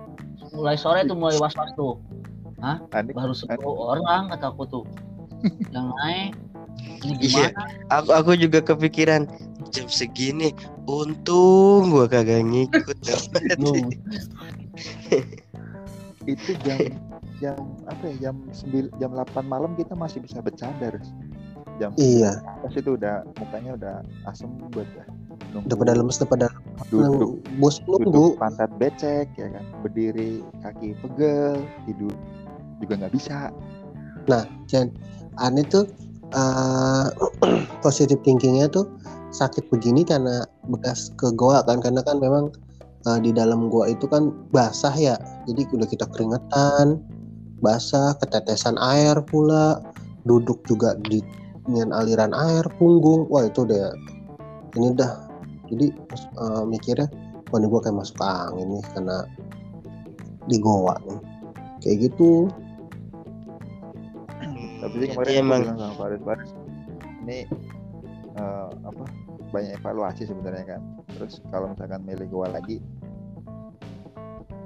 mulai 0.52 0.76
sore 0.76 1.06
tuh 1.06 1.16
mulai 1.16 1.38
was 1.40 1.56
was 1.56 1.72
tuh 1.80 1.96
Aneh, 2.62 3.16
baru 3.16 3.34
10 3.34 3.58
orang 3.66 4.30
kata 4.34 4.54
aku 4.54 4.64
tuh. 4.70 4.86
Yang 5.74 5.88
naik 6.02 6.32
ini 7.02 7.34
Iya. 7.34 7.50
aku 7.90 8.10
aku 8.14 8.32
juga 8.38 8.62
kepikiran 8.62 9.26
jam 9.74 9.88
segini 9.90 10.54
untung 10.86 11.90
gua 11.94 12.06
kagak 12.10 12.46
ngikut 12.46 12.98
itu 16.30 16.54
jam 16.66 16.80
jam 17.42 17.58
apa 17.90 18.04
ya 18.14 18.30
jam 18.30 18.36
9 18.54 19.02
jam 19.02 19.12
8 19.18 19.42
malam 19.50 19.74
kita 19.74 19.98
masih 19.98 20.22
bisa 20.22 20.40
bercanda 20.40 20.94
Rus. 20.94 21.10
jam 21.82 21.90
iya. 21.98 22.38
pas 22.62 22.74
itu 22.78 22.94
udah 22.94 23.26
mukanya 23.42 23.72
udah 23.74 23.96
asem 24.30 24.50
buat 24.70 24.86
ya. 24.94 25.06
Nunggu 25.50 25.66
udah 25.66 25.78
pada 25.82 25.94
lemes 25.98 26.18
udah 26.22 26.30
pada 26.30 26.48
duduk. 26.94 27.42
bos 27.58 27.82
nunggu 27.90 28.38
pantat 28.38 28.70
becek 28.78 29.26
ya 29.34 29.50
kan? 29.50 29.66
Berdiri 29.82 30.46
kaki 30.62 30.94
pegel 31.02 31.66
tidur. 31.90 32.14
Juga 32.78 32.94
nggak 33.02 33.14
bisa. 33.18 33.50
Dan 34.70 34.94
aneh 35.42 35.66
tuh 35.66 35.90
eh 36.38 37.08
positive 37.84 38.22
thinkingnya 38.22 38.70
tuh 38.70 38.86
sakit 39.34 39.66
begini 39.74 40.06
karena 40.06 40.46
bekas 40.70 41.10
ke 41.18 41.34
goa 41.34 41.66
kan? 41.66 41.82
Karena 41.82 42.06
kan 42.06 42.22
memang 42.22 42.54
eh, 43.08 43.20
di 43.22 43.32
dalam 43.34 43.70
goa 43.72 43.90
itu 43.90 44.06
kan 44.10 44.34
basah 44.54 44.94
ya. 44.94 45.16
Jadi 45.50 45.68
udah 45.74 45.88
kita 45.88 46.06
keringetan 46.12 47.02
basah 47.62 48.18
ketetesan 48.18 48.76
air 48.82 49.22
pula 49.22 49.80
duduk 50.26 50.62
juga 50.66 50.98
di 51.06 51.22
dengan 51.66 51.94
aliran 51.94 52.34
air 52.34 52.66
punggung. 52.82 53.30
Wah 53.30 53.48
itu 53.48 53.66
udah 53.66 53.94
ini 54.78 54.94
dah. 54.98 55.14
Jadi 55.72 55.88
eh, 56.18 56.64
mikirnya 56.68 57.08
wah 57.52 57.58
ini 57.60 57.68
gue 57.68 57.82
kayak 57.84 57.98
masuk 57.98 58.18
angin 58.22 58.80
nih 58.80 58.84
karena 58.96 59.18
di 60.50 60.58
goa 60.58 60.96
nih. 61.06 61.20
Kayak 61.82 61.98
gitu. 62.12 62.50
Tapi 64.82 64.96
sih 64.98 65.14
Jadi 65.14 65.14
kemarin 65.14 65.34
emang 65.46 65.62
bilang 65.62 65.78
sama 65.78 65.94
Faris 65.94 66.22
Faris 66.26 66.52
ini 67.22 67.46
eh, 68.38 68.70
apa 68.82 69.04
banyak 69.52 69.78
evaluasi 69.78 70.24
sebenarnya 70.26 70.78
kan 70.78 70.82
terus 71.16 71.44
kalau 71.52 71.72
misalkan 71.72 72.02
milih 72.08 72.28
gua 72.32 72.48
lagi 72.50 72.80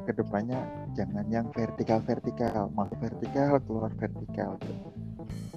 ke 0.06 0.14
depannya 0.14 0.62
jangan 0.94 1.26
yang 1.34 1.50
vertikal 1.52 2.00
vertikal 2.06 2.70
masuk 2.78 2.98
vertikal 3.02 3.58
keluar 3.66 3.92
vertikal 3.98 4.54
gitu. 4.62 4.74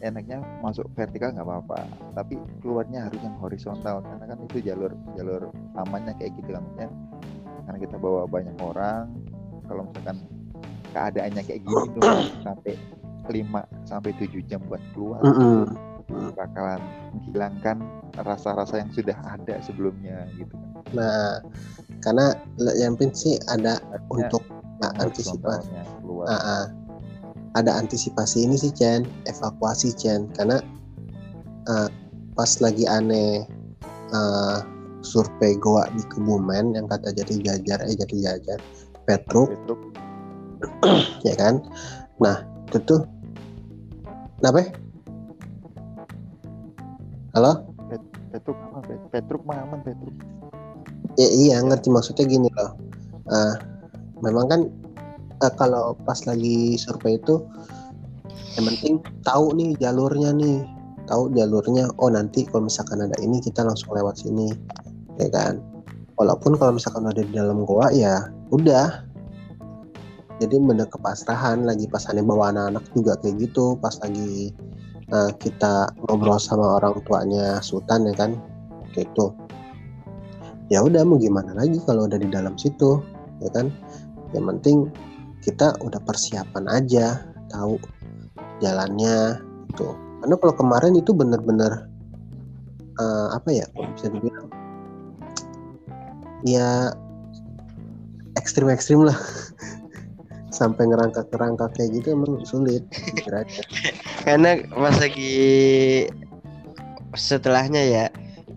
enaknya 0.01 0.41
masuk 0.65 0.89
vertikal 0.97 1.31
nggak 1.37 1.45
apa-apa 1.45 1.85
tapi 2.17 2.41
keluarnya 2.65 3.07
harus 3.07 3.21
yang 3.21 3.37
horizontal 3.39 4.01
karena 4.01 4.25
kan 4.25 4.39
itu 4.49 4.59
jalur 4.65 4.93
jalur 5.15 5.53
amannya 5.77 6.17
kayak 6.17 6.33
gitu 6.41 6.57
kan 6.57 6.65
maksudnya 6.65 6.91
karena 7.69 7.79
kita 7.85 7.97
bawa 8.01 8.25
banyak 8.25 8.57
orang 8.65 9.13
kalau 9.69 9.85
misalkan 9.85 10.17
keadaannya 10.97 11.43
kayak 11.45 11.61
gini 11.69 11.87
tuh 11.93 12.03
sampai 12.41 12.75
5 13.29 13.45
sampai 13.85 14.11
7 14.17 14.49
jam 14.49 14.61
buat 14.65 14.81
keluar 14.97 15.21
Mm-mm. 15.21 15.69
Bakalan 16.09 16.81
menghilangkan 17.13 17.77
rasa-rasa 18.25 18.81
yang 18.81 18.91
sudah 18.97 19.17
ada 19.29 19.61
sebelumnya 19.61 20.25
gitu 20.35 20.57
kan. 20.57 20.83
nah 20.97 21.45
karena 22.01 22.33
yang 22.79 22.95
penting 22.97 23.15
sih 23.15 23.35
ada 23.51 23.77
Artinya 23.91 24.09
untuk 24.09 24.43
yang 24.79 24.95
ah, 24.95 25.03
antisipasi. 25.03 25.71
Ah, 26.27 26.33
ah. 26.33 26.65
ada 27.59 27.75
antisipasi 27.75 28.47
ini 28.47 28.55
sih 28.55 28.71
Chen. 28.71 29.03
Evakuasi 29.27 29.91
Chen. 29.99 30.31
Karena 30.39 30.63
ah, 31.67 31.91
pas 32.39 32.51
lagi 32.63 32.87
aneh 32.87 33.43
ah, 34.15 34.63
survei 35.03 35.59
goa 35.59 35.91
di 35.95 36.03
Kebumen 36.07 36.79
yang 36.79 36.87
kata 36.87 37.15
jadi 37.15 37.35
jajar 37.43 37.79
eh 37.87 37.95
jadi 37.95 38.17
jajar 38.19 38.59
Petruk 39.07 39.51
Itu 39.55 39.75
ya 41.29 41.35
kan? 41.39 41.63
Nah 42.23 42.47
itu 42.71 42.79
tuh 42.87 43.01
kenapa 44.39 44.71
halo? 47.39 47.71
Petruk 48.35 48.59
apa? 48.59 48.79
Pet- 48.83 49.09
Petruk 49.15 49.43
mah 49.47 49.63
aman 49.63 49.79
Petruk. 49.87 50.11
ya 51.15 51.29
iya 51.31 51.57
ngerti. 51.63 51.87
Maksudnya 51.95 52.27
gini 52.27 52.51
loh. 52.51 52.75
Ah, 53.31 53.55
memang 54.27 54.51
kan 54.51 54.61
ah, 55.47 55.53
kalau 55.55 55.95
pas 56.03 56.19
lagi 56.27 56.75
survei 56.75 57.15
itu 57.15 57.39
yang 58.59 58.67
penting 58.75 58.95
tahu 59.23 59.55
nih 59.55 59.79
jalurnya 59.79 60.35
nih. 60.35 60.67
Tahu 61.07 61.31
jalurnya 61.33 61.89
oh 62.03 62.11
nanti 62.11 62.43
kalau 62.51 62.67
misalkan 62.67 63.07
ada 63.07 63.15
ini 63.23 63.39
kita 63.39 63.63
langsung 63.63 63.95
lewat 63.95 64.19
sini. 64.19 64.51
Ya 65.23 65.31
kan? 65.31 65.63
Walaupun 66.19 66.59
kalau 66.59 66.75
misalkan 66.75 67.07
ada 67.07 67.23
di 67.23 67.31
dalam 67.31 67.63
goa 67.63 67.95
ya 67.95 68.27
udah. 68.51 69.07
Jadi 70.43 70.55
bener 70.59 70.87
kepasrahan 70.91 71.67
lagi 71.67 71.87
pas 71.91 72.03
aneh 72.11 72.23
bawa 72.23 72.51
anak-anak 72.55 72.83
juga 72.95 73.19
kayak 73.19 73.43
gitu 73.43 73.75
pas 73.83 73.95
lagi 74.03 74.55
ah, 75.13 75.31
kita 75.37 75.93
ngobrol 76.07 76.41
sama 76.41 76.81
orang 76.81 77.01
tuanya 77.05 77.61
Sultan 77.61 78.09
ya 78.09 78.15
kan? 78.17 78.31
Gitu. 78.93 79.35
Ya 80.69 80.85
udah 80.85 81.01
mau 81.05 81.17
gimana 81.17 81.57
lagi 81.57 81.81
kalau 81.85 82.05
udah 82.05 82.21
di 82.21 82.29
dalam 82.29 82.57
situ 82.61 83.01
ya 83.41 83.49
kan? 83.53 83.73
Yang 84.37 84.45
penting 84.53 84.79
kita 85.41 85.73
udah 85.81 86.01
persiapan 86.05 86.65
aja 86.69 87.25
tahu 87.49 87.81
jalannya 88.61 89.41
tuh 89.79 89.95
karena 90.21 90.35
kalau 90.37 90.55
kemarin 90.59 90.95
itu 90.99 91.15
bener-bener 91.15 91.87
eh, 92.99 93.29
apa 93.33 93.49
ya 93.49 93.67
bisa 93.95 94.11
dibilang 94.11 94.51
ya 96.47 96.93
ekstrim-ekstrim 98.35 99.07
lah 99.07 99.15
sampai 100.49 100.89
ngerangkak-ngerangkak 100.89 101.71
kayak 101.77 101.91
gitu 102.01 102.17
emang 102.17 102.41
sulit. 102.45 102.85
Karena 104.27 104.61
pas 104.73 104.97
lagi 104.97 105.35
setelahnya 107.17 107.83
ya 107.83 108.07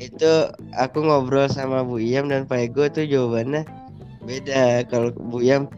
itu 0.01 0.49
aku 0.75 1.05
ngobrol 1.05 1.45
sama 1.45 1.85
Bu 1.85 2.01
Iyam 2.01 2.27
dan 2.27 2.49
Pak 2.49 2.73
Ego 2.73 2.89
tuh 2.89 3.05
jawabannya 3.05 3.63
beda. 4.25 4.87
Kalau 4.89 5.13
Bu 5.13 5.45
Iyam 5.45 5.69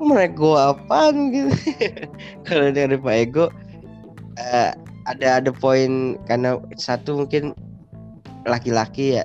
mereka 0.00 0.74
apaan? 0.74 1.16
Gitu. 1.34 1.54
Kalau 2.48 2.72
dari 2.74 2.96
Pak 2.98 3.16
Ego 3.16 3.46
eh, 4.40 4.72
ada 5.06 5.42
ada 5.42 5.50
poin 5.54 6.18
karena 6.26 6.58
satu 6.76 7.24
mungkin 7.24 7.52
laki-laki 8.46 9.20
ya 9.20 9.24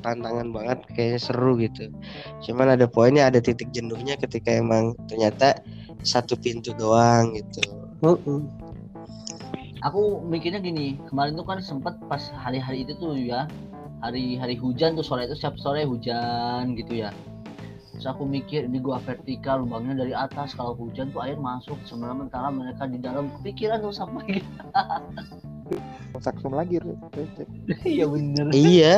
tantangan 0.00 0.48
banget 0.52 0.78
kayaknya 0.92 1.20
seru 1.20 1.56
gitu. 1.60 1.92
Cuman 2.44 2.76
ada 2.76 2.88
poinnya 2.88 3.28
ada 3.28 3.40
titik 3.40 3.68
jenuhnya 3.72 4.16
ketika 4.16 4.54
emang 4.54 4.96
ternyata 5.08 5.58
satu 6.04 6.36
pintu 6.36 6.72
doang 6.76 7.32
gitu. 7.36 7.62
Mm-mm. 8.04 8.44
aku 9.84 10.24
mikirnya 10.24 10.64
gini 10.64 10.96
kemarin 11.08 11.36
tuh 11.36 11.44
kan 11.44 11.60
sempet 11.60 11.92
pas 12.08 12.20
hari-hari 12.40 12.88
itu 12.88 12.96
tuh 12.96 13.16
ya 13.16 13.44
hari-hari 14.04 14.56
hujan 14.56 14.96
tuh 14.96 15.04
sore 15.04 15.24
itu 15.24 15.36
setiap 15.36 15.56
sore 15.56 15.84
hujan 15.88 16.76
gitu 16.76 17.04
ya. 17.04 17.10
Terus 17.96 18.10
aku 18.10 18.28
mikir 18.28 18.68
ini 18.68 18.82
gua 18.82 19.00
vertikal 19.00 19.64
lubangnya 19.64 20.04
dari 20.04 20.12
atas 20.12 20.52
kalau 20.52 20.76
hujan 20.76 21.08
tuh 21.14 21.24
air 21.24 21.40
masuk 21.40 21.78
sementara 21.88 22.52
mereka 22.52 22.84
di 22.84 22.98
dalam. 23.00 23.32
Kepikiran 23.40 23.80
tuh 23.80 23.94
sampai 23.94 24.44
saksum 26.20 26.54
lagi 26.54 26.78
iya 27.84 28.04
bener. 28.06 28.46
Iya 28.54 28.94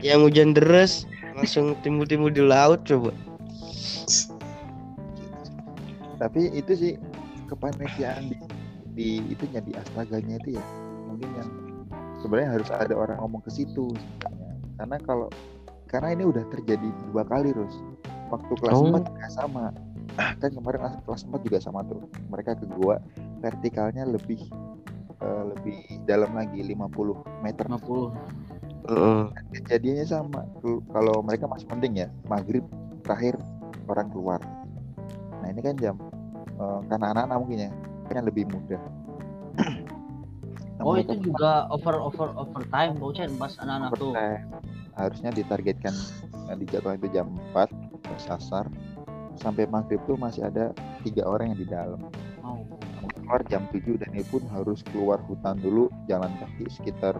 yang 0.00 0.24
hujan 0.24 0.56
deras 0.56 1.04
langsung 1.36 1.76
timbul-timbul 1.84 2.32
di 2.32 2.40
laut 2.44 2.84
coba. 2.84 3.12
Tapi 6.20 6.52
itu 6.52 6.72
sih 6.76 6.92
kepanitiaan 7.48 8.28
di, 8.28 8.36
di 8.92 9.08
itunya 9.32 9.60
di 9.64 9.72
astaganya 9.72 10.36
itu 10.44 10.60
ya. 10.60 10.64
Mungkin 11.08 11.28
yang 11.36 11.50
sebenarnya 12.20 12.50
harus 12.60 12.68
ada 12.68 12.92
orang 12.92 13.16
ngomong 13.24 13.40
ke 13.44 13.50
situ. 13.52 13.88
Karena 14.76 14.96
kalau 15.00 15.28
karena 15.88 16.14
ini 16.14 16.24
udah 16.28 16.44
terjadi 16.52 16.88
dua 17.10 17.24
kali 17.24 17.50
terus 17.56 17.74
waktu 18.28 18.52
kelas 18.60 18.76
Oh. 18.76 18.92
4 18.92 19.00
juga 19.08 19.26
sama. 19.32 19.64
Kan 20.38 20.50
kemarin 20.52 20.78
kelas- 20.84 21.00
kelas 21.08 21.22
4 21.24 21.40
juga 21.44 21.58
sama 21.60 21.80
tuh. 21.88 22.04
Mereka 22.28 22.60
ke 22.60 22.66
gua 22.76 23.00
vertikalnya 23.40 24.04
lebih 24.04 24.44
eh, 25.20 25.42
lebih 25.54 25.78
dalam 26.08 26.32
lagi 26.34 26.60
50 26.64 27.44
meter. 27.44 27.64
50 27.68 28.12
Heeh. 28.90 29.22
kejadiannya 29.60 30.06
sama 30.08 30.42
kalau 30.90 31.20
mereka 31.22 31.44
masih 31.46 31.68
penting 31.68 32.00
ya 32.00 32.08
maghrib 32.26 32.64
terakhir 33.04 33.36
orang 33.86 34.08
keluar. 34.10 34.40
Nah 35.40 35.48
ini 35.52 35.60
kan 35.60 35.74
jam 35.78 35.96
eh, 36.58 36.80
karena 36.88 37.12
anak-anak 37.12 37.36
mungkin 37.40 37.58
ya 37.68 37.70
kan 38.10 38.24
lebih 38.26 38.48
mudah. 38.50 38.82
Nah, 40.80 40.88
oh 40.88 40.96
itu 40.96 41.12
juga 41.20 41.68
over 41.68 41.92
over 41.92 42.32
overtime 42.40 42.96
bocen 42.96 43.36
pas 43.36 43.52
anak-anak 43.60 44.00
tuh. 44.00 44.16
Harusnya 44.96 45.28
ditargetkan 45.28 45.92
eh, 46.48 46.56
di 46.56 46.64
jadwal 46.72 46.96
itu 46.96 47.12
jam 47.12 47.28
4 47.52 47.68
sasar. 48.16 48.64
Sampai 49.36 49.68
maghrib 49.68 50.00
tuh 50.08 50.16
masih 50.16 50.48
ada 50.48 50.72
tiga 51.04 51.28
orang 51.28 51.52
yang 51.52 51.60
di 51.60 51.68
dalam. 51.68 52.00
Oh. 52.40 52.64
Keluar 53.30 53.46
jam 53.46 53.62
7 53.70 54.02
dan 54.02 54.10
ini 54.10 54.26
pun 54.26 54.42
harus 54.50 54.82
keluar 54.90 55.22
hutan 55.30 55.54
dulu 55.62 55.86
jalan 56.10 56.34
kaki 56.42 56.66
sekitar 56.66 57.14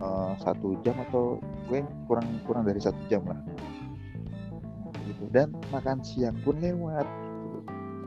eh, 0.00 0.32
satu 0.40 0.80
jam 0.80 0.96
atau 0.96 1.36
gue 1.68 1.84
kurang 2.08 2.24
kurang 2.48 2.64
dari 2.64 2.80
satu 2.80 2.96
jam 3.12 3.20
lah. 3.28 3.36
Gitu. 5.04 5.28
Dan 5.28 5.52
makan 5.68 6.00
siang 6.00 6.40
pun 6.40 6.56
lewat. 6.56 7.04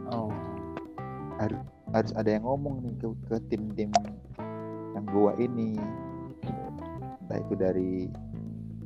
Oh. 0.09 0.33
Harus 1.37 1.61
harus 1.93 2.11
ada 2.17 2.33
yang 2.33 2.49
ngomong 2.49 2.81
nih 2.81 2.97
ke, 2.97 3.07
ke 3.29 3.37
tim-tim 3.53 3.93
yang 4.97 5.05
gua 5.13 5.37
ini. 5.37 5.77
Entah 7.21 7.37
itu 7.37 7.53
dari 7.53 8.09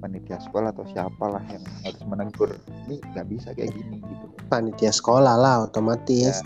panitia 0.04 0.44
sekolah 0.44 0.76
atau 0.76 0.84
siapalah 0.92 1.44
yang 1.48 1.64
harus 1.88 2.04
menegur 2.04 2.52
ini 2.88 3.00
nggak 3.16 3.28
bisa 3.32 3.56
kayak 3.56 3.72
gini 3.72 4.04
gitu. 4.04 4.26
Panitia 4.52 4.92
sekolah 4.92 5.36
lah 5.40 5.56
otomatis 5.64 6.44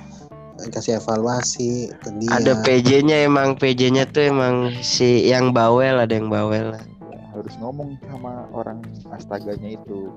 kasih 0.70 1.02
evaluasi 1.02 1.90
ke 1.98 2.10
dia 2.22 2.30
ada 2.38 2.54
PJ-nya 2.62 3.26
emang 3.26 3.58
PJ-nya 3.58 4.06
tuh 4.14 4.30
emang 4.30 4.70
si 4.86 5.26
yang 5.26 5.50
bawel 5.50 5.98
ada 5.98 6.14
yang 6.14 6.30
bawel. 6.30 6.78
Lah 6.78 6.84
Ya, 7.12 7.20
harus 7.34 7.54
ngomong 7.60 8.00
sama 8.08 8.48
orang 8.56 8.80
astaganya 9.12 9.76
itu. 9.76 10.14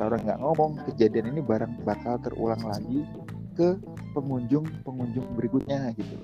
Kalau 0.00 0.16
nggak 0.16 0.38
ngomong 0.40 0.80
kejadian 0.90 1.36
ini 1.36 1.40
barang 1.44 1.84
bakal 1.84 2.16
terulang 2.18 2.62
lagi 2.64 3.04
ke 3.54 3.76
pengunjung 4.16 4.64
pengunjung 4.82 5.28
berikutnya 5.36 5.92
gitu. 5.94 6.16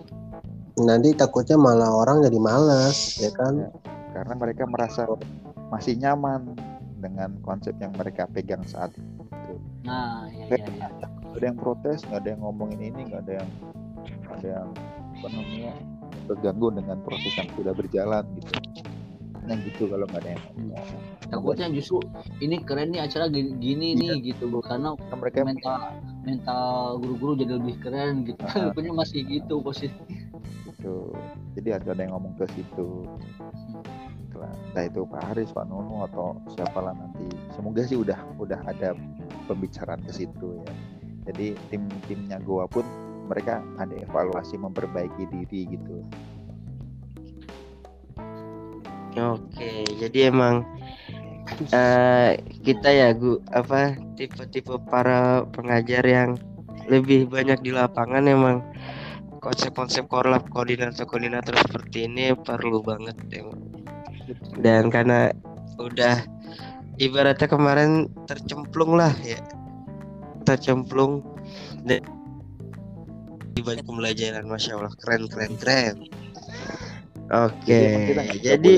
Nanti 0.80 1.12
takutnya 1.12 1.60
malah 1.60 1.92
orang 1.92 2.24
jadi 2.24 2.38
males 2.40 3.20
ya 3.20 3.30
kan? 3.36 3.68
Karena 4.16 4.34
mereka 4.34 4.64
merasa 4.64 5.04
masih 5.68 6.00
nyaman 6.00 6.56
dengan 6.98 7.36
konsep 7.44 7.76
yang 7.76 7.92
mereka 7.94 8.24
pegang 8.26 8.64
saat 8.64 8.90
itu. 8.96 9.22
Nah 9.84 10.26
ya 10.32 10.56
ya 10.56 10.66
ya 10.66 11.25
Nggak 11.36 11.44
ada 11.44 11.52
yang 11.52 11.60
protes 11.60 11.98
nggak 12.08 12.20
ada 12.24 12.28
yang 12.32 12.40
ngomongin 12.48 12.80
ini 12.80 13.00
nggak 13.12 13.20
ada 13.28 13.32
yang 13.44 13.50
nggak 14.24 14.36
ada 14.40 14.48
yang 14.48 14.68
apa 15.20 15.26
namanya 15.36 15.72
terganggu 16.24 16.66
dengan 16.72 16.96
proses 17.04 17.32
yang 17.36 17.48
sudah 17.52 17.72
berjalan 17.76 18.24
gitu. 18.40 18.52
Yang 19.44 19.60
gitu 19.68 19.82
kalau 19.92 20.08
nggak 20.08 20.20
ada 20.24 20.30
yang 20.32 20.44
takutnya 21.28 21.68
justru 21.76 22.00
ini 22.40 22.56
keren 22.64 22.88
nih 22.88 23.04
acara 23.04 23.28
gini, 23.28 23.52
gini 23.60 23.88
Iya. 23.92 24.16
nih 24.16 24.32
gitu 24.32 24.48
karena 24.64 24.96
mereka 24.96 25.44
mental 25.44 25.76
mental 26.24 26.64
guru-guru 27.04 27.32
jadi 27.36 27.52
lebih 27.60 27.76
keren 27.84 28.24
gitu. 28.24 28.40
Punya 28.80 28.96
masih 28.96 29.28
gitu 29.28 29.60
posisi. 29.60 29.92
Gitu 30.72 31.12
jadi 31.52 31.84
ada 31.84 32.00
yang 32.00 32.16
ngomong 32.16 32.32
ke 32.40 32.48
situ. 32.56 33.04
Entah 34.72 34.88
itu 34.88 35.04
Pak 35.04 35.20
Haris 35.20 35.52
Pak 35.52 35.68
Nunu 35.68 36.00
atau 36.08 36.40
siapalah 36.48 36.96
nanti. 36.96 37.28
Semoga 37.52 37.84
sih 37.84 38.00
udah 38.00 38.16
udah 38.40 38.64
ada 38.64 38.96
pembicaraan 39.44 40.00
ke 40.00 40.16
situ 40.16 40.64
ya 40.64 40.95
jadi 41.26 41.58
tim 41.68 41.82
timnya 42.06 42.38
Goa 42.42 42.70
pun 42.70 42.86
mereka 43.26 43.60
ada 43.76 43.94
evaluasi 43.98 44.54
memperbaiki 44.56 45.26
diri 45.28 45.66
gitu 45.74 46.00
Oke, 49.16 49.80
jadi 49.96 50.28
emang 50.28 50.60
eh, 51.72 52.36
kita 52.60 52.92
ya 52.92 53.16
gu 53.16 53.40
apa 53.48 53.96
tipe-tipe 54.12 54.76
para 54.92 55.40
pengajar 55.56 56.04
yang 56.04 56.36
lebih 56.84 57.24
banyak 57.24 57.64
di 57.64 57.72
lapangan 57.72 58.28
emang 58.28 58.60
konsep-konsep 59.40 60.04
korlap 60.12 60.44
koordinator-koordinator 60.52 61.56
seperti 61.64 62.04
ini 62.12 62.36
perlu 62.36 62.84
banget 62.84 63.16
emang. 63.32 63.60
Dan 64.60 64.92
karena 64.92 65.32
udah 65.80 66.20
ibaratnya 67.00 67.48
kemarin 67.48 68.12
tercemplung 68.28 69.00
lah 69.00 69.16
ya, 69.24 69.40
tercemplung 70.46 71.26
di 71.82 73.60
banyak 73.60 73.84
pembelajaran, 73.84 74.46
masya 74.46 74.78
Allah. 74.78 74.94
Keren 75.02 75.26
keren 75.26 75.52
keren. 75.58 75.96
Oke, 77.34 77.80
kita 78.14 78.20
nggak 78.22 78.40
jadi 78.40 78.72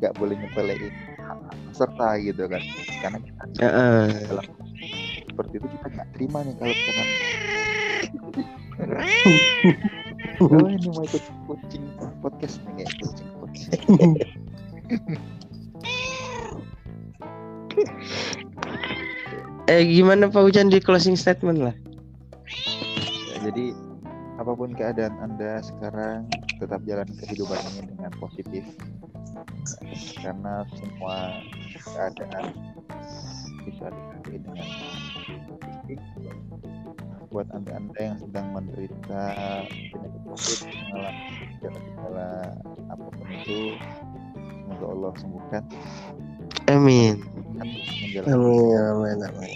nggak 0.00 0.12
boleh 0.16 0.34
nyepelein 0.40 0.90
peserta 1.68 2.16
gitu 2.24 2.48
kan. 2.48 2.62
Karena 3.04 3.18
kita 3.20 3.42
Heeh. 3.60 4.08
dalam 4.32 4.46
seperti 5.40 5.54
itu 5.56 5.68
kita 5.72 5.86
nggak 5.88 6.08
terima 6.12 6.38
nih 6.44 6.54
kalau 6.60 6.74
misalkan 6.76 7.08
oh 10.40 10.68
ini 10.76 10.88
mau 10.92 11.04
ikut 11.08 11.24
coaching 11.48 11.84
podcast 12.20 12.54
nih 12.60 12.72
kayak 12.84 12.92
coaching 13.00 13.30
podcast 13.40 13.80
Eh 19.70 19.86
gimana 19.86 20.26
Pak 20.26 20.50
Ujan 20.50 20.66
di 20.66 20.82
closing 20.82 21.14
statement 21.14 21.62
lah? 21.62 21.74
Ya, 23.30 23.36
jadi 23.46 23.70
apa 24.42 24.50
pun 24.58 24.74
keadaan 24.74 25.14
anda 25.22 25.62
sekarang 25.62 26.26
tetap 26.58 26.82
jalan 26.90 27.06
kehidupan 27.22 27.54
ini 27.70 27.86
dengan 27.86 28.10
positif 28.18 28.66
karena 30.18 30.66
semua 30.74 31.38
keadaan 31.86 32.50
bisa 33.62 33.94
dilalui 33.94 34.38
dengan 34.42 34.66
positif 35.54 35.98
buat 37.30 37.46
anda-anda 37.54 38.00
yang 38.02 38.18
sedang 38.18 38.50
menderita 38.50 39.22
penyakit 39.94 40.22
covid 40.26 40.58
mengalami 40.66 41.22
gejala-gejala 41.46 42.30
apa 42.90 43.06
pun 43.06 43.28
itu 43.38 43.78
semoga 44.66 44.86
Allah 44.90 45.12
sembuhkan 45.14 45.62
Amin. 46.66 47.22
Menjalani 47.66 48.32
Amin, 48.32 48.78
amin, 48.78 49.18
amin. 49.26 49.52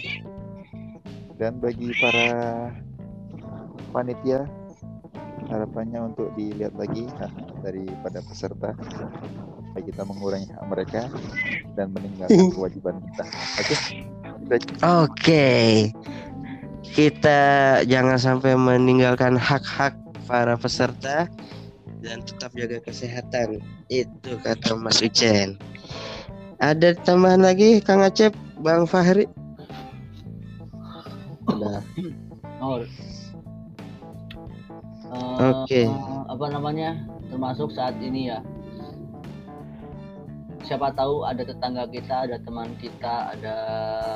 dan 1.35 1.59
bagi 1.59 1.91
para 1.99 2.29
panitia 3.91 4.45
harapannya 5.47 6.13
untuk 6.13 6.33
dilihat 6.33 6.73
lagi 6.75 7.05
daripada 7.61 8.19
peserta 8.25 8.73
supaya 9.75 9.83
kita 9.83 10.01
mengurangi 10.07 10.47
hak 10.49 10.65
mereka 10.71 11.01
dan 11.75 11.91
meninggalkan 11.91 12.49
kewajiban 12.55 12.95
kita 13.11 13.23
oke 13.27 13.61
aja. 13.61 13.77
Oke. 15.01 15.47
Kita 16.85 17.39
jangan 17.83 18.15
sampai 18.21 18.53
meninggalkan 18.55 19.35
hak-hak 19.35 19.97
para 20.29 20.55
peserta 20.55 21.27
dan 21.99 22.21
tetap 22.21 22.53
jaga 22.53 22.79
kesehatan. 22.85 23.59
Itu 23.89 24.37
kata 24.45 24.77
Mas 24.77 25.01
Ucen. 25.01 25.57
Ada 26.63 26.95
tambahan 27.03 27.43
lagi 27.43 27.83
Kang 27.83 27.99
Acep, 27.99 28.31
Bang 28.63 28.87
Fahri? 28.87 29.27
Udah. 31.51 31.83
Oh. 32.63 32.79
Eh, 35.15 35.51
Oke. 35.51 35.83
apa 36.31 36.45
namanya? 36.47 36.95
Termasuk 37.27 37.75
saat 37.75 37.99
ini 37.99 38.31
ya. 38.31 38.39
Siapa 40.65 40.95
tahu 40.97 41.27
ada 41.27 41.45
tetangga 41.45 41.85
kita, 41.91 42.25
ada 42.25 42.41
teman 42.41 42.73
kita, 42.81 43.37
ada 43.37 43.55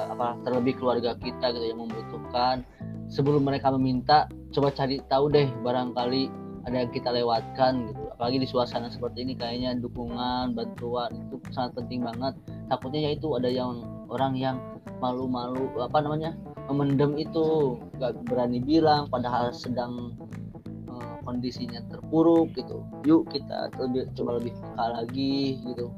apa 0.10 0.34
terlebih 0.42 0.82
keluarga 0.82 1.14
kita 1.20 1.54
gitu 1.54 1.66
yang 1.76 1.84
membutuhkan. 1.86 2.66
Sebelum 3.12 3.46
mereka 3.46 3.70
meminta, 3.76 4.26
coba 4.56 4.74
cari 4.74 4.98
tahu 5.12 5.30
deh 5.30 5.46
barangkali 5.62 6.49
ada 6.70 6.86
yang 6.86 6.94
kita 6.94 7.10
lewatkan 7.10 7.90
gitu. 7.90 8.02
Apalagi 8.14 8.38
di 8.40 8.48
suasana 8.48 8.88
seperti 8.94 9.26
ini 9.26 9.34
kayaknya 9.34 9.76
dukungan, 9.82 10.54
bantuan 10.54 11.10
itu 11.18 11.42
sangat 11.50 11.76
penting 11.82 12.06
banget. 12.06 12.38
Takutnya 12.70 13.10
ya 13.10 13.12
itu 13.18 13.28
ada 13.34 13.50
yang 13.50 13.84
orang 14.08 14.38
yang 14.38 14.58
malu-malu 15.02 15.74
apa 15.82 16.00
namanya? 16.06 16.38
memendam 16.70 17.18
itu 17.18 17.76
nggak 17.98 18.30
berani 18.30 18.62
bilang 18.62 19.10
padahal 19.10 19.50
sedang 19.50 20.14
eh, 20.86 21.16
kondisinya 21.26 21.82
terpuruk 21.90 22.54
gitu 22.54 22.86
yuk 23.04 23.26
kita 23.34 23.74
lebih 23.82 24.06
coba 24.14 24.38
lebih 24.38 24.54
peka 24.54 24.86
lagi 25.02 25.58
gitu 25.66 25.90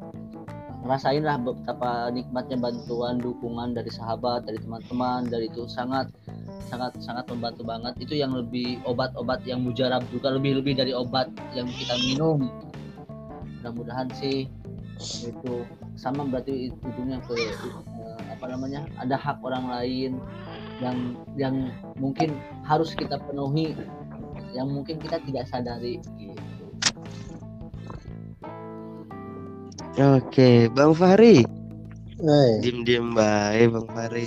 ngerasain 0.82 1.22
lah 1.22 1.38
betapa 1.38 2.10
nikmatnya 2.10 2.58
bantuan 2.58 3.22
dukungan 3.22 3.78
dari 3.78 3.92
sahabat 3.94 4.50
dari 4.50 4.58
teman-teman 4.64 5.30
dari 5.30 5.46
itu 5.52 5.70
sangat 5.70 6.10
sangat 6.70 6.94
sangat 7.02 7.26
membantu 7.32 7.64
banget 7.66 7.94
itu 8.04 8.20
yang 8.20 8.36
lebih 8.36 8.78
obat-obat 8.86 9.42
yang 9.48 9.64
mujarab 9.64 10.04
juga 10.14 10.34
lebih 10.34 10.62
lebih 10.62 10.74
dari 10.78 10.94
obat 10.94 11.32
yang 11.56 11.68
kita 11.70 11.96
minum 12.06 12.50
mudah-mudahan 13.62 14.10
sih 14.18 14.50
itu 15.02 15.54
sama 15.98 16.26
berarti 16.30 16.70
ujungnya 16.86 17.18
ke 17.26 17.34
eh, 17.38 18.22
apa 18.30 18.46
namanya 18.50 18.86
ada 19.02 19.18
hak 19.18 19.42
orang 19.42 19.66
lain 19.70 20.12
yang 20.82 20.98
yang 21.38 21.56
mungkin 21.98 22.38
harus 22.66 22.94
kita 22.94 23.18
penuhi 23.22 23.74
yang 24.52 24.68
mungkin 24.70 25.00
kita 25.00 25.22
tidak 25.24 25.46
sadari 25.48 26.02
gitu. 26.20 26.42
Oke, 30.00 30.72
Bang 30.72 30.96
Fahri. 30.96 31.44
Eh, 32.22 32.52
Diem-diem 32.64 33.12
baik 33.12 33.76
Bang 33.76 33.88
Fahri. 33.92 34.26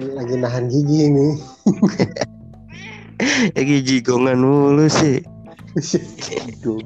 Lagi 0.00 0.34
nahan 0.40 0.72
gigi 0.72 0.98
ini. 1.12 1.28
Lagi 3.56 3.84
jigongan 3.84 4.40
mulu 4.40 4.88
sih. 4.88 5.20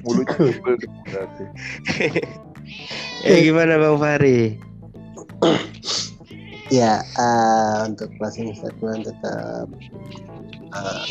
berarti 0.00 1.44
Eh 3.26 3.38
gimana 3.42 3.80
Bang 3.80 3.98
Fahri? 3.98 4.60
Ya, 6.70 7.02
eh, 7.02 7.90
untuk 7.90 8.14
closing 8.14 8.54
statement 8.54 9.02
tetap 9.02 9.66
eh, 10.70 11.06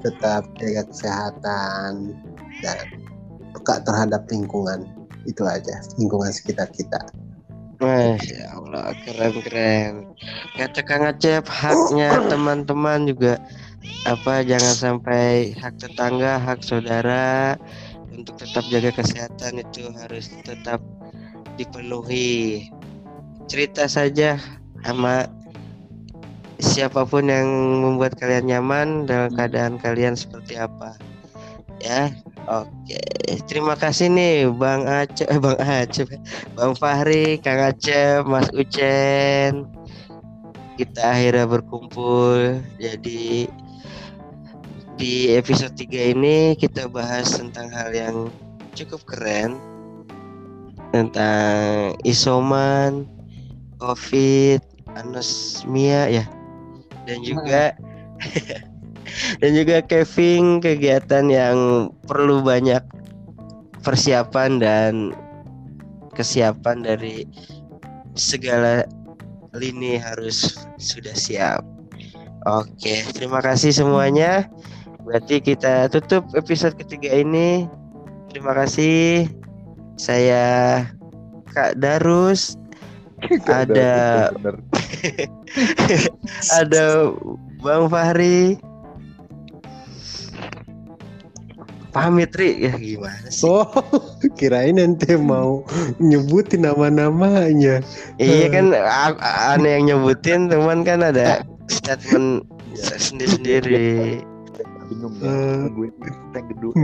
tetap 0.00 0.48
jaga 0.56 0.88
kesehatan 0.88 2.16
dan 2.64 2.84
peka 3.52 3.84
terhadap 3.84 4.24
lingkungan. 4.32 4.88
Itu 5.28 5.44
aja, 5.44 5.76
lingkungan 6.00 6.32
sekitar 6.32 6.72
kita. 6.72 7.04
Masya 7.80 8.54
Allah, 8.54 8.94
keren-keren. 9.02 10.06
Kata 10.54 10.80
Kang 10.86 11.04
Acep, 11.08 11.44
haknya 11.48 12.22
teman-teman 12.30 13.08
juga 13.08 13.40
apa 14.04 14.44
jangan 14.44 14.74
sampai 14.76 15.56
hak 15.56 15.80
tetangga, 15.80 16.40
hak 16.40 16.60
saudara 16.60 17.56
untuk 18.12 18.36
tetap 18.38 18.64
jaga 18.70 18.90
kesehatan 18.94 19.64
itu 19.64 19.90
harus 19.98 20.30
tetap 20.46 20.80
dipenuhi. 21.56 22.68
Cerita 23.50 23.84
saja 23.90 24.40
sama 24.86 25.28
siapa 26.62 27.04
pun 27.04 27.28
yang 27.28 27.48
membuat 27.82 28.16
kalian 28.16 28.48
nyaman 28.48 29.04
dalam 29.04 29.34
keadaan 29.34 29.76
kalian 29.76 30.16
seperti 30.16 30.56
apa. 30.56 30.96
Ya, 31.82 32.14
oke. 32.48 33.00
Terima 33.48 33.74
kasih 33.74 34.12
nih 34.12 34.48
Bang 34.52 34.84
Acep, 34.84 35.26
eh, 35.28 35.40
Bang 35.40 35.58
Acep, 35.60 36.08
Bang 36.56 36.72
Fahri, 36.76 37.40
Kang 37.40 37.60
Acep, 37.60 38.24
Mas 38.28 38.48
Ucen. 38.52 39.68
Kita 40.74 41.14
akhirnya 41.14 41.46
berkumpul. 41.46 42.60
Jadi 42.76 43.46
di 44.94 45.14
episode 45.34 45.74
3 45.74 46.14
ini 46.14 46.54
kita 46.54 46.86
bahas 46.86 47.34
tentang 47.34 47.70
hal 47.70 47.90
yang 47.90 48.16
cukup 48.74 49.02
keren 49.06 49.58
tentang 50.94 51.94
isoman, 52.06 53.06
covid, 53.82 54.62
anosmia 54.94 56.06
ya. 56.10 56.24
Dan 57.04 57.20
juga 57.26 57.74
dan 59.38 59.50
juga 59.54 59.82
Kevin 59.84 60.58
kegiatan 60.58 61.26
yang 61.30 61.88
perlu 62.06 62.42
banyak 62.42 62.82
persiapan 63.84 64.58
dan 64.58 64.92
kesiapan 66.14 66.86
dari 66.86 67.28
segala 68.14 68.86
lini 69.54 69.98
harus 69.98 70.56
sudah 70.78 71.14
siap. 71.14 71.62
Oke, 72.44 73.04
terima 73.16 73.40
kasih 73.40 73.72
semuanya. 73.72 74.48
Berarti 75.04 75.40
kita 75.40 75.88
tutup 75.92 76.24
episode 76.36 76.76
ketiga 76.80 77.12
ini. 77.12 77.68
Terima 78.32 78.56
kasih. 78.56 79.28
Saya 80.00 80.82
Kak 81.54 81.78
Darus. 81.78 82.56
Ada 83.48 84.28
ada 86.60 86.84
Bang 87.64 87.88
Fahri. 87.88 88.60
Pamit 91.94 92.34
Ri 92.34 92.66
ya 92.66 92.74
gimana 92.74 93.30
sih? 93.30 93.46
Oh, 93.46 93.70
kirain 94.38 94.74
ente 94.82 95.14
mau 95.14 95.62
nyebutin 96.02 96.66
nama-namanya. 96.66 97.78
Iya 98.18 98.46
kan 98.50 98.74
a- 98.74 99.14
a- 99.14 99.54
aneh 99.54 99.78
yang 99.78 99.94
nyebutin 99.94 100.50
teman 100.50 100.82
kan 100.82 101.06
ada 101.06 101.46
statement 101.70 102.42
sendiri-sendiri. 102.74 104.18
bingung 104.84 105.16
Eh. 105.22 105.24
ya 105.24 105.70
gue 105.72 105.88
tank 106.34 106.44
gedung. 106.52 106.74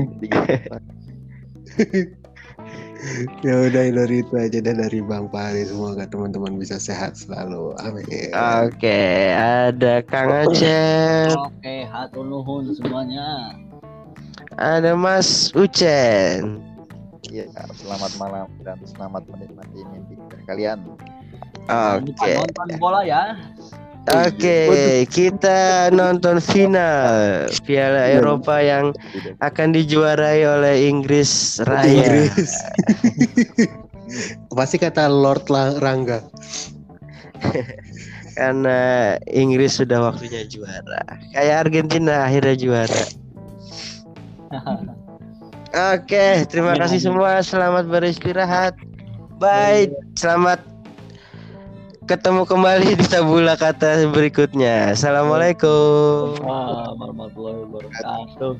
Ya 3.41 3.57
udah 3.57 3.85
dari 3.97 4.21
itu 4.21 4.35
aja 4.37 4.61
dan 4.61 4.77
dari 4.77 5.01
Bang 5.01 5.33
Pari 5.33 5.65
semoga 5.65 6.05
teman-teman 6.05 6.61
bisa 6.61 6.77
sehat 6.77 7.17
selalu. 7.17 7.73
Amin. 7.81 8.29
Oke, 8.37 9.33
ada 9.33 10.05
Kang 10.05 10.29
Acep, 10.45 11.33
Oke, 11.33 11.89
hatur 11.89 12.29
nuhun 12.29 12.69
semuanya. 12.77 13.57
Ada 14.59 14.97
Mas 14.99 15.55
Ucen. 15.55 16.59
Iya, 17.31 17.47
selamat 17.79 18.13
malam 18.19 18.49
dan 18.67 18.79
selamat 18.83 19.23
menikmati 19.31 19.87
mimpi 19.95 20.19
kalian. 20.51 20.83
Oke. 21.71 22.31
Nonton 22.35 22.69
bola 22.83 23.07
ya. 23.07 23.39
Oke, 24.11 25.05
kita 25.13 25.93
nonton 25.93 26.41
final 26.41 27.47
Piala 27.63 28.09
Iya. 28.09 28.19
Eropa 28.19 28.57
yang 28.59 28.97
akan 29.45 29.77
dijuarai 29.77 30.43
oleh 30.43 30.89
Inggris 30.89 31.61
Raya. 31.63 31.87
Inggris. 31.87 32.51
Pasti 34.51 34.81
kata 34.81 35.07
Lord 35.07 35.47
Rangga. 35.79 36.25
Karena 38.35 39.15
Inggris 39.29 39.79
sudah 39.79 40.11
waktunya 40.11 40.49
juara. 40.49 41.05
Kayak 41.37 41.69
Argentina 41.69 42.25
akhirnya 42.25 42.57
juara. 42.57 43.05
Oke, 45.71 46.43
terima 46.51 46.75
kasih 46.75 46.99
amin. 46.99 47.07
semua. 47.07 47.39
Selamat 47.47 47.87
beristirahat. 47.87 48.75
Bye. 49.39 49.95
Selamat 50.19 50.59
ketemu 52.11 52.43
kembali 52.43 52.99
di 52.99 53.07
tabula 53.07 53.55
kata 53.55 54.11
berikutnya. 54.11 54.91
Assalamualaikum. 54.99 56.35
Warahmatullahi 56.43 57.63
wabarakatuh. 57.71 58.59